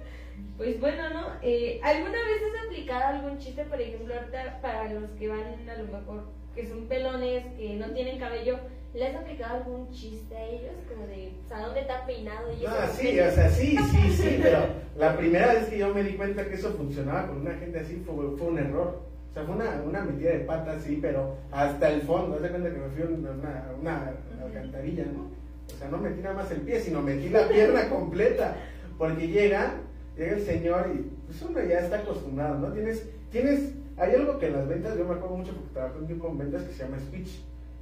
[0.57, 1.27] Pues bueno, ¿no?
[1.41, 5.75] Eh, ¿Alguna vez has aplicado algún chiste, por ejemplo, ahorita para los que van a
[5.77, 8.59] lo mejor, que son pelones, que no tienen cabello,
[8.93, 10.73] ¿le has aplicado algún chiste a ellos?
[10.87, 12.51] Como de, o sea, ¿dónde está peinado?
[12.51, 12.63] Y?
[12.63, 14.59] No, sí, o sea, sí, sí, sí, pero
[14.97, 18.03] la primera vez que yo me di cuenta que eso funcionaba con una gente así
[18.05, 19.01] fue, fue un error.
[19.29, 22.35] O sea, fue una, una metida de pata así, pero hasta el fondo.
[22.35, 24.13] Haz de cuenta que me fui a una, una, una
[24.43, 25.29] alcantarilla, ¿no?
[25.73, 28.55] O sea, no metí nada más el pie, sino metí la pierna completa.
[28.97, 29.75] Porque llega,
[30.17, 32.73] llega el señor y pues uno ya está acostumbrado, ¿no?
[32.73, 36.07] Tienes, tienes, hay algo que en las ventas, yo me acuerdo mucho porque trabajé un
[36.07, 37.39] tiempo con ventas que se llama speech.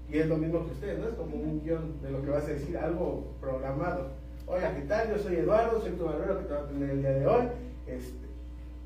[0.09, 1.09] Y es lo mismo que ustedes, ¿no?
[1.09, 4.11] Es como un guion de lo que vas a decir, algo programado.
[4.45, 5.09] Hola, ¿qué tal?
[5.09, 7.45] Yo soy Eduardo, soy tu barbero que te va a atender el día de hoy.
[7.85, 8.27] Este,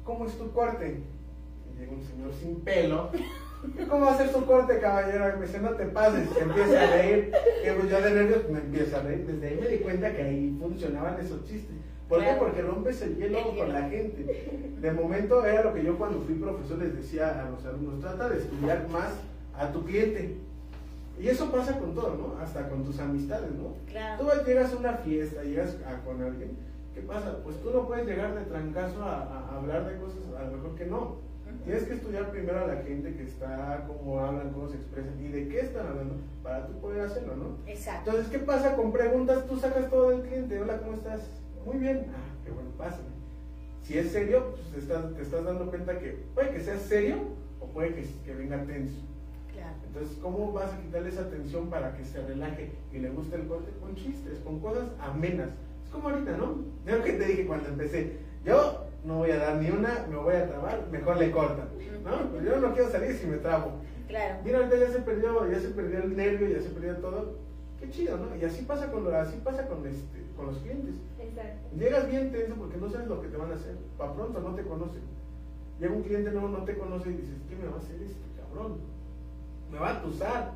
[0.03, 0.98] ¿Cómo es tu corte?
[1.69, 3.11] Y llega un señor sin pelo,
[3.89, 5.38] ¿Cómo va a ser su corte, caballero?
[5.38, 7.31] Me dice, no te pases, se empieza a reír.
[7.64, 9.27] Que pues yo de nervios me empiezo a reír.
[9.27, 11.76] Desde ahí me di cuenta que ahí funcionaban esos chistes.
[12.10, 12.35] ¿Por qué?
[12.39, 14.77] Porque rompes el hielo El con la gente.
[14.81, 18.30] De momento era lo que yo cuando fui profesor les decía a los alumnos, trata
[18.30, 19.14] de estudiar más
[19.56, 20.38] a tu cliente.
[21.22, 22.41] Y eso pasa con todo, ¿no?
[22.41, 23.76] Hasta con tus amistades, ¿no?
[23.88, 24.23] Claro.
[24.23, 26.57] Tú llegas a una fiesta, llegas a- con alguien,
[26.95, 27.38] ¿qué pasa?
[27.43, 30.76] Pues tú no puedes llegar de trancazo a, a hablar de cosas, a lo mejor
[30.76, 31.18] que no.
[31.65, 35.27] Tienes que estudiar primero a la gente que está, cómo hablan, cómo se expresan y
[35.27, 37.57] de qué están hablando para tú poder hacerlo, ¿no?
[37.69, 38.10] Exacto.
[38.11, 39.45] Entonces, ¿qué pasa con preguntas?
[39.48, 41.22] Tú sacas todo del cliente, hola, ¿cómo estás?
[41.65, 43.10] Muy bien, ah, qué bueno, pásame.
[43.84, 47.18] Si es serio, pues te estás, te estás dando cuenta que puede que sea serio
[47.60, 48.95] o puede que, que venga tenso.
[49.94, 53.46] Entonces, ¿cómo vas a quitarle esa tensión para que se relaje y le guste el
[53.48, 53.72] corte?
[53.82, 55.50] Con chistes, con cosas amenas.
[55.84, 56.56] Es como ahorita, ¿no?
[56.86, 58.16] Lo que te dije cuando empecé.
[58.46, 61.68] Yo no voy a dar ni una, me voy a trabar, mejor le cortan.
[62.06, 62.30] ¿no?
[62.32, 63.74] Pues yo no quiero salir si me trabo.
[64.08, 64.40] Claro.
[64.46, 67.36] Mira, ahorita ya se perdió, ya se perdió el nervio, ya se perdió todo.
[67.80, 68.34] Qué chido, ¿no?
[68.36, 70.96] Y así pasa con, lo- así pasa con, este, con los clientes.
[71.20, 71.76] Exacto.
[71.78, 73.76] Llegas bien tenso porque no sabes lo que te van a hacer.
[73.98, 75.02] Para pronto no te conocen.
[75.80, 78.26] Llega un cliente nuevo, no te conoce y dices, ¿qué me va a hacer este
[78.40, 78.78] cabrón?
[79.72, 80.52] Me va a tusar.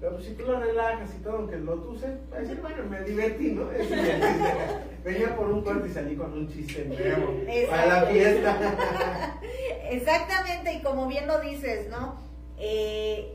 [0.00, 2.82] Pero pues, si tú lo relajas y todo, aunque lo tuse, va a decir, bueno,
[2.90, 3.70] me divertí, ¿no?
[3.70, 3.88] Es.
[5.04, 7.34] Venía por un corte y salí con un chiste nuevo
[7.70, 9.38] para la fiesta.
[9.90, 12.16] Exactamente, y como bien lo dices, ¿no?
[12.58, 13.32] Eh,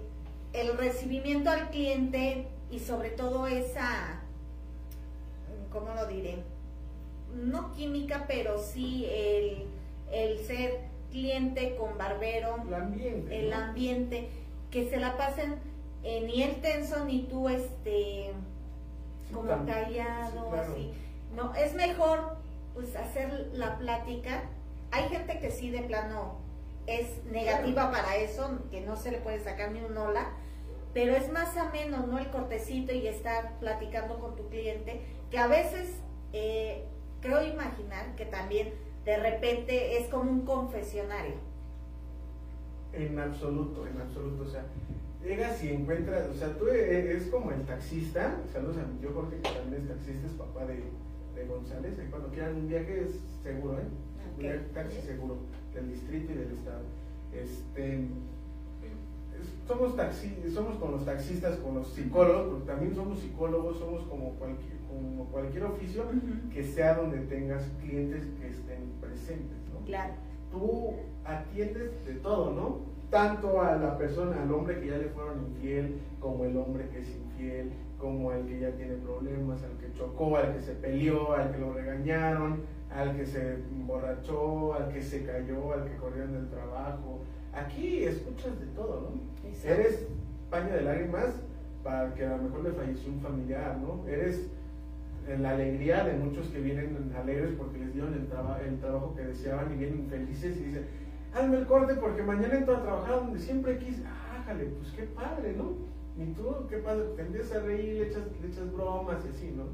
[0.54, 4.22] el recibimiento al cliente y sobre todo esa,
[5.72, 6.38] ¿cómo lo diré?
[7.34, 9.68] No química, pero sí el,
[10.12, 10.80] el ser
[11.12, 13.40] cliente con barbero, El ambiente.
[13.40, 13.58] el ¿no?
[14.72, 15.56] Que se la pasen
[16.04, 18.34] eh, ni el tenso ni tú este
[19.28, 20.72] Sí, como callado, sí, claro.
[20.72, 20.94] así.
[21.36, 22.38] No, es mejor
[22.74, 24.44] pues hacer la plática.
[24.92, 26.36] Hay gente que sí de plano
[26.86, 30.30] es negativa para eso, que no se le puede sacar ni un hola,
[30.94, 32.18] pero es más ameno, ¿no?
[32.18, 35.90] El cortecito y estar platicando con tu cliente, que a veces
[36.32, 36.86] eh,
[37.20, 38.74] creo imaginar que también
[39.04, 41.36] de repente es como un confesionario.
[42.94, 44.44] En absoluto, en absoluto.
[44.44, 44.66] O sea,
[45.24, 48.38] llegas y encuentras, o sea, tú e- es como el taxista.
[48.52, 50.76] Saludos a mi tío Jorge, que también es taxista, es papá de,
[51.36, 51.98] de González.
[52.00, 53.12] Ahí cuando quieran un viaje es
[53.44, 53.84] seguro, ¿eh?
[54.28, 54.40] Un Ok.
[54.40, 55.38] viaje taxi seguro,
[55.74, 56.82] del distrito y del estado.
[57.34, 57.94] Este.
[57.96, 64.04] es- somos taxi, somos con los taxistas, con los psicólogos, porque también somos psicólogos, somos
[64.08, 66.06] como cualquier, como cualquier oficio
[66.52, 69.86] que sea donde tengas clientes que estén presentes, ¿no?
[69.86, 70.14] Claro.
[70.52, 70.94] tú
[71.28, 72.80] atiendes de todo, ¿no?
[73.10, 77.00] Tanto a la persona, al hombre que ya le fueron infiel, como el hombre que
[77.00, 81.34] es infiel, como el que ya tiene problemas, al que chocó, al que se peleó,
[81.34, 86.24] al que lo regañaron, al que se emborrachó, al que se cayó, al que corrió
[86.24, 87.20] en el trabajo.
[87.54, 89.50] Aquí escuchas de todo, ¿no?
[89.72, 90.08] Eres
[90.50, 91.42] paño de lágrimas
[91.84, 94.06] para que a lo mejor le falleció un familiar, ¿no?
[94.08, 94.50] Eres
[95.40, 99.24] la alegría de muchos que vienen alegres porque les dieron el, traba- el trabajo que
[99.26, 100.86] deseaban y vienen felices y dicen,
[101.34, 104.04] hazme el corte porque mañana entro a trabajar donde siempre quise.
[104.40, 105.74] Ájale, pues qué padre, ¿no?
[106.22, 109.54] Y tú, qué padre, te empiezas a reír, le echas, le echas bromas y así,
[109.56, 109.66] ¿no?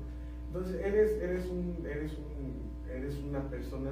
[0.48, 3.92] Entonces eres, eres, un, eres, un, eres una persona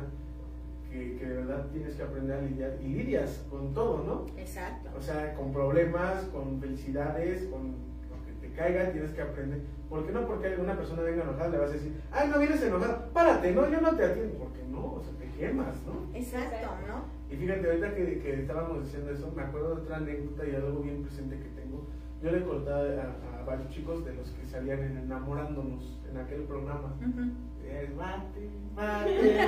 [0.92, 4.40] que, que de verdad tienes que aprender a lidiar y lidias con todo, ¿no?
[4.40, 4.90] Exacto.
[4.98, 7.70] O sea, con problemas, con felicidades, con
[8.10, 9.62] lo que te caiga, tienes que aprender.
[9.90, 10.28] ¿Por qué no?
[10.28, 13.70] Porque una persona venga enojada, le vas a decir, ay, no vienes enojada, párate, no,
[13.70, 14.38] yo no te atiendo.
[14.38, 16.16] Porque no, o sea, te quemas, ¿no?
[16.18, 17.21] Exacto, ¿no?
[17.32, 20.82] Y fíjate, ahorita que, que estábamos diciendo eso, me acuerdo de otra anécdota y algo
[20.82, 21.88] bien presente que tengo.
[22.22, 26.42] Yo le contaba a, a varios chicos de los que salían en enamorándonos en aquel
[26.44, 26.94] programa.
[27.00, 27.32] Ujú.
[27.64, 29.48] Eh, Bate, bate,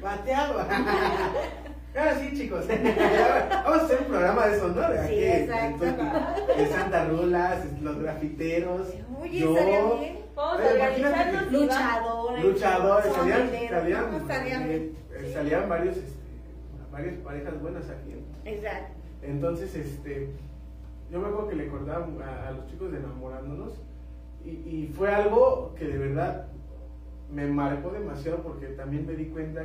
[0.00, 0.58] bateado, bateado.
[1.96, 2.64] Ahora sí, chicos.
[3.64, 4.88] Vamos a hacer un programa de eso, ¿no?
[4.90, 5.84] De aquí, exacto.
[5.84, 8.88] De, Santa Rulas, los grafiteros.
[9.20, 9.54] Oye, yo.
[9.54, 10.18] bien.
[10.34, 11.52] Vamos a organizarnos.
[11.52, 12.44] Luchadores.
[12.44, 13.50] Luchadores, salían,
[14.26, 14.92] salían, eh,
[15.32, 16.17] salían varios, este,
[16.90, 18.14] varias parejas buenas aquí.
[18.44, 18.94] Exacto.
[19.22, 20.28] Entonces, este,
[21.10, 23.72] yo me acuerdo que le acordaba a, a los chicos de enamorándonos
[24.44, 26.46] y, y fue algo que de verdad
[27.32, 29.64] me marcó demasiado porque también me di cuenta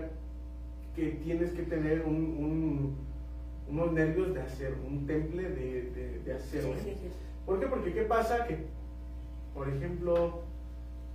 [0.96, 2.96] que tienes que tener un, un-
[3.70, 6.74] unos nervios de acero, un temple de, de, de acero.
[6.76, 7.08] Sí, sí, sí.
[7.46, 7.68] ¿Por qué?
[7.68, 8.46] Porque ¿qué pasa?
[8.46, 8.58] Que,
[9.54, 10.42] por ejemplo,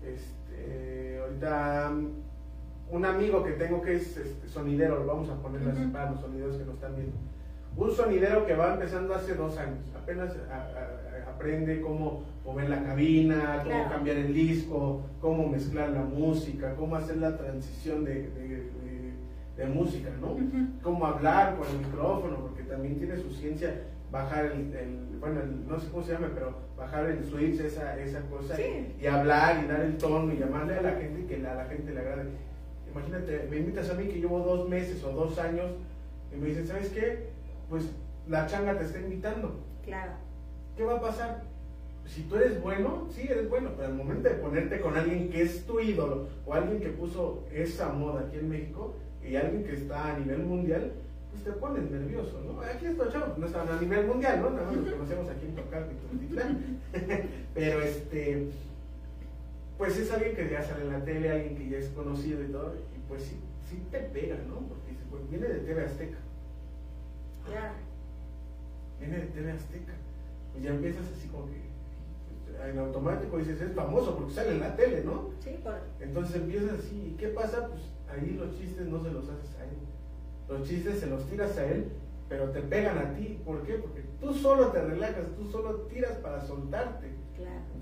[0.02, 1.92] este, ahorita
[2.90, 6.56] un amigo que tengo que es este, sonidero, vamos a ponerlo así para los sonideros
[6.56, 7.16] que nos están viendo.
[7.76, 12.68] Un sonidero que va empezando hace dos años, apenas a- a- a- aprende cómo mover
[12.70, 13.90] la cabina, cómo Claro.
[13.90, 19.12] cambiar el disco, cómo mezclar la música, cómo hacer la transición de, de- de-
[19.56, 20.32] de música, ¿no?
[20.32, 20.66] Ujú.
[20.82, 23.74] Cómo hablar con el micrófono, porque también tiene su ciencia
[24.10, 27.98] bajar el, el- bueno, el- no sé cómo se llama, pero bajar el switch, esa,
[28.00, 28.62] esa cosa, Sí.
[28.98, 31.52] y, y hablar y dar el tono y llamarle a la gente y que la-
[31.52, 32.30] a la gente le agrade.
[32.92, 35.66] Imagínate, me invitas a mí que llevo dos meses o dos años
[36.32, 37.28] y me dicen, ¿sabes qué?
[37.68, 37.84] Pues
[38.28, 39.56] la changa te está invitando.
[39.84, 40.12] Claro.
[40.76, 41.42] ¿Qué va a pasar?
[42.06, 45.42] Si tú eres bueno, sí eres bueno, pero al momento de ponerte con alguien que
[45.42, 49.74] es tu ídolo o alguien que puso esa moda aquí en México y alguien que
[49.74, 50.92] está a nivel mundial,
[51.30, 52.62] pues te pones nervioso, ¿no?
[52.62, 54.50] Aquí estos chavos no están a nivel mundial, ¿no?
[54.50, 56.80] Nada más los conocemos aquí en Tocarte y Tultitlán.
[57.54, 58.48] Pero este,
[59.78, 62.48] pues es alguien que ya sale en la tele, alguien que ya es conocido y
[62.48, 63.36] todo, y pues sí,
[63.70, 64.56] sí te pega, ¿no?
[64.68, 66.18] Porque pues viene de TV Azteca
[67.46, 67.74] Claro.
[68.98, 69.92] viene de TV Azteca.
[70.52, 71.68] Pues ya empiezas así como que
[72.70, 75.30] en automático dices, es famoso porque sale en la tele, ¿no?
[75.40, 75.78] Sí, por...
[76.00, 77.68] Entonces empiezas así, ¿y qué pasa?
[77.68, 79.78] Pues ahí los chistes no se los haces a él.
[80.48, 81.92] Los chistes se los tiras a él,
[82.28, 83.40] pero te pegan a ti.
[83.44, 83.74] ¿Por qué?
[83.74, 87.06] Porque tú solo te relajas, tú solo tiras para soltarte.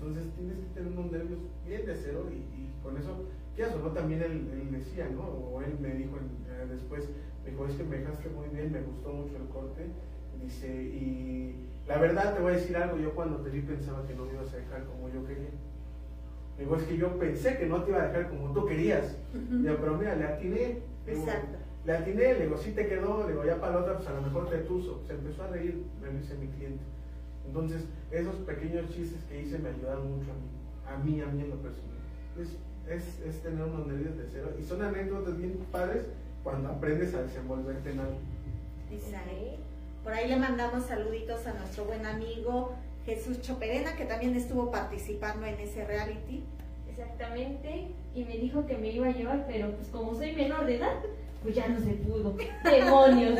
[0.07, 3.77] Entonces tienes que tener unos nervios bien de cero y, y con eso, ¿qué o
[3.77, 3.91] no?
[3.91, 5.23] También él, él decía, ¿no?
[5.23, 7.09] O él me dijo eh, después,
[7.43, 9.87] me dijo, es que me dejaste muy bien, me gustó mucho el corte.
[10.39, 11.55] Dice, y
[11.87, 14.33] la verdad te voy a decir algo, yo cuando te vi pensaba que no me
[14.33, 15.49] ibas a dejar como yo quería.
[16.57, 19.17] Me dijo, es que yo pensé que no te iba a dejar como tú querías.
[19.33, 19.61] Ujú.
[19.61, 20.77] Digo, pero mira, le atiné.
[21.05, 21.57] Exacto.
[21.85, 24.13] Le atiné, le digo, sí te quedó, le digo, ya para la otra, pues a
[24.13, 25.01] lo mejor te tuzo.
[25.05, 26.81] Se empezó a reír, me lo dice mi cliente.
[27.47, 30.31] Entonces, esos pequeños chistes que hice me ayudaron mucho
[30.85, 31.97] a mí, a mí, a mí en lo personal.
[32.39, 32.57] Es,
[32.89, 36.05] es, es tener unos nervios de cero y son anécdotas bien padres
[36.43, 38.17] cuando aprendes a desenvolverte en algo.
[38.91, 39.31] Exacto.
[40.03, 42.75] Por ahí le mandamos saluditos a nuestro buen amigo
[43.05, 46.43] Jesús Choperena, que también estuvo participando en ese reality.
[46.89, 50.77] Exactamente, y me dijo que me iba a llevar, pero pues como soy menor de
[50.77, 50.95] edad,
[51.43, 52.35] pues ya no se pudo.
[52.63, 53.39] ¡Demonios!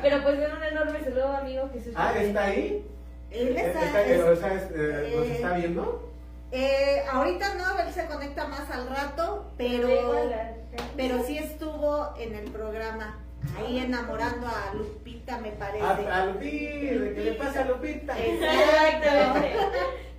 [0.00, 1.92] Pero pues un enorme saludo, amigo Jesús.
[1.96, 2.28] Ah, Choperena.
[2.28, 2.86] ¿está ahí?
[3.30, 6.10] Él está, ¿Está, es- o sea, es- eh, ¿Nos eh, está viendo?
[6.52, 9.88] eh, ahorita no, él se conecta más al rato, pero,
[10.96, 13.18] pero sí estuvo en el programa,
[13.58, 15.84] ahí enamorando a Lupita, me parece.
[15.84, 18.16] A, a Lupita, ¿qué le pasa a Lupita?
[18.18, 19.56] Exactamente.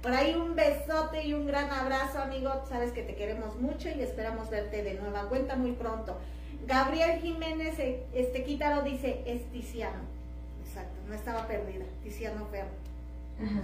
[0.01, 2.63] Por ahí un besote y un gran abrazo, amigo.
[2.69, 6.17] Sabes que te queremos mucho y esperamos verte de nueva cuenta muy pronto.
[6.65, 10.01] Gabriel Jiménez eh, este Quítaro dice, es Tiziano.
[10.65, 11.85] Exacto, no estaba perdida.
[12.03, 12.69] Tiziano Ferro.
[13.41, 13.61] Ajá.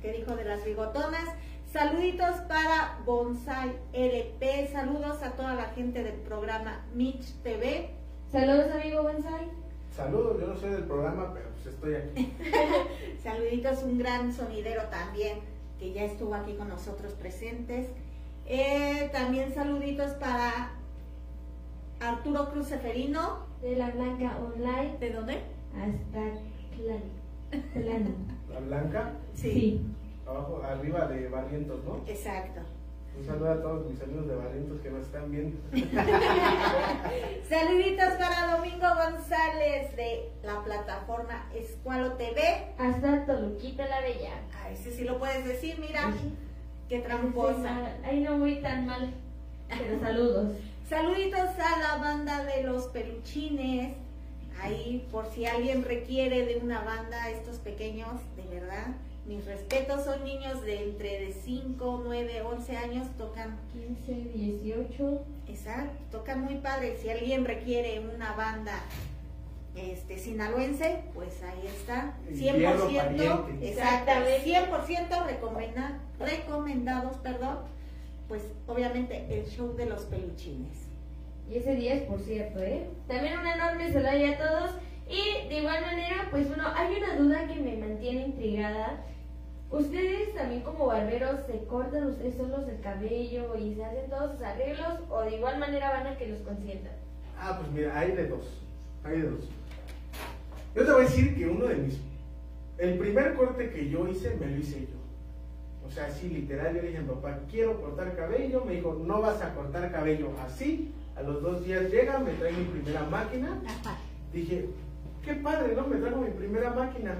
[0.00, 1.28] que dijo de las bigotonas.
[1.72, 4.68] Saluditos para Bonsai LP.
[4.70, 7.90] Saludos a toda la gente del programa Mitch TV.
[8.30, 9.48] Saludos, amigo Bonsai.
[9.94, 12.32] Saludos, yo no soy del programa, pero pues estoy aquí.
[13.22, 15.40] Saluditos, un gran sonidero también
[15.78, 17.88] que ya estuvo aquí con nosotros presentes.
[18.46, 20.72] Eh, también saluditos para
[22.00, 23.50] Arturo Cruz Seferino.
[23.62, 25.34] De la Blanca Online ¿De dónde?
[25.72, 26.20] hasta
[27.72, 28.10] Clano.
[28.52, 29.80] La Blanca, Sí.
[30.26, 32.02] abajo, arriba de Barrientos, ¿no?
[32.06, 32.60] Exacto.
[33.18, 35.58] Un saludo a todos mis amigos de Barrientos que nos están viendo.
[37.48, 42.40] Saluditos para Domingo González de la plataforma Escualo TV.
[42.78, 44.32] Hasta Toluquita la Bella.
[44.62, 46.32] A ese sí lo puedes decir, mira, Sí.
[46.88, 47.92] qué tramposa.
[48.04, 49.12] Ahí no voy tan mal.
[49.68, 50.52] Pero saludos.
[50.88, 53.94] Saluditos a la banda de los peluchines.
[54.62, 58.86] Ahí, por si alguien requiere de una banda, estos pequeños, de verdad,
[59.26, 65.20] mis respetos, son niños de entre de 5, 9, 11 años, tocan, 15, 18.
[65.48, 66.96] exacto, tocan muy padre.
[67.00, 68.80] Si alguien requiere una banda
[69.74, 73.68] este sinaloense, pues ahí está, Hierro 100%, pariente.
[73.70, 74.44] exacto, Exactamente.
[74.44, 77.58] 100% recomenda- recomendados, perdón,
[78.28, 80.76] pues obviamente el show de los peluchines.
[81.52, 82.86] Y ese día es por cierto, ¿eh?
[83.06, 84.70] También un enorme saludo a todos.
[85.06, 89.04] Y de igual manera, pues bueno, hay una duda que me mantiene intrigada.
[89.70, 94.42] ¿Ustedes también como barberos se cortan ustedes solos el cabello y se hacen todos sus
[94.42, 96.92] arreglos o de igual manera van a que los consientan?
[97.38, 98.62] Ah, pues mira, hay de dos.
[99.04, 99.44] Hay de dos.
[100.74, 102.00] Yo te voy a decir que uno de mis.
[102.78, 105.86] El primer corte que yo hice, me lo hice yo.
[105.86, 108.64] O sea, así literal, yo le dije papá, quiero cortar cabello.
[108.64, 110.94] Me dijo, no vas a cortar cabello así.
[111.22, 113.60] A los dos días llega, me trae mi primera máquina.
[114.32, 114.66] Dije,
[115.24, 115.86] qué padre, ¿no?
[115.86, 117.16] Me trajo mi primera máquina.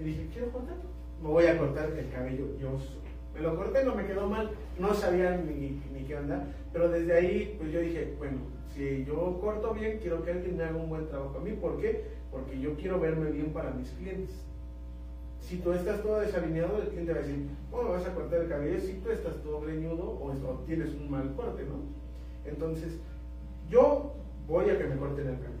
[0.00, 0.76] Y dije, quiero cortar.
[1.22, 2.78] Me voy a cortar el cabello yo.
[3.34, 4.52] Me lo corté, no me quedó mal.
[4.78, 6.46] No sabía ni, ni qué onda.
[6.72, 8.38] Pero desde ahí, pues yo dije, bueno,
[8.74, 11.52] si yo corto bien, quiero que alguien me haga un buen trabajo a mí.
[11.52, 12.06] ¿Por qué?
[12.30, 14.34] Porque yo quiero verme bien para mis clientes.
[15.40, 18.40] Si tú estás todo desalineado, el cliente va a decir, ¿cómo me vas a cortar
[18.40, 21.97] el cabello si tú estás todo greñudo o, o tienes un mal corte, ¿no?
[22.48, 22.98] Entonces,
[23.68, 24.12] yo
[24.46, 25.58] voy a que me corten el cabello.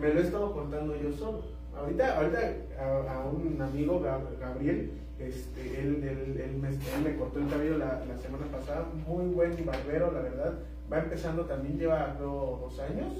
[0.00, 1.42] Me lo he estado cortando yo solo.
[1.76, 2.38] Ahorita, ahorita
[2.80, 6.58] a, un amigo, Gab- Gabriel, este, él, él-
[7.04, 10.58] me, cortó el cabello la, semana pasada, muy buen barbero, la verdad.
[10.92, 13.12] Va empezando también, lleva creo, dos años,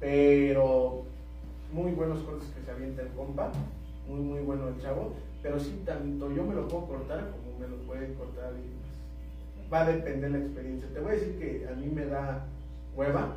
[0.00, 1.02] pero
[1.72, 3.50] muy buenos cortes que se avienta el compa,
[4.08, 5.12] muy, muy bueno el chavo.
[5.42, 8.52] Pero sí, tanto yo me lo puedo cortar como me lo puede cortar.
[9.72, 10.88] Va a depender la experiencia.
[10.92, 12.46] Te voy a decir que a mí me da
[12.94, 13.36] hueva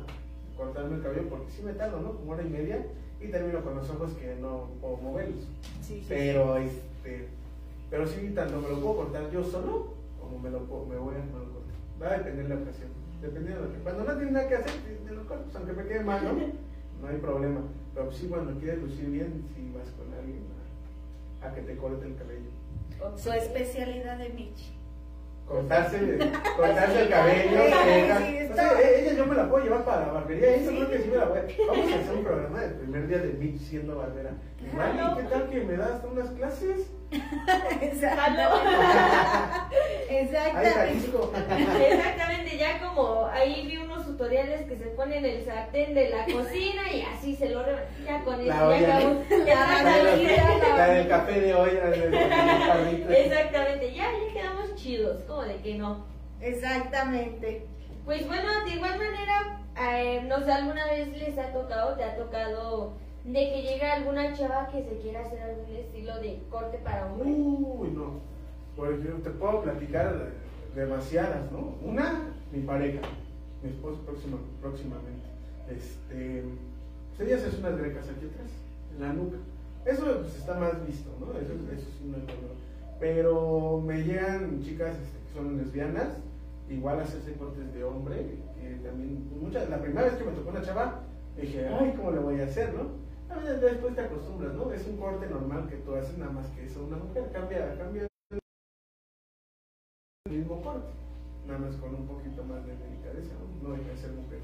[0.56, 2.16] cortarme el cabello porque sí me tardo, ¿no?
[2.16, 2.84] Como hora y media
[3.20, 5.44] y termino con los ojos que no puedo moverlos.
[5.82, 7.28] Sí, sí, Pero este,
[7.90, 11.14] pero sí, tanto me lo puedo cortar yo solo como me lo puedo, me voy
[11.14, 11.72] a me lo corto.
[12.00, 12.90] Va a depender la ocasión.
[13.22, 13.80] Dependiendo de lo que.
[13.80, 14.72] Cuando no tienes nada que hacer,
[15.06, 16.32] te, lo cortas, aunque me quede mal, ¿no?
[17.00, 17.60] No hay problema.
[17.94, 20.42] Pero sí, cuando quieres lucir bien, si vas con alguien
[21.40, 22.50] a, a que te corte el cabello.
[23.16, 24.72] Su especialidad de Mitch.
[25.48, 25.98] Cortarse,
[26.56, 28.18] cortarse el cabello, cejas.
[28.22, 30.98] sí, O sea, ella yo me la puedo llevar para la barbería, ella creo que
[30.98, 31.46] sí me la voy a...
[31.68, 34.32] Vamos a hacer un programa del primer día de Mitch siendo barbera.
[34.60, 36.90] Igual, ¿y qué tal que me das unas clases?
[37.80, 38.68] Exactamente.
[40.70, 41.32] Jalisco.
[41.34, 46.82] Exactamente, ya como ahí vi unos tutoriales que se ponen el sartén de la cocina
[46.92, 47.64] y así se lo
[48.04, 48.96] ya con eso La ya olla.
[48.96, 49.22] acabó.
[49.30, 50.36] La, Exactamente,
[50.76, 53.10] la del café de hoy, la del carrito.
[53.10, 56.04] Exactamente, ya, ya quedamos chidos, como de que no.
[56.40, 57.66] Exactamente.
[58.04, 62.16] Pues bueno, de igual manera, eh, no sé, alguna vez les ha tocado, te ha
[62.16, 62.94] tocado
[63.32, 67.28] de que llega alguna chava que se quiera hacer algún estilo de corte para hombre.
[67.28, 68.20] Uy, no.
[68.74, 70.30] Por ejemplo, te puedo platicar
[70.74, 71.74] demasiadas, ¿no?
[71.82, 73.00] Una, mi pareja,
[73.62, 75.26] mi esposo próxima, próximamente.
[75.68, 76.44] Este,
[77.16, 78.50] pues ella se hace unas grecas aquí atrás,
[78.94, 79.36] en la nuca.
[79.84, 81.38] Eso pues, está más visto, ¿no?
[81.38, 82.54] Eso, eso sí no hay problema.
[82.98, 86.16] Pero me llegan chicas este, que son lesbianas,
[86.70, 90.62] igual hacerse cortes de hombre, que también, muchas, la primera vez que me tocó una
[90.62, 91.02] chava,
[91.36, 93.07] dije, ay, ¿cómo le voy a hacer, no?
[93.30, 94.72] A veces después te acostumbras, ¿no?
[94.72, 98.06] Es un corte normal que tú haces, nada más que eso, una mujer cambia, cambia
[100.26, 100.88] el mismo corte,
[101.46, 103.68] nada más con un poquito más de delicadeza, ¿no?
[103.68, 104.40] No deja de ser mujer.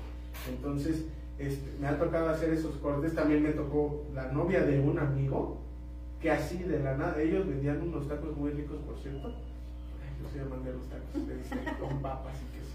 [0.49, 1.07] Entonces,
[1.39, 5.59] este, me ha tocado hacer esos cortes, también me tocó la novia de un amigo,
[6.21, 9.29] que así de la nada, ellos vendían unos tacos muy ricos, por cierto.
[9.29, 12.75] Ay, yo soy amante de los tacos, de bistec con papas y queso.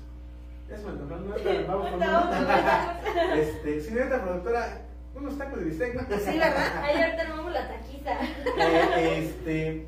[0.68, 1.36] Se me antojaron, ¿no?
[1.68, 3.34] vamos con uno.
[3.36, 6.02] Este, señorita productora, unos tacos de bistec, ¿no?
[6.18, 6.84] Sí, ¿verdad?
[6.84, 8.12] Ahí ahorita armamos la taquiza.
[8.58, 9.86] Eh, este,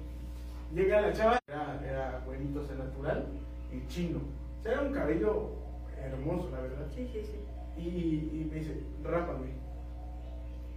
[0.74, 3.28] llega la chava, era, era güerito, o natural
[3.72, 4.20] y chino.
[4.60, 5.50] O sea, era un cabello
[5.98, 6.88] hermoso, la verdad.
[6.96, 7.82] Sí, sí, sí.
[7.82, 9.48] Y, y me dice, rápame.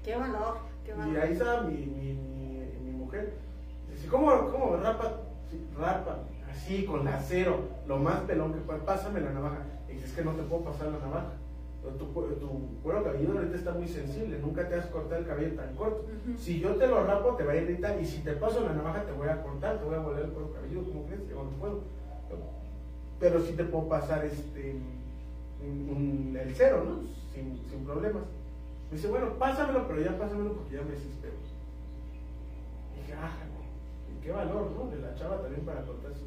[0.04, 1.18] Qué valor, qué Y valor.
[1.18, 3.34] ahí estaba mi, mi, mi, mi mujer.
[3.90, 5.20] Dice, ¿cómo, cómo rapa?
[5.50, 6.18] Sí, rapa,
[6.50, 8.80] así, con la cero, lo más pelón que pueda.
[8.84, 9.58] Pásame la navaja.
[9.88, 11.32] Y dice, es que no te puedo pasar la navaja.
[11.84, 15.74] Tu, tu cuero cabelludo ahorita está muy sensible, nunca te has cortado el cabello tan
[15.76, 16.06] corto.
[16.38, 18.00] Si yo te lo rapo, te va a irritar.
[18.00, 20.30] Y si te paso la navaja, te voy a cortar, te voy a volver el
[20.30, 20.84] cuero cabelludo.
[20.88, 21.28] ¿Cómo crees?
[21.28, 21.80] Yo no puedo.
[23.20, 24.76] Pero sí te puedo pasar este
[25.62, 27.00] un- un- el cero, ¿no?
[27.32, 28.22] Sin, sin problemas.
[28.90, 31.34] Me dice, bueno, pásamelo, pero ya pásamelo porque ya me desespero.
[32.94, 33.30] Y dije, ah,
[34.22, 34.90] qué valor, ¿no?
[34.90, 36.24] De la chava también para cortar su.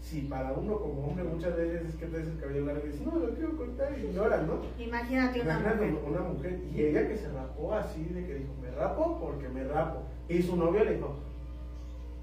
[0.00, 3.06] Si para uno como hombre muchas veces es que traes el cabello largo y dices,
[3.06, 4.60] no, lo quiero cortar y llora, ¿no?
[4.82, 6.10] Imagínate una Imagínate mujer.
[6.10, 9.62] una mujer y ella que se rapó así de que dijo, me rapo porque me
[9.64, 10.02] rapo.
[10.28, 11.16] Y su novio le dijo,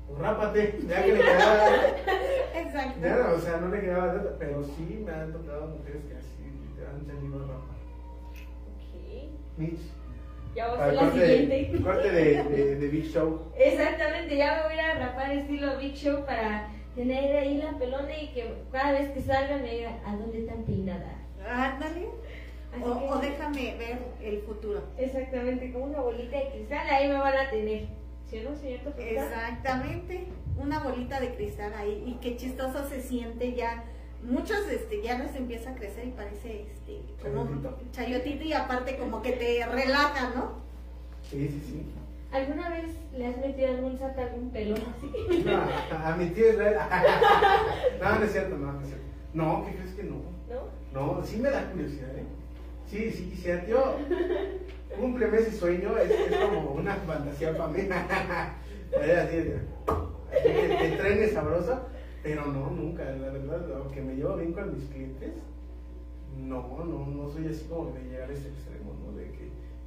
[0.08, 1.70] pues rápate, ya que le quedaba,
[2.56, 2.99] Exacto.
[3.02, 6.74] ya o sea, no le quedaba nada, pero sí me han tocado mujeres que así
[6.78, 7.78] te han tenido rapar.
[8.34, 9.30] Ok.
[9.58, 9.80] Mitch,
[10.56, 11.84] Ya voy a la corte, de, siguiente.
[11.84, 13.40] corte de, de, de Big Show.
[13.58, 18.28] Exactamente, ya me voy a rapar estilo Big Show para tener ahí la pelona y
[18.34, 21.14] que cada vez que salga me digan, ¿a dónde están peinada?
[21.48, 22.07] Ándale.
[22.84, 24.82] O, que- o déjame ver el futuro.
[24.98, 27.86] Exactamente, como una bolita de cristal, ahí me van a tener.
[28.30, 28.80] ¿Sí o no, señor?
[28.98, 30.26] Exactamente.
[30.57, 32.03] Una bolita de cristal ahí.
[32.06, 33.86] Y qué chistoso se siente ya.
[34.24, 37.91] Muchos este, ya les empieza a crecer y parece este, como un Chayotito.
[37.91, 40.53] chayotito y aparte como que te relaja, ¿no?
[41.22, 41.86] Sí, sí, sí.
[42.32, 42.86] ¿Alguna vez
[43.18, 45.44] le has metido algún saco algún pelón así?
[45.45, 45.62] No,
[45.98, 46.78] a, mi tío Israel.
[48.02, 49.06] No, no es cierto, no, no es cierto.
[49.34, 50.16] No, ¿qué crees que no?
[50.49, 51.16] ¿No?
[51.16, 52.24] No, sí me da curiosidad, ¿eh?
[52.86, 53.95] Sí, sí quisiera, tío.
[54.98, 57.82] Cúmpleme ese sueño, es, es como una fantasía para mí.
[58.91, 59.44] Poder así,
[60.44, 61.82] te trenes sabroso,
[62.24, 65.34] pero no, nunca, la verdad, aunque me llevo bien con mis clientes,
[66.38, 68.77] no, no, no soy así como de llegar a ese extremo,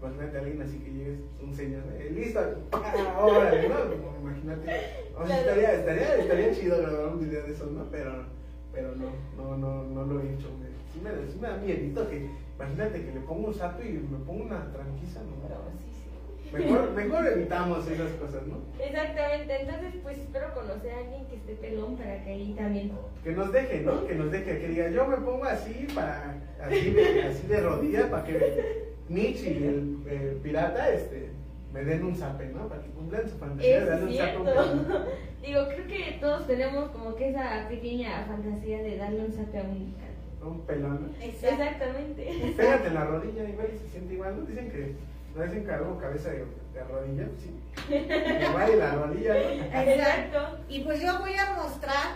[0.00, 2.40] imagínate a alguien así que llegues, un señor, eh, listo,
[2.72, 3.76] ah, órale, ¿no?
[3.76, 4.80] Como Imagínate,
[5.16, 7.84] o sea, estaría, estaría, estaría chido grabar un video de eso, ¿no?
[7.90, 8.24] Pero
[8.72, 10.48] pero no, no, no, no lo he hecho.
[10.58, 13.92] Me, sí, me, sí me da miedito que, imagínate que le pongo un sapo y
[13.92, 15.36] me pongo una tranquisa, ¿no?
[15.42, 16.56] Pero sí, sí.
[16.56, 18.58] Mejor, mejor evitamos esas cosas, ¿no?
[18.78, 22.92] Exactamente, entonces pues espero conocer a alguien que esté pelón para que ahí también.
[23.22, 24.06] Que nos deje, ¿no?
[24.06, 28.06] Que nos deje, que diga, yo me pongo así para, así de, así de rodillas
[28.06, 31.30] para que y el, el pirata, este,
[31.72, 32.68] me den un zape, ¿no?
[32.68, 34.86] Para que cumplan su fantasía de darle un Es zape a un pelón.
[35.42, 39.62] Digo, creo que todos tenemos como que esa pequeña fantasía de darle un sape a
[39.62, 39.94] un
[40.42, 41.12] Un pelón.
[41.20, 42.54] Exactamente.
[42.56, 44.46] Pégate en la rodilla igual y se siente igual, ¿no?
[44.46, 44.94] Dicen que
[45.36, 47.54] no dicen que algo cabeza de, de rodilla, sí.
[47.94, 49.80] Igual y la rodilla, ¿no?
[49.80, 50.58] Exacto.
[50.68, 52.06] Y pues yo voy a mostrar,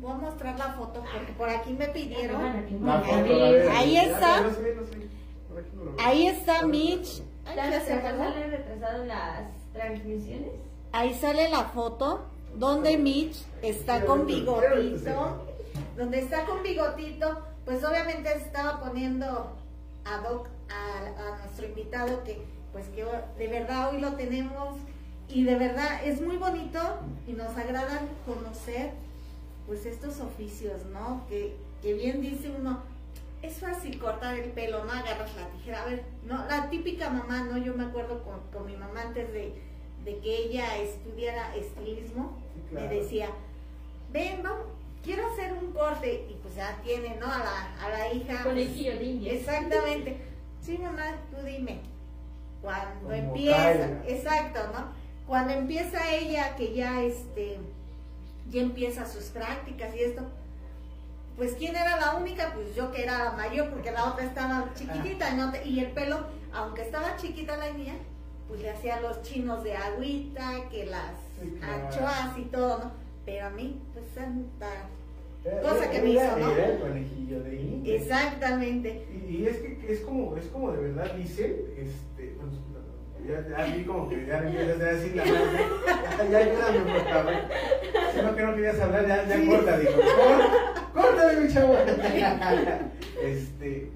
[0.00, 2.42] voy a mostrar la foto porque por aquí me pidieron.
[2.84, 4.20] La foto, a Ahí ver, Ahí ya, está.
[4.20, 4.82] ya No sé, no
[5.98, 7.22] Ahí está Mitch.
[7.46, 8.24] Ay, ¿Las ya se apagó.
[8.24, 10.50] sale retrasado en las transmisiones?
[10.92, 12.24] Ahí sale la foto
[12.56, 15.46] donde Mitch está con bigotito.
[15.96, 19.56] Donde está con bigotito, pues obviamente estaba poniendo
[20.04, 23.04] ad hoc a, a nuestro invitado que pues que
[23.38, 24.76] de verdad hoy lo tenemos
[25.28, 26.80] y de verdad es muy bonito
[27.26, 28.90] y nos agrada conocer
[29.66, 31.24] pues estos oficios, ¿no?
[31.28, 32.82] Que, que bien dice uno,
[33.46, 35.82] es fácil cortar el pelo, no agarras la tijera.
[35.82, 37.58] A ver, no, la típica mamá, ¿no?
[37.58, 39.54] Yo me acuerdo con, con mi mamá antes de,
[40.04, 42.88] de que ella estudiara estilismo, Sí, claro.
[42.88, 43.28] me decía,
[44.12, 44.66] ven, vamos,
[45.02, 46.26] quiero hacer un corte.
[46.30, 47.26] Y pues ya tiene, ¿no?
[47.26, 48.42] A la, a la hija.
[48.42, 49.30] Con el pues, de.
[49.36, 50.16] Exactamente.
[50.60, 51.80] Sí, mamá, tú dime.
[52.62, 54.02] Cuando Como empieza, caiga.
[54.06, 54.86] exacto, ¿no?
[55.26, 57.58] Cuando empieza ella, que ya este,
[58.50, 60.22] ya empieza sus prácticas y esto,
[61.36, 65.34] pues quién era la única, pues yo que era mayor, porque la otra estaba chiquitita,
[65.34, 65.52] ¿no?
[65.64, 66.18] y el pelo,
[66.52, 67.94] aunque estaba chiquita la niña,
[68.48, 71.86] pues le hacía los chinos de agüita, que las Sí, claro.
[71.86, 72.92] anchoas y todo, ¿no?
[73.26, 74.68] Pero a mí, pues santa.
[75.44, 76.50] Era- cosa que era- me hizo, ¿no?
[76.52, 77.94] Era el conejillo de India.
[77.96, 79.06] Exactamente.
[79.12, 82.52] Y, y es que es como, es como de verdad dicen, este, bueno,
[83.26, 87.32] ya, ya vi como que ya empiezas a decir la frase, ya, ayúdame por favor.
[88.14, 89.46] Si no que no querías hablar, ya, ya Sí.
[89.48, 91.76] corta, digo, "Cor- córtale mi chavo.
[93.22, 93.88] Este,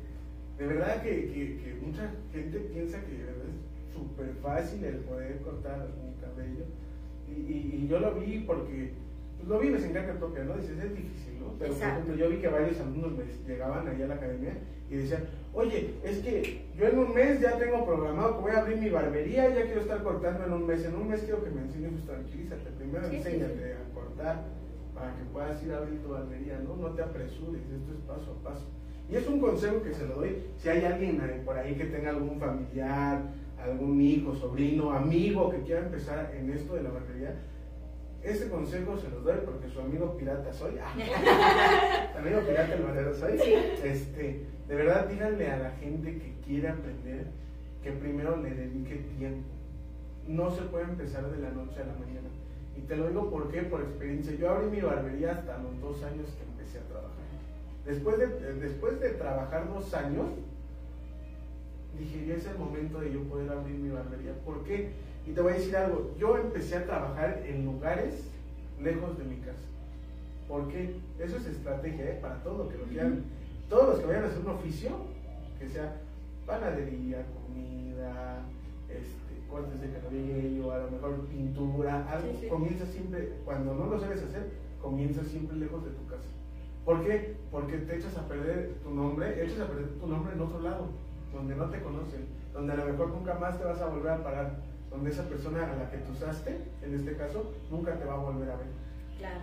[0.58, 5.86] de verdad que, que, que mucha gente piensa que es súper fácil el poder cortar
[6.02, 6.64] un cabello.
[7.28, 8.92] Y, y, y yo lo vi porque,
[9.48, 10.56] lo vi me carne propia, ¿no?
[10.56, 11.54] Dices, es difícil, ¿no?
[11.58, 14.58] Pero por ejemplo, yo vi que varios alumnos me llegaban ahí a la academia
[14.90, 18.60] y decían, oye, es que yo en un mes ya tengo programado que voy a
[18.60, 21.50] abrir mi barbería, ya quiero estar cortando en un mes, en un mes quiero que
[21.50, 24.44] me enseñes, pues tranquilízate, primero Sí, sí, enséñate a cortar
[24.94, 26.76] para que puedas ir a abrir tu barbería, ¿no?
[26.76, 28.66] No te apresures, esto es paso a paso.
[29.10, 32.10] Y es un consejo que se lo doy, si hay alguien por ahí que tenga
[32.10, 33.22] algún familiar,
[33.58, 37.34] algún hijo, sobrino, amigo que quiera empezar en esto de la barbería,
[38.22, 40.78] ese consejo se los doy porque su amigo pirata soy.
[42.18, 43.38] amigo pirata el barbero soy.
[43.84, 47.26] Este, de verdad, díganle a la gente que quiere aprender
[47.82, 49.48] que primero le dedique tiempo.
[50.26, 52.28] No se puede empezar de la noche a la mañana.
[52.76, 54.34] Y te lo digo por qué, por experiencia.
[54.34, 57.18] Yo abrí mi barbería hasta los dos años que empecé a trabajar.
[57.86, 60.26] Después de, eh, después de trabajar dos años,
[61.98, 64.34] dije, ya es el momento de yo poder abrir mi barbería.
[64.44, 64.90] ¿Por qué?
[65.28, 68.24] Y te voy a decir algo, yo empecé a trabajar en lugares
[68.80, 69.58] lejos de mi casa.
[70.48, 70.94] ¿Por qué?
[71.18, 72.18] Eso es estrategia, ¿eh?
[72.22, 73.24] Para todo lo que lo quieran.
[73.68, 74.90] Todos los que vayan a hacer un oficio,
[75.58, 75.96] que sea
[76.46, 78.40] panadería, comida,
[78.88, 82.48] este, cortes de cabello, a lo mejor pintura, algo, Sí, sí.
[82.48, 84.48] comienza siempre, cuando no lo sabes hacer,
[84.80, 86.24] comienza siempre lejos de tu casa.
[86.86, 87.36] ¿Por qué?
[87.50, 90.86] Porque te echas a perder tu nombre, echas a perder tu nombre en otro lado,
[91.34, 92.24] donde no te conocen,
[92.54, 94.56] donde a lo mejor nunca más te vas a volver a parar,
[94.90, 98.18] donde esa persona a la que tú usaste, en este caso, nunca te va a
[98.18, 98.66] volver a ver.
[99.18, 99.40] Claro.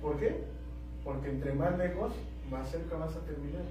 [0.00, 0.44] ¿Por qué?
[1.04, 2.12] Porque entre más lejos,
[2.50, 3.62] más cerca vas a terminar.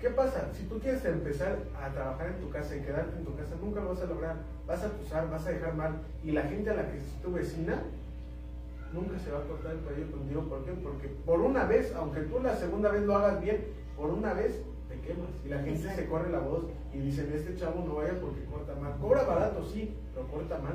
[0.00, 0.48] ¿Qué pasa?
[0.54, 3.80] Si tú quieres empezar a trabajar en tu casa y quedarte en tu casa, nunca
[3.80, 4.36] lo vas a lograr.
[4.66, 6.00] Vas a acusar, vas a dejar mal.
[6.24, 7.82] Y la gente a la que es tu vecina,
[8.94, 10.42] nunca se va a cortar el cabello contigo.
[10.42, 10.72] ¿Por qué?
[10.72, 14.62] Porque por una vez, aunque tú la segunda vez lo hagas bien, por una vez
[14.90, 15.30] te quemas.
[15.44, 16.02] Y la gente Exacto.
[16.02, 18.98] se corre la voz y dicen, este chavo no vaya porque corta mal.
[19.00, 20.74] Cobra barato, sí, pero corta mal.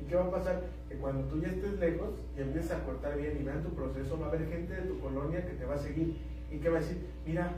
[0.00, 0.62] ¿Y qué va a pasar?
[0.88, 4.18] Que cuando tú ya estés lejos y empieces a cortar bien y vean tu proceso,
[4.18, 6.16] va a haber gente de tu colonia que te va a seguir
[6.50, 7.52] y que va a decir, mira,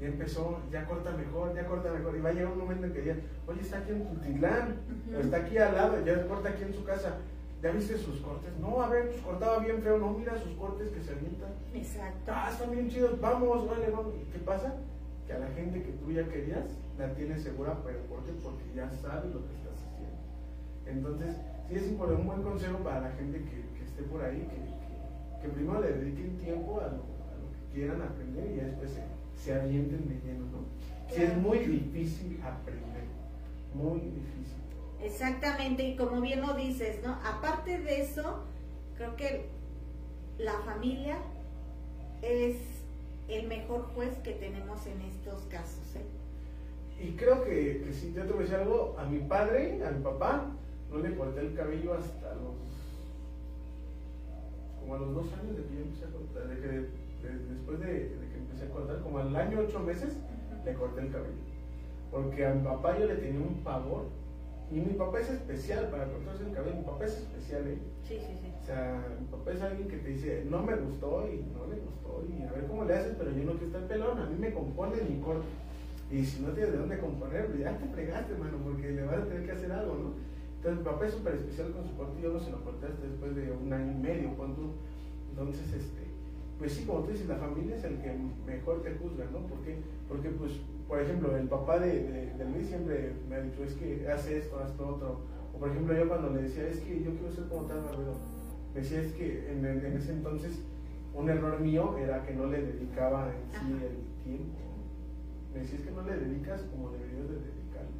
[0.00, 2.16] ya empezó, ya corta mejor, ya corta mejor.
[2.16, 4.76] Y va a llegar un momento en que digan, oye, está aquí en Tultitlán,
[5.14, 7.18] o está aquí al lado, ya corta aquí en su casa.
[7.62, 8.50] ¿Ya viste sus cortes?
[8.58, 11.50] No, a ver, pues cortaba bien feo, no, mira sus cortes que se avientan.
[11.74, 12.32] Exacto.
[12.34, 14.14] Ah, están bien chidos, vamos, vale, vamos.
[14.14, 14.74] ¿Y qué pasa?
[15.30, 16.64] Que a la gente que tú ya querías,
[16.98, 18.32] la tienes segura, pero ¿por qué?
[18.42, 20.18] Porque ya sabe lo que estás haciendo.
[20.84, 21.36] Entonces,
[21.68, 25.42] sí es un buen consejo para la gente que, que esté por ahí, que, que,
[25.42, 28.90] que primero le dediquen tiempo a lo, a lo que quieran aprender y ya después
[28.90, 29.04] se,
[29.40, 31.14] se avienten de lleno, ¿no?
[31.14, 33.04] Sí, es muy difícil aprender,
[33.72, 34.58] muy difícil.
[35.00, 37.12] Exactamente, y como bien lo dices, ¿no?
[37.24, 38.42] Aparte de eso,
[38.96, 39.46] creo que
[40.38, 41.18] la familia
[42.20, 42.79] es
[43.30, 45.96] el mejor juez que tenemos en estos casos.
[45.96, 47.02] ¿eh?
[47.02, 49.90] Y creo que, que si yo te voy a decir algo, a mi padre, a
[49.90, 50.46] mi papá,
[50.90, 52.54] no le corté el cabello hasta los.
[54.80, 57.80] como a los dos años de que yo empecé a cortar, de que de- después
[57.80, 60.16] de, de que empecé a cortar, como al año ocho meses,
[60.64, 61.34] le corté el cabello.
[62.10, 64.04] Porque a mi papá yo le tenía un pavor.
[64.70, 66.76] Y mi papá es especial para cortarse el cabello.
[66.76, 67.78] Mi papá es especial, ¿eh?
[68.04, 68.52] Sí, sí, sí.
[68.62, 71.80] O sea, mi papá es alguien que te dice, no me gustó y no le
[71.80, 74.36] gustó y a ver cómo le haces, pero yo no quiero estar pelón, a mí
[74.38, 75.48] me compone mi corte.
[76.10, 79.18] Y si no tienes de dónde componer, pues ya te fregaste, mano, porque le vas
[79.18, 80.14] a tener que hacer algo, ¿no?
[80.56, 83.06] Entonces mi papá es súper especial con su corte yo no se lo corté hasta
[83.06, 84.74] después de un año y medio, tú.
[85.30, 86.02] Entonces, este,
[86.58, 88.12] pues sí, como tú dices, la familia es el que
[88.44, 89.46] mejor te juzga, ¿no?
[89.46, 89.78] ¿Por qué?
[90.10, 93.74] Porque, pues, por ejemplo, el papá de, de, de Luis siempre me ha dicho, es
[93.74, 95.20] que hace esto, haz lo otro.
[95.54, 98.14] O por ejemplo, yo cuando le decía, es que yo quiero ser como tal barbero,
[98.74, 100.60] me decía, es que en, en- ese entonces
[101.14, 104.58] un error mío era que no le dedicaba en sí el tiempo.
[105.54, 107.98] Me decía, es que no le dedicas como deberías de dedicarle.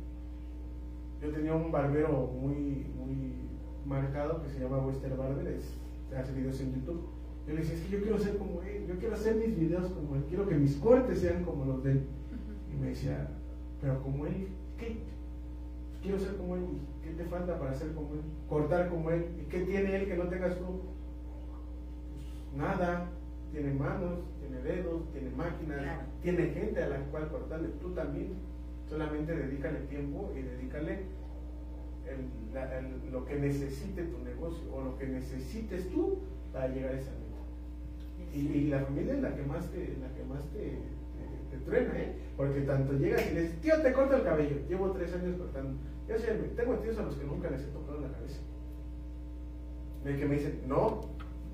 [1.22, 3.34] Yo tenía un barbero muy, muy
[3.86, 5.74] marcado que se llama Wester Barber, es,
[6.16, 7.02] hace videos en YouTube.
[7.50, 9.90] Yo le decía, es que yo quiero ser como él, yo quiero hacer mis videos
[9.90, 12.02] como él, quiero que mis cortes sean como los de él.
[12.72, 13.26] Y me decía,
[13.80, 14.46] pero como él,
[14.78, 14.98] ¿qué?
[16.00, 18.20] Quiero ser como él, ¿y ¿qué te falta para ser como él?
[18.48, 20.64] Cortar como él, ¿y qué tiene él que no tengas tú?
[22.12, 23.08] Pues nada,
[23.50, 26.02] tiene manos, tiene dedos, tiene máquinas, Claro.
[26.22, 28.28] tiene gente a la cual cortarle, tú también.
[28.88, 30.98] Solamente dedícale tiempo y dedícale
[32.06, 36.18] el- la- el- lo que necesite tu negocio o lo que necesites tú
[36.52, 37.10] para llegar a esa.
[38.32, 40.78] Y, y la familia es la que más te, la que más te,
[41.50, 42.14] te- truena, ¿eh?
[42.36, 44.56] Porque tanto llegas y le dices, tío, te corto el cabello.
[44.68, 45.78] Llevo tres años cortando.
[46.08, 48.40] Yo sé, tengo tíos a los que nunca les he tocado la cabeza.
[50.04, 51.02] De que me dicen, no,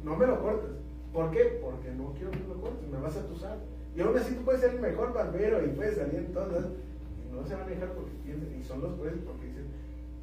[0.05, 0.71] no me lo cortes.
[1.13, 1.59] ¿Por qué?
[1.63, 3.59] Porque no quiero que lo cortes, me vas a tusar.
[3.97, 6.67] Y aún así tú puedes ser el mejor barbero y puedes salir en todas.
[6.67, 9.65] Y no se van a dejar porque piensan, y son los jueces porque dicen,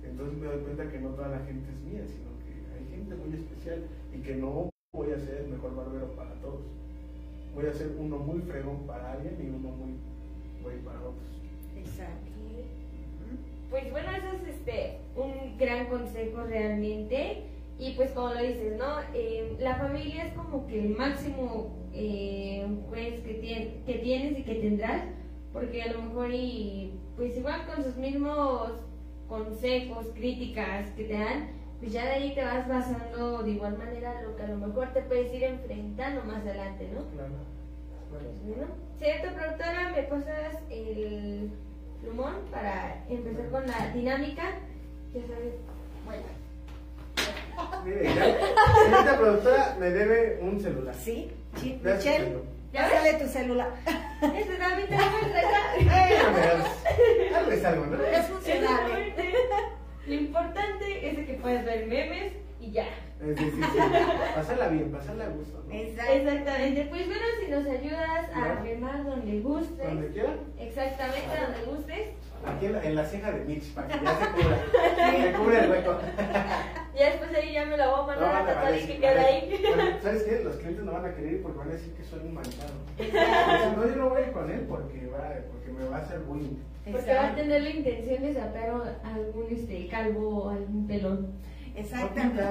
[0.04, 3.16] entonces me doy cuenta que no toda la gente es mía, sino que hay gente
[3.16, 6.62] muy especial y que no voy a ser el mejor barbero para todos.
[7.56, 9.94] Voy a ser uno muy fregón para alguien y uno muy
[10.62, 11.42] güey para otros.
[11.76, 12.32] Exacto.
[13.72, 17.46] Pues bueno, eso es este, un gran consejo realmente.
[17.80, 19.00] Y pues como lo dices, ¿no?
[19.16, 24.44] Eh, la familia es como que el máximo eh, juez que, tien- que tienes y
[24.44, 25.06] que tendrás,
[25.52, 28.74] porque a lo mejor y pues igual con sus mismos
[29.28, 31.48] consejos, críticas que te dan,
[31.84, 34.94] pues ya de ahí te vas basando de igual manera lo que a lo mejor
[34.94, 37.02] te puedes ir enfrentando más adelante, ¿no?
[37.12, 37.34] Claro.
[38.10, 38.68] Bueno,
[39.00, 41.52] cierto, productora, me pasas el
[42.02, 44.44] plumón para empezar con la dinámica.
[45.14, 45.56] Ya sabes,
[46.06, 46.24] bueno.
[47.84, 48.28] Mire, ya,
[49.00, 50.96] esta productora me debe un celular.
[50.96, 52.38] Sí, sí, Michelle,
[52.72, 53.72] ya sale tu celular.
[54.22, 55.76] Este también tenemos acá.
[55.78, 55.86] Eh,
[57.30, 58.02] me- Algo es algo, ¿no?
[58.06, 59.14] Es funcional.
[60.06, 60.10] ¿Eh?
[60.10, 62.86] Lo importante es que puedes ver memes y ya.
[63.22, 63.62] Es decir, sí,
[64.36, 65.64] pasarla bien, pasarla a gusto.
[65.68, 65.74] ¿no?
[65.74, 66.88] Exactamente.
[66.90, 69.88] Pues bueno, si nos ayudas a firmar donde gustes.
[69.88, 70.36] Donde quiera.
[70.60, 72.08] Exactamente, donde gustes.
[72.46, 74.58] Aquí en la, en la ceja de Mitch, para que ya se cubra.
[75.24, 75.98] Se cubre el hueco.
[76.96, 78.82] Ya después ahí ya me la voy a No, mandar a vale, tatuar vale, y
[78.82, 79.62] sí, que quede ahí.
[79.76, 80.44] Bueno, ¿Sabes qué?
[80.44, 82.74] Los clientes no van a querer ir porque van a decir que soy un manchado.
[83.76, 86.20] No, yo no voy a ir con él porque, va, porque me va a hacer
[86.20, 86.58] bullying.
[86.92, 91.32] Porque va a tener la intención de sacar algún este calvo o algún pelón.
[91.76, 92.44] Exactamente.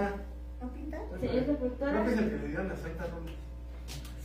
[0.60, 0.98] No pinta.
[1.12, 1.48] ¿No pinta?
[1.78, 3.30] Creo que es el que le dieron a Santa Rosa.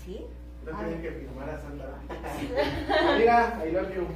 [0.06, 0.26] Sí.
[0.66, 3.18] No tienen que firmar a Santa Rosa.
[3.20, 4.08] Mira, I love you.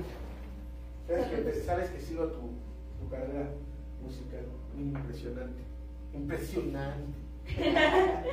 [1.08, 2.40] Sabes que, sabes que sigo tu,
[3.00, 3.50] tu carrera
[4.02, 4.46] musical.
[4.78, 5.62] Impresionante.
[6.14, 7.14] Impresionante.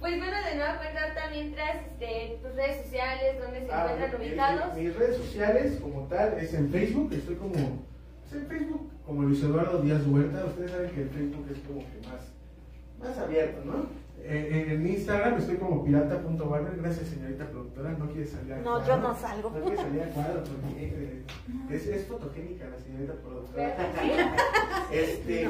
[0.00, 4.20] Pues bueno, de nueva cuenta también traes este, tus redes sociales, donde se Ah, encuentran
[4.22, 4.74] mi- ubicados.
[4.76, 9.22] mi- mis redes sociales como tal es en Facebook, estoy como pues en Facebook como
[9.24, 12.28] Luis Eduardo Díaz Huerta, ustedes saben que el Facebook es como que más,
[13.08, 13.86] más abierto, ¿no?
[14.22, 18.86] Eh, en Instagram estoy como pirata.barber, gracias señorita productora, no quiere salir a No, cuadro.
[18.86, 19.50] yo no salgo.
[19.50, 21.22] No quiere salir a cuadro porque eh,
[21.70, 23.76] es, es fotogénica la señorita productora.
[24.92, 25.48] Este,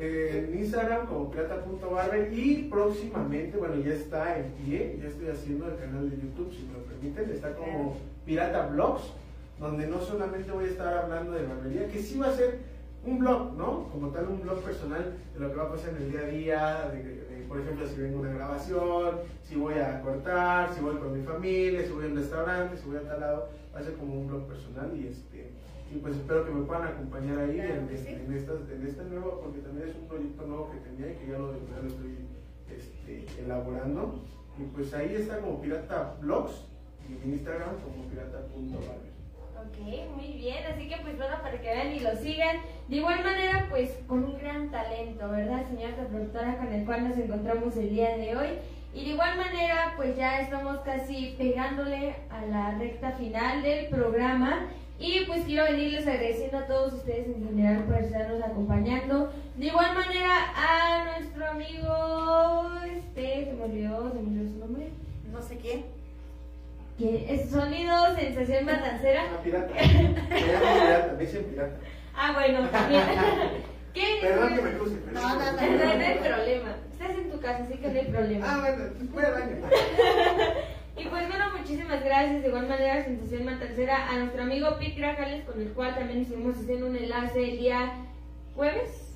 [0.00, 5.68] eh, en Instagram como plata.barber y próximamente, bueno, ya está en pie, ya estoy haciendo
[5.68, 9.12] el canal de YouTube, si me lo permiten, está como Pirata Vlogs,
[9.58, 12.60] donde no solamente voy a estar hablando de barbería, que sí va a ser
[13.04, 13.88] un blog, ¿no?
[13.90, 16.26] Como tal, un blog personal de lo que va a pasar en el día a
[16.26, 20.80] día, de, de, por ejemplo, si vengo a una grabación, si voy a cortar, si
[20.80, 23.80] voy con mi familia, si voy a un restaurante, si voy a tal lado, va
[23.80, 25.29] a ser como un blog personal y este
[25.92, 28.08] y pues espero que me puedan acompañar ahí Claro en, sí.
[28.08, 31.26] en estas, en este nuevo, porque también es un proyecto nuevo que tenía y que
[31.32, 32.18] ya lo, ya lo estoy
[32.70, 34.22] este, elaborando.
[34.58, 36.64] Y pues ahí está como Pirata Blogs
[37.08, 39.10] y en Instagram como pirata.barber.
[39.60, 42.56] Ok, muy bien, así que pues bueno, para que vean y lo sigan.
[42.88, 47.18] De igual manera, pues con un gran talento, ¿verdad, señora productora, con el cual nos
[47.18, 48.48] encontramos el día de hoy?
[48.94, 54.68] Y de igual manera, pues ya estamos casi pegándole a la recta final del programa.
[55.00, 59.32] Y pues quiero venirles agradeciendo a todos ustedes en general por estarnos acompañando.
[59.56, 64.90] De igual manera a nuestro amigo, este, se me olvidó, se me olvidó su nombre.
[65.32, 65.86] No sé quién.
[66.98, 69.22] es Sonido Sensación Matancera.
[69.32, 69.72] Ah, pirata.
[69.72, 71.76] Pirata, me dicen pirata.
[72.14, 73.02] Ah, bueno, también.
[73.94, 74.18] ¿Qué?
[74.20, 74.96] Perdón que me cruce.
[75.14, 76.76] No, no, no, No, no hay problema.
[76.92, 78.46] Estás en tu casa, así que no hay problema.
[78.46, 79.56] Ah, bueno, voy al baño.
[81.00, 82.42] Y pues bueno, muchísimas gracias.
[82.42, 86.56] De igual manera, Sensación Matancera, a nuestro amigo Pete Grajales, con el cual también estuvimos
[86.56, 87.92] haciendo un enlace el día
[88.54, 89.12] jueves.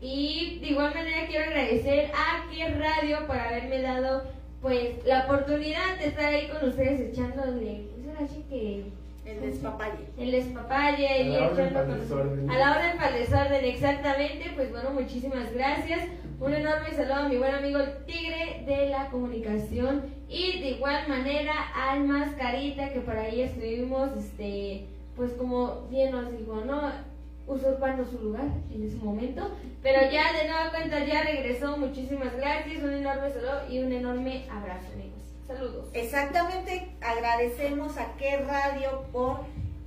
[0.00, 4.24] Y de igual manera quiero agradecer a Que Radio por haberme dado
[4.60, 8.84] pues la oportunidad de estar ahí con ustedes echándole, pues ahora sí que
[9.28, 10.04] El despapalle.
[10.18, 12.50] el despapalle y A la orden echando para desorden.
[12.50, 14.52] a la orden para el desorden, exactamente.
[14.54, 16.00] Pues bueno, muchísimas gracias.
[16.38, 20.02] Un enorme saludo a mi buen amigo el Tigre de la Comunicación
[20.32, 24.86] y de igual manera al Mascarita que por ahí estuvimos, este,
[25.16, 26.90] pues como bien nos dijo, ¿no?
[27.46, 29.50] usurpando su lugar en ese momento,
[29.82, 31.76] pero ya de nueva cuenta ya regresó.
[31.76, 35.20] Muchísimas gracias, un enorme saludo y un enorme abrazo, amigos.
[35.46, 35.88] Saludos.
[35.92, 39.40] Exactamente, agradecemos a qué radio por,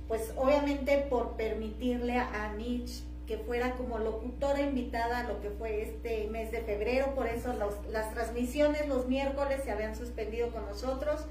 [0.06, 5.82] pues obviamente por permitirle a Mitch que fuera como locutora invitada a lo que fue
[5.82, 7.52] este mes de febrero, por eso
[7.90, 11.26] las transmisiones los miércoles se habían suspendido con nosotros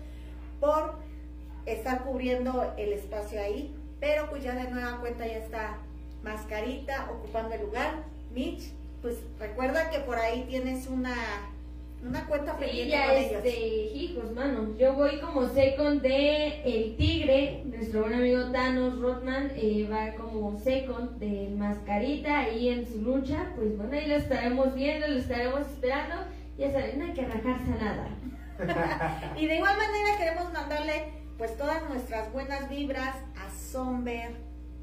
[0.59, 0.95] por
[1.65, 5.77] estar cubriendo el espacio ahí, pero pues ya de nueva cuenta ya está
[6.23, 8.03] Mascarita ocupando el lugar.
[8.34, 11.15] Mitch, pues recuerda que por ahí tienes una,
[12.07, 13.45] una cuenta Sí, pendiente ya con ellos.
[13.95, 14.76] hijos, mano.
[14.77, 20.57] Yo voy como second de El Tigre, nuestro buen amigo Thanos Rothman eh, va como
[20.60, 23.52] second de Mascarita ahí en su lucha.
[23.56, 26.15] Pues bueno, ahí lo estaremos viendo, lo estaremos esperando.
[26.57, 28.07] Ya saben, no hay que rajarse a nada.
[29.38, 34.32] Y de igual manera queremos mandarle pues todas nuestras buenas vibras a Somber,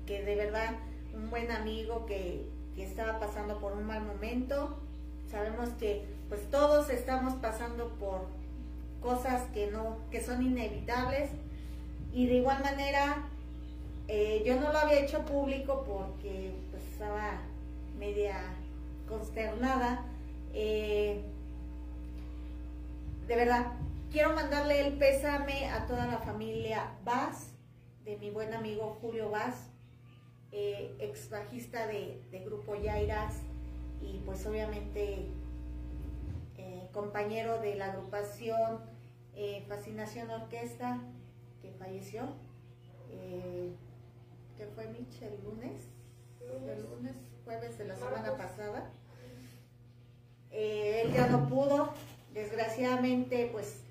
[0.05, 0.75] que de verdad
[1.15, 4.79] un buen amigo que, que estaba pasando por un mal momento.
[5.31, 8.23] Sabemos que pues todos estamos pasando por
[9.03, 11.29] cosas que no, que son inevitables.
[12.11, 13.29] Y de igual manera,
[14.09, 17.43] eh, yo no lo había hecho público porque pues estaba
[17.99, 18.45] media
[19.07, 20.07] consternada.
[20.55, 21.21] Eh,
[23.29, 23.73] de verdad,
[24.11, 27.49] quiero mandarle el pésame a toda la familia Vaz,
[28.07, 29.69] de mi buen amigo Julio Vaz,
[30.51, 33.35] eh, ex bajista de, de Grupo Yairas
[34.01, 35.29] y pues obviamente
[36.93, 38.81] compañero de la agrupación
[39.35, 41.01] eh, Fascinación Orquesta,
[41.61, 42.23] que falleció.
[43.11, 43.73] Eh,
[44.57, 45.23] ¿Qué fue Mitch?
[45.23, 45.89] ¿El lunes?
[46.41, 47.15] El lunes,
[47.45, 48.91] jueves de la semana pasada.
[50.51, 51.95] Eh, él ya no pudo,
[52.35, 53.85] desgraciadamente, pues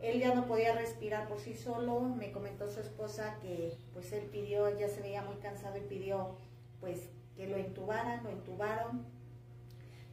[0.00, 2.00] él ya no podía respirar por sí solo.
[2.00, 6.36] Me comentó su esposa que pues él pidió, ya se veía muy cansado y pidió
[6.80, 9.04] pues que lo intubaran, lo intubaron.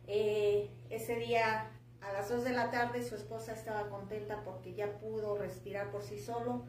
[0.07, 1.69] Eh, ese día
[2.07, 6.03] a las 2 de la tarde su esposa estaba contenta porque ya pudo respirar por
[6.03, 6.63] sí solo,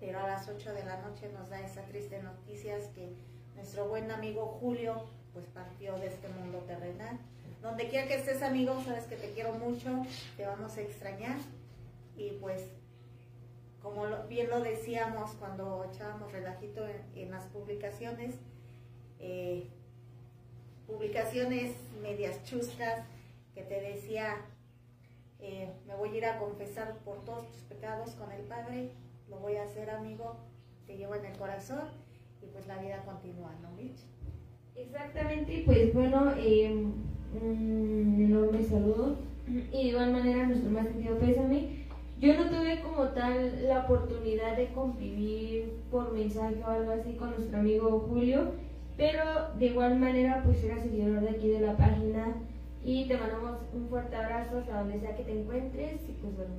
[0.00, 3.12] pero a las 8 de la noche nos da esa triste noticia que
[3.54, 7.18] nuestro buen amigo Julio pues partió de este mundo terrenal.
[7.62, 10.06] Donde quiera que estés amigo, sabes que te quiero mucho,
[10.36, 11.38] te vamos a extrañar
[12.16, 12.62] y pues
[13.82, 18.36] como bien lo decíamos cuando echábamos relajito en, en las publicaciones,
[19.18, 19.68] eh,
[20.86, 23.04] publicaciones medias chuscas
[23.54, 24.36] que te decía,
[25.40, 28.90] eh, me voy a ir a confesar por todos tus pecados con el Padre,
[29.28, 30.36] lo voy a hacer amigo,
[30.86, 31.88] te llevo en el corazón
[32.42, 34.00] y pues la vida continúa, ¿no, Mitch?
[34.74, 36.72] Exactamente, pues bueno, eh,
[37.34, 39.16] un enorme saludo
[39.48, 41.86] y de igual manera nuestro más sentido pésame.
[42.20, 47.30] Yo no tuve como tal la oportunidad de convivir por mensaje o algo así con
[47.30, 48.52] nuestro amigo Julio,
[48.96, 52.34] pero de igual manera pues era seguidor de aquí de la página
[52.84, 56.54] y te mandamos un fuerte abrazo hasta donde sea que te encuentres y pues bueno,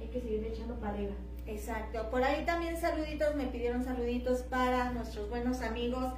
[0.00, 1.14] hay que seguir echando para arriba.
[1.46, 2.10] Exacto.
[2.10, 6.14] Por ahí también saluditos, me pidieron saluditos para nuestros buenos amigos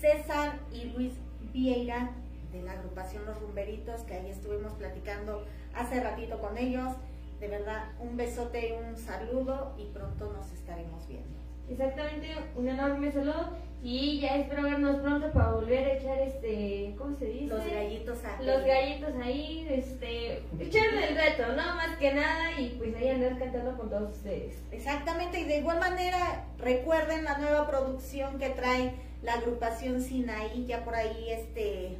[0.00, 1.12] César y Luis
[1.52, 2.10] Vieira
[2.52, 5.44] de la agrupación Los Rumberitos, que ahí estuvimos platicando
[5.74, 6.92] hace ratito con ellos.
[7.38, 11.28] De verdad, un besote un saludo y pronto nos estaremos viendo.
[11.68, 13.50] Exactamente, un enorme saludo
[13.82, 17.46] y ya espero vernos pronto para volver a echar este, ¿cómo se dice?
[17.46, 22.76] Los gallitos a Los gallitos ahí, este, echarle el reto, no más que nada y
[22.78, 24.58] pues ahí andar cantando con todos ustedes.
[24.70, 28.92] Exactamente, y de igual manera recuerden la nueva producción que trae
[29.22, 31.96] la agrupación Sinaí, ya por ahí este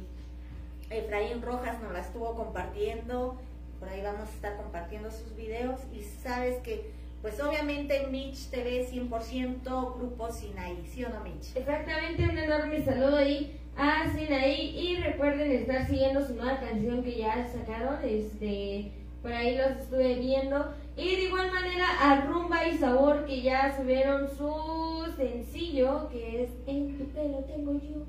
[0.91, 3.39] Efraín Rojas nos la estuvo compartiendo,
[3.79, 6.91] por ahí vamos a estar compartiendo sus videos y sabes que
[7.21, 11.55] pues obviamente Mitch TV 100% Grupo Sinaí, ¿sí o no Mitch?
[11.55, 17.17] Exactamente, un enorme saludo ahí a Sinaí y recuerden estar siguiendo su nueva canción que
[17.17, 18.91] ya sacaron, este,
[19.21, 20.73] por ahí los estuve viendo.
[20.97, 26.49] Y de igual manera a Rumba y Sabor que ya subieron su sencillo que es
[26.67, 28.05] En tu pelo tengo yo.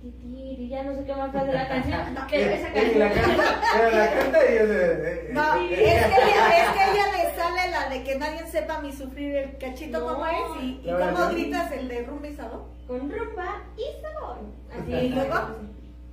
[0.00, 2.00] Titiri, ya no sé qué más de la canción,
[2.30, 3.36] pero esa Y la canción...
[3.36, 7.05] canta, pero la canta y No, es que, ella, es que a ella
[7.50, 10.06] le sale la de que nadie sepa mi sufrir el cachito No.
[10.14, 11.30] como es y, y cómo verdad.
[11.32, 12.64] gritas el de rumba y sabor.
[12.86, 14.38] con rumba y sabor.
[14.72, 15.34] Así ¿Y luego?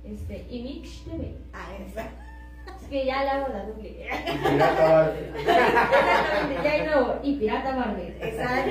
[0.04, 1.34] Este, y Mix TV.
[1.52, 2.02] Ah, esa.
[2.80, 4.08] Es que ya le hago la doble.
[4.42, 5.40] pirata Barbie.
[5.40, 7.18] Exactamente, ya hay nuevo.
[7.22, 8.14] Y Pirata Barbie.
[8.20, 8.70] Exacto.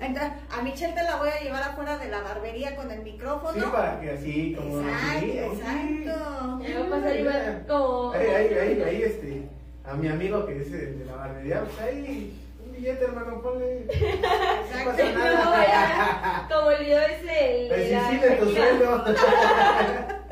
[0.00, 3.52] Entonces, a Michelle te la voy a llevar afuera de la barbería con el micrófono.
[3.52, 6.56] Sí, para que así, como Exacto, así, exacto.
[6.58, 8.12] Me va a pasar igual como.
[8.12, 9.48] Ahí, ahí, ahí, ahí, este,
[9.84, 12.32] a mi amigo que es el de la barbería, pues ahí,
[12.64, 13.86] un billete, hermano, ponle.
[13.86, 15.66] No pasa No, nada.
[15.66, 17.56] ya, como el video ese.
[17.56, 18.64] el de Pues sí, de tu Shakira.
[18.78, 19.04] sueldo.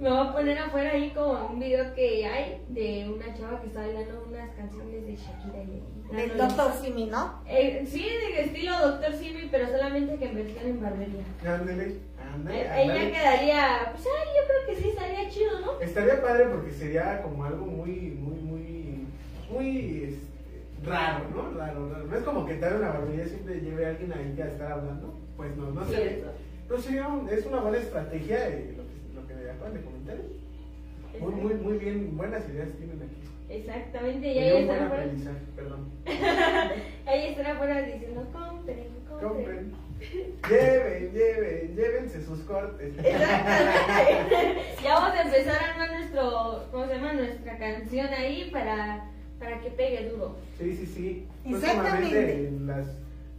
[0.00, 3.66] Me voy a poner afuera ahí como un video que hay de una chava que
[3.66, 7.42] está bailando unas canciones de Shakira y Del doctor Simi, ¿no?
[7.46, 8.02] Eh, sí,
[8.34, 11.22] de estilo Doctor Simi, pero solamente que en versión en barbería.
[11.46, 11.96] Ándale,
[12.34, 13.12] ándale, Eh, Ella ándale.
[13.12, 15.78] quedaría, pues ay, yo creo que sí estaría chido, ¿no?
[15.82, 18.36] Estaría padre porque sería como algo muy, muy,
[19.50, 21.50] muy, este, raro, ¿no?
[21.58, 22.04] Raro, raro.
[22.06, 25.18] No es como que tal una barbería siempre lleve a alguien ahí a estar hablando.
[25.36, 25.96] Pues no, no sé.
[25.96, 26.32] Cierto.
[26.68, 29.80] Pero sería un- es una buena estrategia eh, lo, que, lo que me acaban de
[29.80, 30.16] comentar.
[31.20, 33.16] Muy, muy, muy bien, buenas ideas tienen aquí.
[33.52, 35.88] Exactamente, y Sería ahí estará aprendizaje, perdón.
[37.06, 39.28] ahí estará diciendo, compren, compren.
[39.28, 39.72] Compren.
[40.48, 42.94] Lleven, lleven, llévense sus cortes.
[42.96, 44.62] Exactamente.
[44.84, 47.12] ya vamos a empezar a armar nuestro, ¿cómo se llama?
[47.12, 49.10] Nuestra canción ahí para,
[49.40, 50.36] para que pegue duro.
[50.58, 51.26] Sí, sí, sí.
[51.44, 52.50] Exactamente.
[52.66, 52.86] Las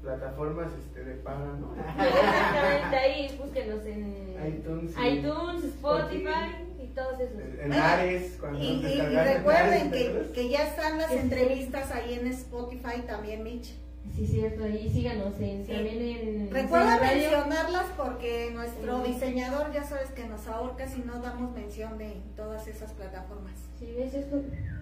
[0.01, 1.73] plataformas este, de paga, ¿no?
[1.77, 6.49] Exactamente, ahí búsquenos en iTunes, iTunes, Spotify
[6.83, 7.39] y todos esos.
[7.63, 11.17] En Ares, cuando Y, y- y recuerden Ares, ¿te que, que ya están las Sí.
[11.19, 13.75] entrevistas ahí en Spotify también, Mitch.
[14.15, 15.71] Sí, cierto, ahí síganos en, Sí.
[15.71, 16.51] también en...
[16.51, 19.13] Recuerda en mencionarlas porque nuestro Sí.
[19.13, 23.53] diseñador ya sabes que nos ahorca si no damos mención de todas esas plataformas.
[23.79, 24.41] Sí, ves esto.
[24.41, 24.77] Ah.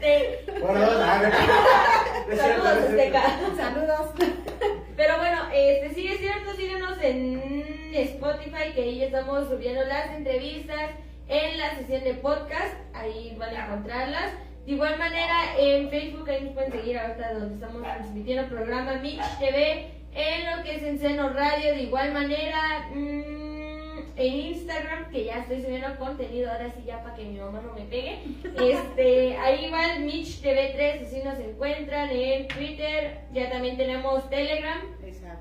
[0.00, 0.98] Este, Por dos,
[2.36, 2.66] Saludos.
[2.66, 3.22] Azteca.
[3.56, 4.10] Saludos.
[4.96, 10.90] Pero bueno, este sí es cierto, síguenos en Spotify, que ahí estamos subiendo las entrevistas
[11.28, 14.32] en la sesión de podcast, ahí van a encontrarlas.
[14.64, 18.94] De igual manera, en Facebook ahí nos pueden seguir ahorita donde estamos transmitiendo el programa
[18.94, 23.43] Mix TV, en lo que es en Seno Radio, de igual manera, mm,
[24.16, 27.72] en Instagram, que ya estoy subiendo contenido, ahora sí ya para que mi mamá no
[27.72, 28.18] me pegue.
[28.54, 34.80] Este, ahí va el Mitch TV3, así nos encuentran en Twitter, ya también tenemos Telegram,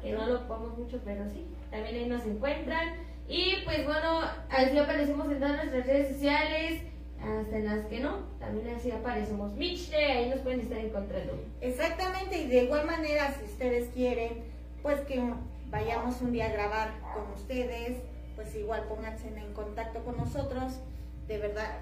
[0.01, 2.95] que no lo ocupamos mucho, pero sí, también ahí nos encuentran.
[3.27, 6.81] Y pues bueno, así aparecemos en todas nuestras redes sociales,
[7.21, 9.53] hasta en las que no, también así aparecemos.
[9.53, 11.39] Mitch TV, ahí nos pueden estar encontrando.
[11.61, 14.43] Exactamente, y de igual manera, si ustedes quieren,
[14.81, 15.23] pues que
[15.69, 18.01] vayamos un día a grabar con ustedes,
[18.43, 20.79] pues igual pónganse en contacto con nosotros.
[21.27, 21.77] De verdad,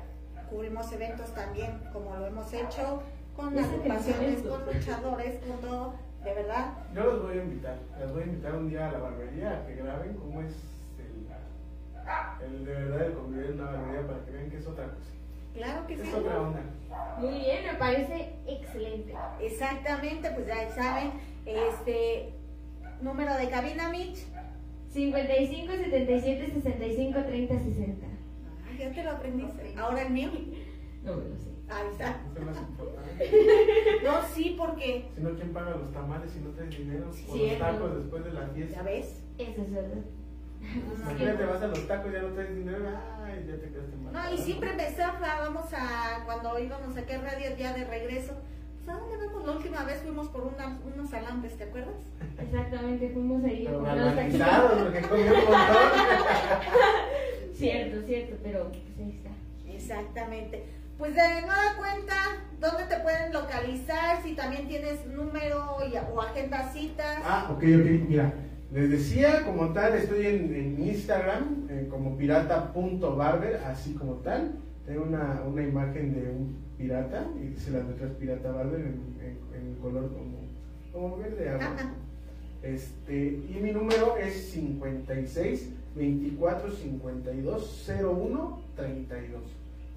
[0.49, 3.01] cubrimos eventos también, como lo hemos hecho,
[3.35, 6.73] con agrupaciones, con luchadores, con todo, de verdad.
[6.93, 7.77] Yo los voy a invitar.
[7.99, 10.53] Les voy a invitar un día a la barbería a que graben cómo es
[10.99, 14.85] el, el de verdad el convivir en una barbería para que vean que es otra
[14.85, 15.11] cosa.
[15.55, 16.07] Claro que sí.
[16.07, 16.59] Es otra onda.
[17.17, 19.15] Muy bien, me parece excelente.
[19.41, 21.11] Exactamente, pues ya saben,
[21.45, 22.35] este
[23.01, 24.27] número de cabina, Mitch.
[24.91, 28.07] 55 77 65 30 60.
[28.69, 29.73] Ay, ya te lo aprendiste.
[29.77, 30.29] Ahora el mío.
[31.03, 31.49] No me lo sé.
[31.69, 32.21] Ahí está.
[34.03, 37.09] No, sí, porque, Si no, ¿quién paga los tamales si no traes dinero?
[37.09, 37.65] O Sí, los cierto.
[37.65, 38.81] tacos después de la ya fiesta.
[38.83, 39.23] ves.
[39.37, 40.03] Eso es verdad.
[40.99, 42.85] Imagínate, vas a los tacos y ya no traes dinero.
[43.23, 44.13] Ay, ya te quedaste mal.
[44.13, 48.43] No, y siempre me zafa, vamos a, cuando íbamos a radio ya de regreso, pues,
[48.87, 49.45] ¿a dónde vamos?
[49.45, 51.95] La última vez fuimos por una- unos alambres, ¿te acuerdas?
[52.39, 53.63] Exactamente, fuimos ahí.
[53.65, 53.79] Pero
[54.83, 55.55] porque comió un montón.
[57.53, 59.29] Cierto, cierto, pero pues ahí está.
[59.71, 60.63] Exactamente.
[60.97, 62.15] Pues de nueva cuenta,
[62.59, 64.21] ¿dónde te pueden localizar?
[64.23, 67.19] Si también tienes número y- o agenda citas.
[67.23, 68.33] Ah, ok, ok, mira.
[68.71, 74.53] Les decía, como tal, estoy en, en Instagram eh, como pirata.barber, así como tal.
[74.85, 79.67] Tengo una, una imagen de un pirata y dice las letras pirata barber en, en-
[79.67, 80.37] en color como,
[80.91, 81.75] como verde agua.
[82.63, 83.15] Este,
[83.49, 89.41] y mi número es 56 24 52 01 32.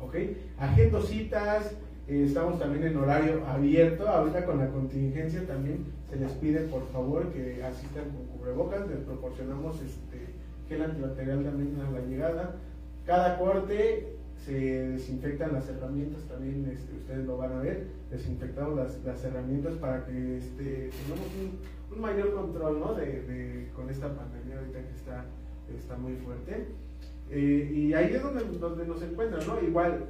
[0.01, 0.17] ¿Ok?
[0.59, 1.73] Agendo citas,
[2.09, 4.09] eh, estamos también en horario abierto.
[4.09, 8.89] Ahorita con la contingencia también se les pide por favor que asistan con cubrebocas.
[8.89, 10.27] Les proporcionamos este,
[10.69, 12.57] gel antibacterial también a la llegada.
[13.07, 14.14] Cada corte
[14.45, 17.87] se desinfectan las herramientas también, este, ustedes lo van a ver.
[18.11, 22.95] Desinfectamos las, las herramientas para que este, tengamos un, un mayor control ¿no?
[22.95, 25.25] de, de- con esta pandemia ahorita que está,
[25.79, 26.67] está muy fuerte.
[27.31, 29.61] Eh, y ahí es donde, donde nos encuentran, ¿no?
[29.67, 30.05] Igual,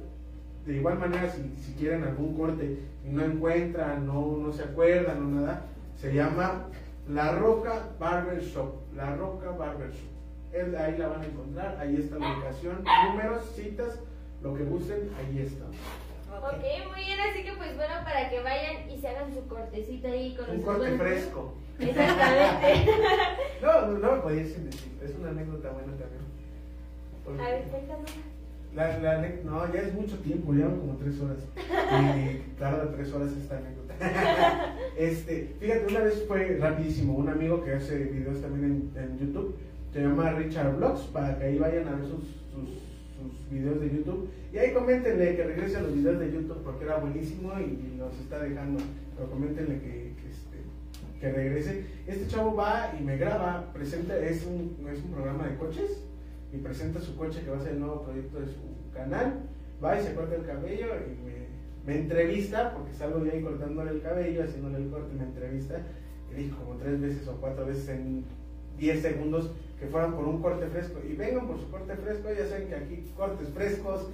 [0.65, 5.23] de igual manera, si, si quieren algún corte y no encuentran, no, no se acuerdan
[5.23, 5.61] o nada,
[5.95, 6.67] se llama
[7.09, 8.73] La Roca Barber Shop.
[8.95, 10.75] La Roca Barber Shop.
[10.77, 12.77] Ahí la van a encontrar, ahí está la ubicación,
[13.09, 13.99] números, citas,
[14.45, 15.65] lo que gusten, ahí está.
[15.65, 16.61] Ok,
[16.91, 20.35] muy bien, así que pues bueno, para que vayan y se hagan su cortecito ahí
[20.35, 21.53] con Un los corte buenos- fresco.
[21.79, 22.91] Exactamente.
[23.61, 24.69] No, no, no me podía decir,
[25.03, 27.41] es una anécdota buena también.
[27.41, 27.63] A ver.
[28.75, 31.37] La, la no, ya es mucho tiempo, llevan como tres horas.
[31.57, 33.95] Y tarda tres horas esta anécdota.
[34.97, 37.15] Este, fíjate, una vez fue rapidísimo.
[37.15, 39.55] Un amigo que hace videos también en, en YouTube,
[39.91, 42.23] se llama Richard Vlogs, para que ahí vayan a ver sus,
[42.53, 42.69] sus,
[43.31, 44.29] sus videos de YouTube.
[44.53, 48.13] Y ahí coméntenle que regrese a los videos de YouTube porque era buenísimo y, nos
[48.19, 48.81] está dejando.
[49.15, 51.85] Pero coméntenle que, que, este, que regrese.
[52.07, 56.03] Este chavo va y me graba, presenta, es un, es un programa de coches
[56.53, 59.41] y presenta su coche que va a ser el nuevo proyecto de su canal.
[59.83, 61.45] Va y se corta el cabello y me,
[61.85, 65.81] me entrevista, porque salgo de ahí cortándole el cabello, haciéndole el corte, me entrevista.
[66.31, 68.25] Y dijo como tres veces o cuatro veces en
[68.77, 70.99] 10 segundos que fueran por un corte fresco.
[71.07, 74.07] Y vengan por su corte fresco, ya saben que aquí cortes frescos,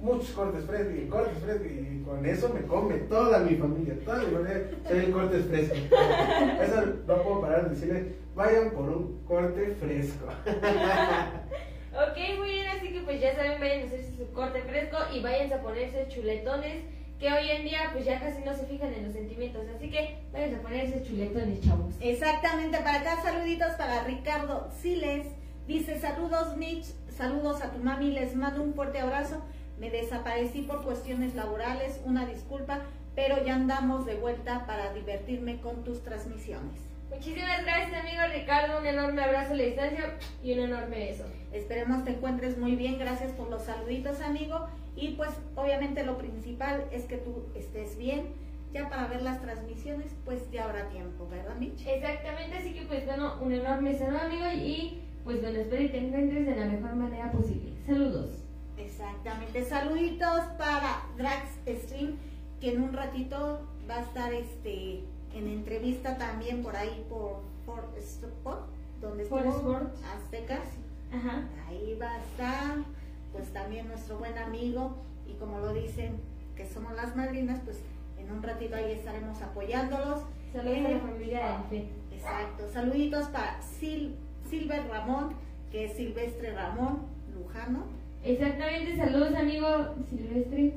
[0.00, 1.66] muchos cortes frescos y cortes frescos.
[1.66, 5.74] Y con eso me come toda mi familia, toda mi familia, soy el corte fresco.
[6.62, 10.26] Eso no puedo parar de decirles, vayan por un corte fresco.
[11.94, 15.20] Ok, muy bien, así que pues ya saben, vayan a hacerse su corte fresco y
[15.20, 16.84] vayan a ponerse chuletones,
[17.22, 20.18] que hoy en día pues ya casi no se fijan en los sentimientos, así que
[20.32, 21.94] vayan a ponerse chuletones, chavos.
[22.00, 25.28] Exactamente, para acá saluditos para Ricardo Siles.
[25.68, 26.86] Dice, saludos Mitch,
[27.16, 29.40] saludos a tu mami, les mando un fuerte abrazo.
[29.78, 32.80] Me desaparecí por cuestiones laborales, una disculpa,
[33.14, 36.80] pero ya andamos de vuelta para divertirme con tus transmisiones.
[37.08, 41.24] Muchísimas gracias, amigo Ricardo, un enorme abrazo a la distancia y un enorme beso.
[41.52, 44.66] Esperemos te encuentres muy bien, gracias por los saluditos amigo
[44.96, 48.28] y pues obviamente lo principal es que tú estés bien,
[48.72, 51.86] ya para ver las transmisiones pues ya habrá tiempo, ¿verdad Mitch?
[51.86, 55.98] Exactamente, así que pues bueno, un enorme saludo, amigo, y pues bueno, espero que te
[55.98, 57.72] encuentres de la mejor manera posible.
[57.86, 58.30] Saludos.
[58.76, 61.48] Exactamente, saluditos para Drax
[61.84, 62.16] Stream
[62.60, 65.04] que en un ratito va a estar este
[65.34, 68.62] en entrevista también por ahí por por Sport,
[69.00, 69.80] donde estuvo.
[70.16, 70.68] Aztecas.
[71.12, 71.48] Ajá.
[71.68, 72.76] Ahí va a estar,
[73.32, 74.96] pues también nuestro buen amigo,
[75.26, 76.16] y como lo dicen,
[76.56, 77.78] que somos las madrinas, pues
[78.18, 80.20] en un ratito ahí estaremos apoyándolos.
[80.52, 81.84] Saludos a Eh, la familia del FED.
[82.14, 84.14] Exacto, saluditos para Sil,
[84.48, 85.34] Silver Ramón,
[85.70, 87.84] que es Silvestre Ramón Lujano.
[88.22, 89.66] Exactamente, saludos, amigo
[90.08, 90.74] Silvestre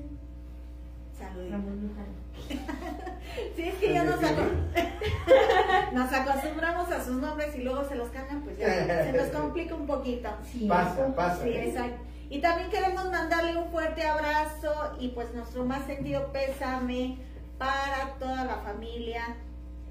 [1.17, 1.51] Saluditos.
[1.51, 2.25] Ramón Lujano.
[3.55, 4.51] Sí, es que ya nos, aco-
[5.93, 9.75] nos acostumbramos a sus nombres y luego se los cambian, pues ya se nos complica
[9.75, 10.29] un poquito.
[10.51, 10.67] Sí.
[10.67, 11.43] Pasa, pasa.
[11.43, 11.67] Sí, ¿eh?
[11.69, 11.97] exacto.
[12.29, 17.17] Y también queremos mandarle un fuerte abrazo y pues nuestro más sentido pésame
[17.57, 19.37] para toda la familia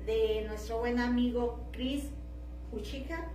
[0.05, 2.05] de nuestro buen amigo Chris
[2.73, 3.29] Uchica,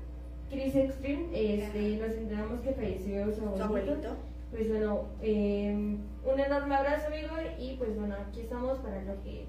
[0.50, 3.64] Chris Extreme, este, nos enteramos que falleció su su abuelito.
[3.64, 4.16] abuelito.
[4.52, 9.46] Pues bueno, eh, un enorme abrazo, amigo, y pues bueno, aquí estamos para lo que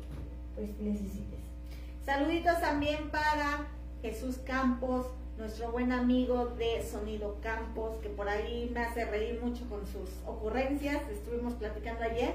[0.54, 1.40] pues necesites.
[2.04, 3.68] Saluditos también para
[4.02, 5.06] Jesús Campos,
[5.40, 10.10] nuestro buen amigo de Sonido Campos, que por ahí me hace reír mucho con sus
[10.26, 11.00] ocurrencias.
[11.10, 12.34] Estuvimos platicando ayer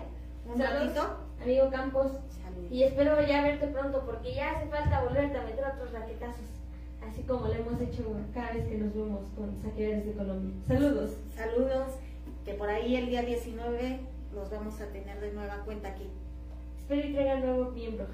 [0.51, 1.17] un Saludos, ratito.
[1.43, 2.11] amigo Campos.
[2.43, 2.71] Saluditos.
[2.71, 6.49] Y espero ya verte pronto porque ya hace falta volverte a meter otros raquetazos.
[7.07, 10.55] Así como lo hemos hecho cada vez que nos vemos con saqueadores de Colombia.
[10.67, 11.11] Saludos.
[11.35, 11.87] Saludos,
[12.43, 13.99] que por ahí el día 19
[14.33, 16.09] los vamos a tener de nueva cuenta aquí.
[16.79, 18.07] Espero y traigan nuevo miembro.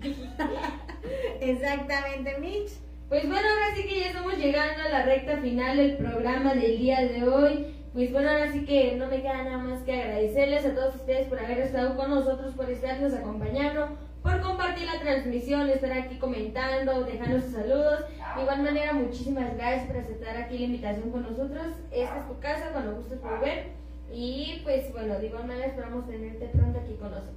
[1.40, 2.85] Exactamente, Mitch.
[3.08, 6.76] Pues bueno, ahora sí que ya estamos llegando a la recta final del programa del
[6.76, 7.66] día de hoy.
[7.92, 11.28] Pues bueno, ahora sí que no me queda nada más que agradecerles a todos ustedes
[11.28, 13.90] por haber estado con nosotros, por estarnos acompañando,
[14.24, 18.06] por compartir la transmisión, estar aquí comentando, dejando sus saludos.
[18.34, 21.76] De igual manera, muchísimas gracias por aceptar aquí la invitación con nosotros.
[21.92, 23.66] Esta es tu casa, cuando gustes volver.
[24.12, 27.36] Y pues bueno, de igual manera esperamos tenerte pronto aquí con nosotros.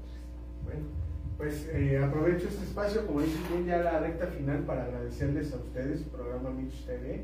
[0.64, 1.09] Bueno,
[1.40, 5.56] pues eh, aprovecho este espacio, como dicen bien, ya la recta final para agradecerles a
[5.56, 7.24] ustedes, programa Mitch TV.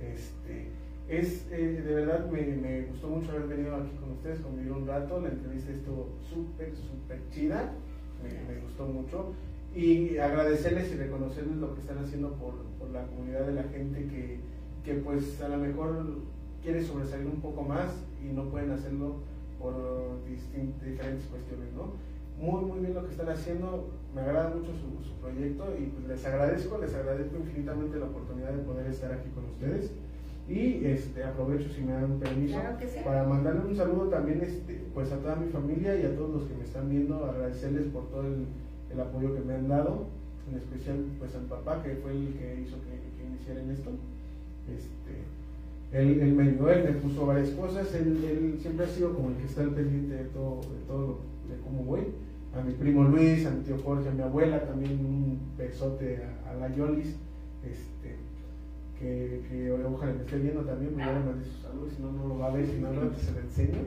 [0.00, 0.66] Este,
[1.08, 4.84] es, eh, de verdad, me, me gustó mucho haber venido aquí con ustedes, convivir un
[4.84, 7.72] rato, la entrevista estuvo súper, súper chida,
[8.24, 9.32] me, gustó mucho.
[9.76, 14.08] Y agradecerles y reconocerles lo que están haciendo por, por la comunidad de la gente
[14.08, 14.40] que,
[14.84, 16.04] que pues a lo mejor
[16.64, 19.18] quiere sobresalir un poco más y no pueden hacerlo
[19.60, 22.11] por diferentes cuestiones, ¿no?
[22.42, 26.08] Muy, muy bien lo que están haciendo, me agrada mucho su, su proyecto y pues
[26.08, 29.92] les agradezco, les agradezco infinitamente la oportunidad de poder estar aquí con ustedes.
[30.48, 32.98] Y este, aprovecho si me dan permiso Claro que sí.
[33.04, 36.42] para mandarle un saludo también este, pues a toda mi familia y a todos los
[36.48, 38.46] que me están viendo, agradecerles por todo el,
[38.92, 40.06] el apoyo que me han dado,
[40.50, 42.90] en especial pues al papá que fue el que hizo que,
[43.22, 43.90] que iniciara en esto.
[44.66, 49.14] Este, él, él me ayudó, él me puso varias cosas, él, él siempre ha sido
[49.14, 52.00] como el que está al pendiente de todo, de todo lo- de cómo voy.
[52.54, 56.50] A mi primo Luis, a mi tío Jorge, a mi abuela, también un besote a,
[56.50, 57.16] a la Yolis,
[57.64, 58.16] este,
[58.98, 62.26] que, que ojalá me esté viendo también, me voy a sus saludos, si no, no
[62.28, 63.78] lo va a ver, si no, no se lo enseño.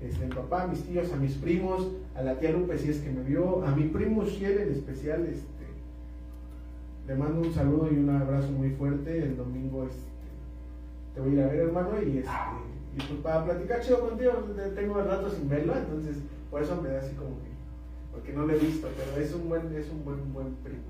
[0.00, 2.98] Este, mi papá, a mis tíos, a mis primos, a la tía Lupe si es
[3.00, 5.46] que me vio, a mi primo Shiel en especial, este,
[7.08, 9.18] le mando un saludo y un abrazo muy fuerte.
[9.18, 10.10] El domingo este,
[11.14, 12.30] te voy a ir a ver, hermano, y, este,
[12.96, 16.16] y pues para platicar chido contigo, te- tengo el rato sin verlo, entonces
[16.50, 17.51] por eso me da así como que,
[18.12, 20.82] porque no lo he visto, pero es un buen, es un buen, buen primo.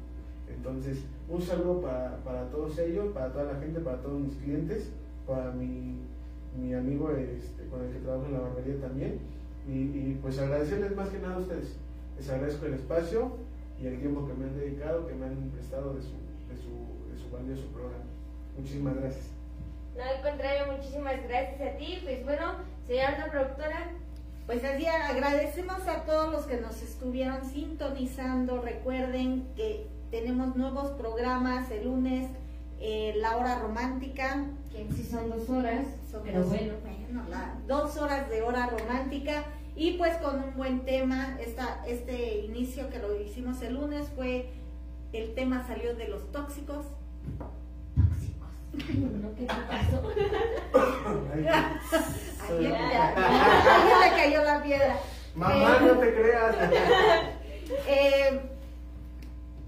[0.49, 4.91] Entonces, un saludo para, para todos ellos, para toda la gente, para todos mis clientes,
[5.27, 6.01] para mi,
[6.59, 9.19] mi amigo este, con el que trabajo en la barbería también.
[9.67, 11.77] Y, y, pues agradecerles más que nada a ustedes.
[12.19, 13.37] Les agradezco el espacio
[13.81, 16.11] y el tiempo que me han dedicado, que me han prestado de su,
[16.51, 18.05] de su, de su valioso programa.
[18.57, 19.31] Muchísimas gracias.
[19.97, 22.01] No, al contrario, muchísimas gracias a ti.
[22.03, 23.93] Pues bueno, señora productora,
[24.47, 28.61] Pues así agradecemos a todos los que nos estuvieron sintonizando.
[28.61, 32.29] Recuerden que tenemos nuevos programas el lunes,
[32.81, 34.45] eh, la hora romántica.
[34.73, 36.73] que sí son dos horas, Son pero dos- bueno.
[36.83, 39.45] bueno, la- dos horas de hora romántica
[39.77, 41.37] y pues con un buen tema.
[41.41, 44.49] Esta, este inicio que lo hicimos el lunes fue,
[45.13, 46.87] el tema salió de los tóxicos.
[48.73, 49.47] No, qué
[52.59, 54.97] le cayó la piedra.
[55.35, 56.57] Mamá, Eh, no te creas.
[57.89, 58.41] Eh,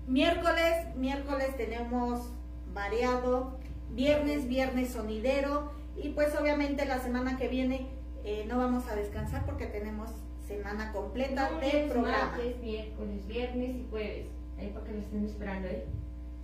[0.06, 2.28] miércoles, miércoles tenemos
[2.72, 3.58] variado,
[3.90, 7.88] viernes, viernes sonidero y pues obviamente la semana que viene
[8.24, 10.10] eh, no vamos a descansar porque tenemos
[10.46, 12.26] semana completa de Lunes, programa.
[12.32, 14.26] martes, miércoles, viernes y jueves.
[14.58, 15.84] Ahí para que lo estén esperando, ¿eh?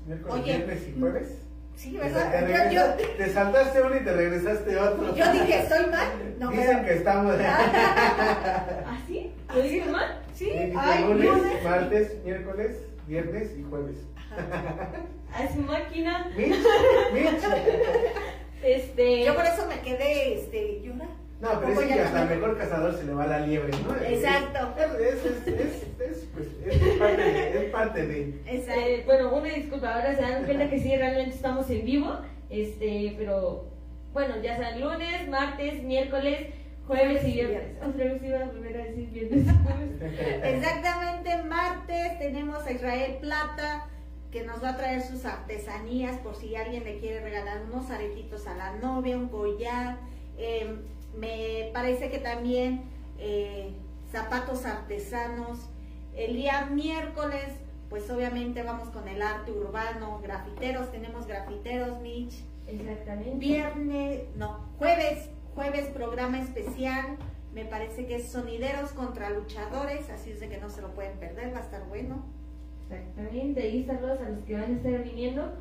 [0.06, 0.56] Miércoles, Oye.
[0.56, 1.42] viernes y jueves.
[1.80, 2.30] Sí, ¿verdad?
[2.30, 5.14] te, Yo, regresa- yo- te saltaste uno y te regresaste otro.
[5.14, 6.08] yo dije, ¿estoy mal?
[6.38, 7.36] No, Dicen pero- que estamos.
[7.40, 9.32] ¿Ah, sí?
[9.54, 10.20] ¿Lo dije mal?
[10.34, 11.64] Sí, ay, lunes, lunes.
[11.64, 12.76] martes, miércoles,
[13.06, 13.96] viernes y jueves.
[15.32, 16.30] A su máquina.
[16.36, 16.56] Mitch,
[17.14, 17.42] Mitch.
[18.62, 19.24] Este.
[19.24, 21.08] Yo por eso me quedé, este, llora.
[21.40, 23.96] No, pero es que hasta el mejor cazador se le va la liebre, ¿no?
[23.96, 24.74] Exacto.
[24.76, 27.64] Es, es, es, es, es, pues, es parte de.
[27.64, 28.40] Es parte de.
[28.44, 28.80] Exacto.
[28.80, 32.18] Eh, bueno, una disculpa, ahora se dan cuenta que sí, realmente estamos en vivo,
[32.50, 33.70] este, pero
[34.12, 36.48] bueno, ya sean lunes, martes, miércoles,
[36.86, 37.76] jueves y viernes.
[37.78, 40.44] Otra vez iba a volver a decir viernes y jueves.
[40.44, 43.88] Exactamente, martes tenemos a Israel Plata
[44.30, 48.46] que nos va a traer sus artesanías por si alguien le quiere regalar unos aretitos
[48.46, 49.96] a la novia, un collar.
[50.36, 50.76] Eh,
[51.16, 52.82] me parece que también
[53.18, 53.72] eh,
[54.10, 55.58] zapatos artesanos.
[56.14, 57.46] El día miércoles,
[57.88, 62.44] pues obviamente vamos con el arte urbano, grafiteros, tenemos grafiteros, Mitch.
[62.66, 63.36] Exactamente.
[63.36, 67.16] Viernes, no, jueves, jueves programa especial.
[67.52, 71.18] Me parece que es Sonideros contra Luchadores, así es de que no se lo pueden
[71.18, 72.24] perder, va a estar bueno.
[72.88, 75.52] Exactamente, y saludos a los que van a estar viniendo,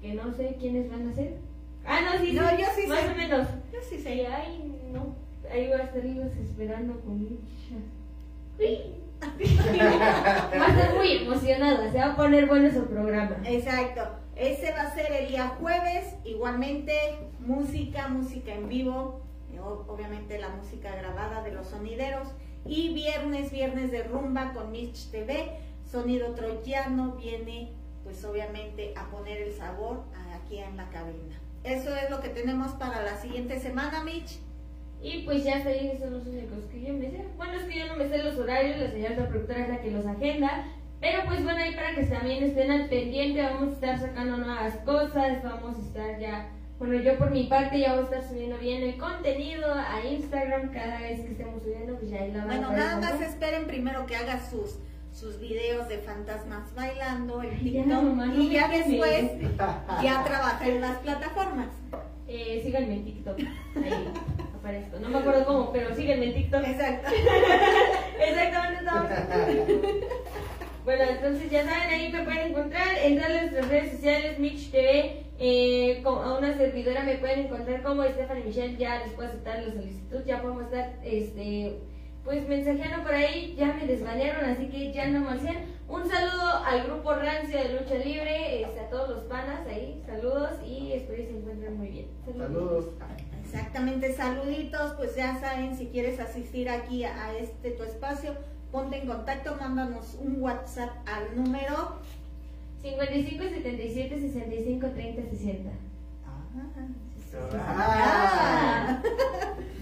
[0.00, 1.38] que no sé quiénes van a ser.
[1.86, 3.12] Ah, no, sí, No, sí, yo sí más sé.
[3.12, 3.48] o menos.
[3.72, 4.26] Yo sí sé.
[4.26, 5.14] ay, no,
[5.50, 7.76] ahí va a estar ellos esperando con mucha...
[8.58, 8.78] Uy.
[10.60, 13.36] va a estar muy emocionada, se va a poner bueno su programa.
[13.44, 14.02] Exacto.
[14.34, 16.92] Ese va a ser el día jueves, igualmente
[17.40, 19.22] música, música en vivo,
[19.52, 22.28] eh, obviamente la música grabada de los sonideros.
[22.66, 25.52] Y viernes, viernes de rumba con Mitch TV.
[25.90, 27.72] Sonido troyano viene,
[28.02, 30.02] pues obviamente, a poner el sabor
[30.34, 31.40] aquí en la cabina.
[31.66, 34.38] Eso es lo que tenemos para la siguiente semana, Mitch.
[35.02, 37.24] Y pues ya está ahí, son los únicos que yo me sé.
[37.36, 39.90] Bueno, es que yo no me sé los horarios, la señora productora es la que
[39.90, 40.64] los agenda.
[41.00, 44.76] Pero pues bueno, ahí para que también estén al pendiente, vamos a estar sacando nuevas
[44.76, 46.48] cosas, vamos a estar ya,
[46.78, 50.72] bueno, yo por mi parte ya voy a estar subiendo bien el contenido a Instagram
[50.72, 54.16] cada vez que estemos subiendo, pues ya ahí la Bueno, nada más esperen primero que
[54.16, 54.78] haga sus
[55.16, 59.30] sus videos de fantasmas bailando en TikTok y ya después
[60.02, 61.68] ya trabaja en las plataformas.
[62.28, 63.38] Eh, síganme en TikTok.
[63.38, 64.08] Ahí
[64.54, 64.98] aparezco.
[64.98, 66.64] No me acuerdo cómo, pero síganme en TikTok.
[66.66, 67.10] Exacto.
[68.20, 69.10] Exactamente estamos.
[70.84, 72.98] bueno, entonces ya saben, ahí me pueden encontrar.
[73.02, 75.22] Entrar en nuestras redes sociales, Mitch TV.
[75.38, 78.76] Eh, a una servidora me pueden encontrar como Stephanie Michelle.
[78.76, 80.20] Ya les puedo aceptar la solicitud.
[80.26, 81.78] Ya podemos estar este,
[82.26, 83.54] pues mensajeando por ahí.
[83.56, 85.56] Ya me desbanearon, así que ya no me hacían.
[85.88, 90.50] Un saludo al grupo Rancio de Lucha Libre, este, a todos los panas ahí, saludos
[90.66, 92.06] y espero que se encuentren muy bien.
[92.26, 92.86] Saludos.
[93.44, 98.34] Exactamente, saluditos, pues ya saben, si quieres asistir aquí a este tu espacio,
[98.72, 102.00] ponte en contacto, mándanos un WhatsApp al número
[102.82, 105.70] 55 77 65 30 60.
[107.58, 109.02] Ah,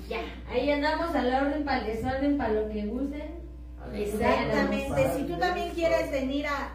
[0.08, 0.20] ya,
[0.50, 3.44] ahí andamos a la orden para el desorden, para lo que gusten.
[3.92, 5.12] Exactamente.
[5.16, 6.72] Si tú también quieres venir a,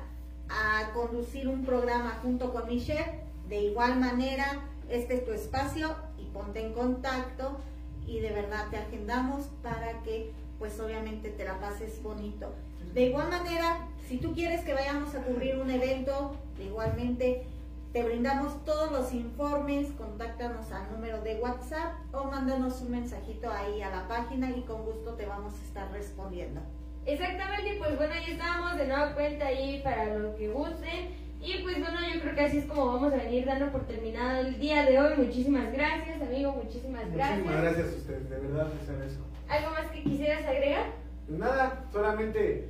[0.50, 6.26] a conducir un programa junto con Michelle, de igual manera, este es tu espacio y
[6.26, 7.60] ponte en contacto
[8.06, 12.54] y de verdad te agendamos para que pues obviamente te la pases bonito.
[12.94, 17.46] De igual manera, si tú quieres que vayamos a cubrir un evento, igualmente
[17.92, 23.82] te brindamos todos los informes, contáctanos al número de WhatsApp o mándanos un mensajito ahí
[23.82, 26.62] a la página y con gusto te vamos a estar respondiendo.
[27.06, 31.30] Exactamente, pues bueno, ahí estamos de nueva cuenta ahí para lo que gusten.
[31.42, 34.42] Y pues bueno, yo creo que así es como vamos a venir dando por terminado
[34.42, 35.14] el día de hoy.
[35.18, 37.40] Muchísimas gracias, amigo, muchísimas gracias.
[37.40, 39.24] Muchísimas gracias a ustedes, de verdad les agradezco.
[39.48, 40.86] ¿Algo más que quisieras agregar?
[41.26, 42.70] Pues nada, solamente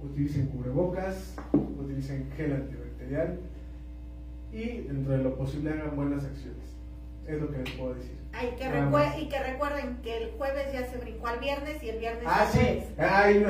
[0.00, 3.38] utilicen cubrebocas, utilicen gel antibacterial
[4.54, 6.62] y dentro de lo posible hagan buenas acciones.
[7.26, 8.12] Es lo que les puedo decir.
[8.32, 11.98] Ay, que y que recuerden que el jueves ya se brincó al viernes y el
[11.98, 12.82] viernes Ah, sí.
[12.98, 13.44] Ay,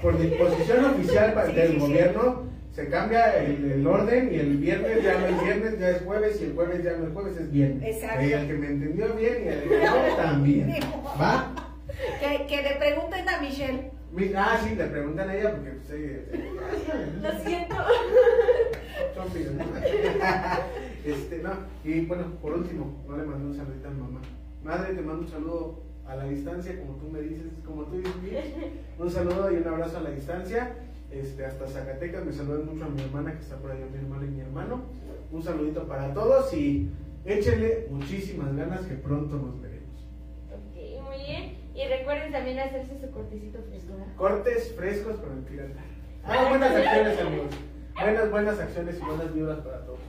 [0.00, 5.42] por disposición oficial del gobierno se cambia el, orden y el viernes ya no es
[5.42, 7.96] viernes, ya es jueves y el jueves ya no es jueves, es viernes.
[7.96, 8.24] Exacto.
[8.24, 10.80] Y el que me entendió bien y el que no también.
[11.20, 11.52] ¿Va?
[12.20, 13.90] Que, que le pregunten a Michelle.
[14.36, 15.88] Ah, sí, le preguntan a ella porque pues,
[17.22, 17.74] Lo siento.
[21.04, 21.50] este, no,
[21.82, 24.20] y bueno, por último, no le mando un saludito a mi mamá.
[24.62, 28.12] Madre, te mando un saludo a la distancia, como tú me dices, como tú dices.
[28.98, 30.76] Un saludo y un abrazo a la distancia.
[31.10, 34.24] Este, hasta Zacatecas, me saludan mucho a mi hermana que está por ahí, mi hermana
[34.26, 34.82] y mi hermano.
[35.30, 36.90] Un saludito para todos y
[37.24, 39.71] échenle muchísimas ganas que pronto nos veremos.
[41.74, 43.94] Y recuerden también hacerse su cortecito fresco.
[44.16, 45.80] Cortes frescos con el pirata.
[46.24, 47.54] Ah, buenas acciones, amigos.
[47.94, 50.00] Buenas, buenas acciones y buenas vibras para todos.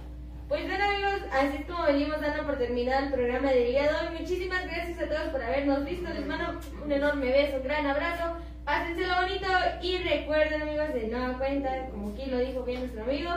[0.48, 3.90] Pues bueno amigos, así es como venimos dando por terminado el programa de día de
[3.90, 4.20] hoy.
[4.20, 6.10] Muchísimas gracias a todos por habernos visto.
[6.14, 8.36] Les mando un enorme beso, un gran abrazo.
[8.66, 9.48] Pásenselo bonito
[9.82, 13.30] y recuerden amigos de nueva cuenta, como aquí lo dijo bien nuestro amigo,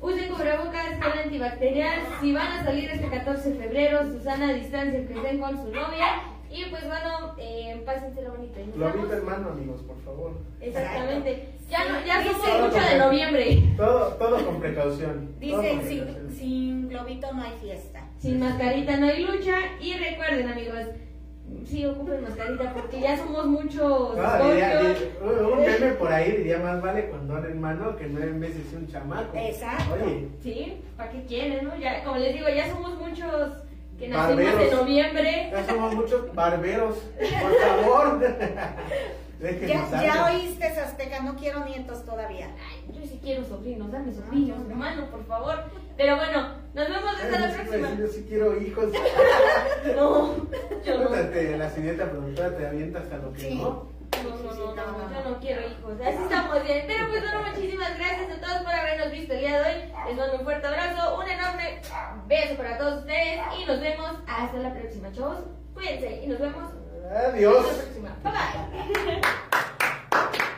[0.00, 2.00] usen cubrebocas con antibacterial.
[2.20, 5.70] Si van a salir este 14 de febrero, Susana a distancia, que estén con su
[5.70, 6.22] novia.
[6.52, 8.60] Y pues bueno, eh, pásenselo bonito.
[8.76, 10.32] Globito hermano, amigos, por favor.
[10.60, 11.48] Exactamente.
[11.70, 13.62] Ya, no, ya somos mucho de noviembre.
[13.76, 15.34] Todo, todo con precaución.
[15.40, 18.06] Dicen, sin, sin globito no hay fiesta.
[18.18, 19.54] Sin mascarita no hay lucha.
[19.80, 20.80] Y recuerden, amigos,
[21.64, 24.16] sí ocupen mascarita porque ya somos muchos.
[24.16, 28.86] No, un meme por ahí diría más vale cuando en mano que nueve meses un
[28.88, 29.34] chamaco.
[29.34, 29.94] Exacto.
[29.94, 30.28] Oye.
[30.42, 31.76] Sí, ¿para qué quieren, no?
[31.78, 33.52] Ya, como les digo, ya somos muchos
[34.02, 35.48] que nacimos en noviembre.
[35.52, 38.20] Ya somos muchos barberos, por favor.
[39.68, 42.50] ya, ya oíste, Azteca, no quiero nietos todavía.
[42.68, 45.54] Ay, yo sí quiero sobrinos, dame sobrinos, hermano, por favor.
[45.96, 47.94] Pero bueno, nos vemos hasta la próxima.
[47.94, 48.86] Yo sí quiero hijos.
[49.96, 50.48] no,
[50.84, 51.10] yo no.
[51.56, 53.86] La señorita productora te avienta hasta lo que no.
[54.22, 55.94] No, no, no, no, yo no quiero hijos.
[56.00, 56.84] Así estamos bien.
[56.86, 59.92] Pero pues bueno, muchísimas gracias a todos por habernos visto el día de hoy.
[60.06, 61.80] Les mando un fuerte abrazo, un enorme
[62.26, 65.38] beso para todos ustedes y nos vemos hasta la próxima, chavos.
[65.74, 66.72] Cuídense y nos vemos.
[67.28, 67.66] Adiós.
[67.66, 68.16] Hasta la próxima.
[68.22, 68.32] Bye
[69.10, 70.42] bye.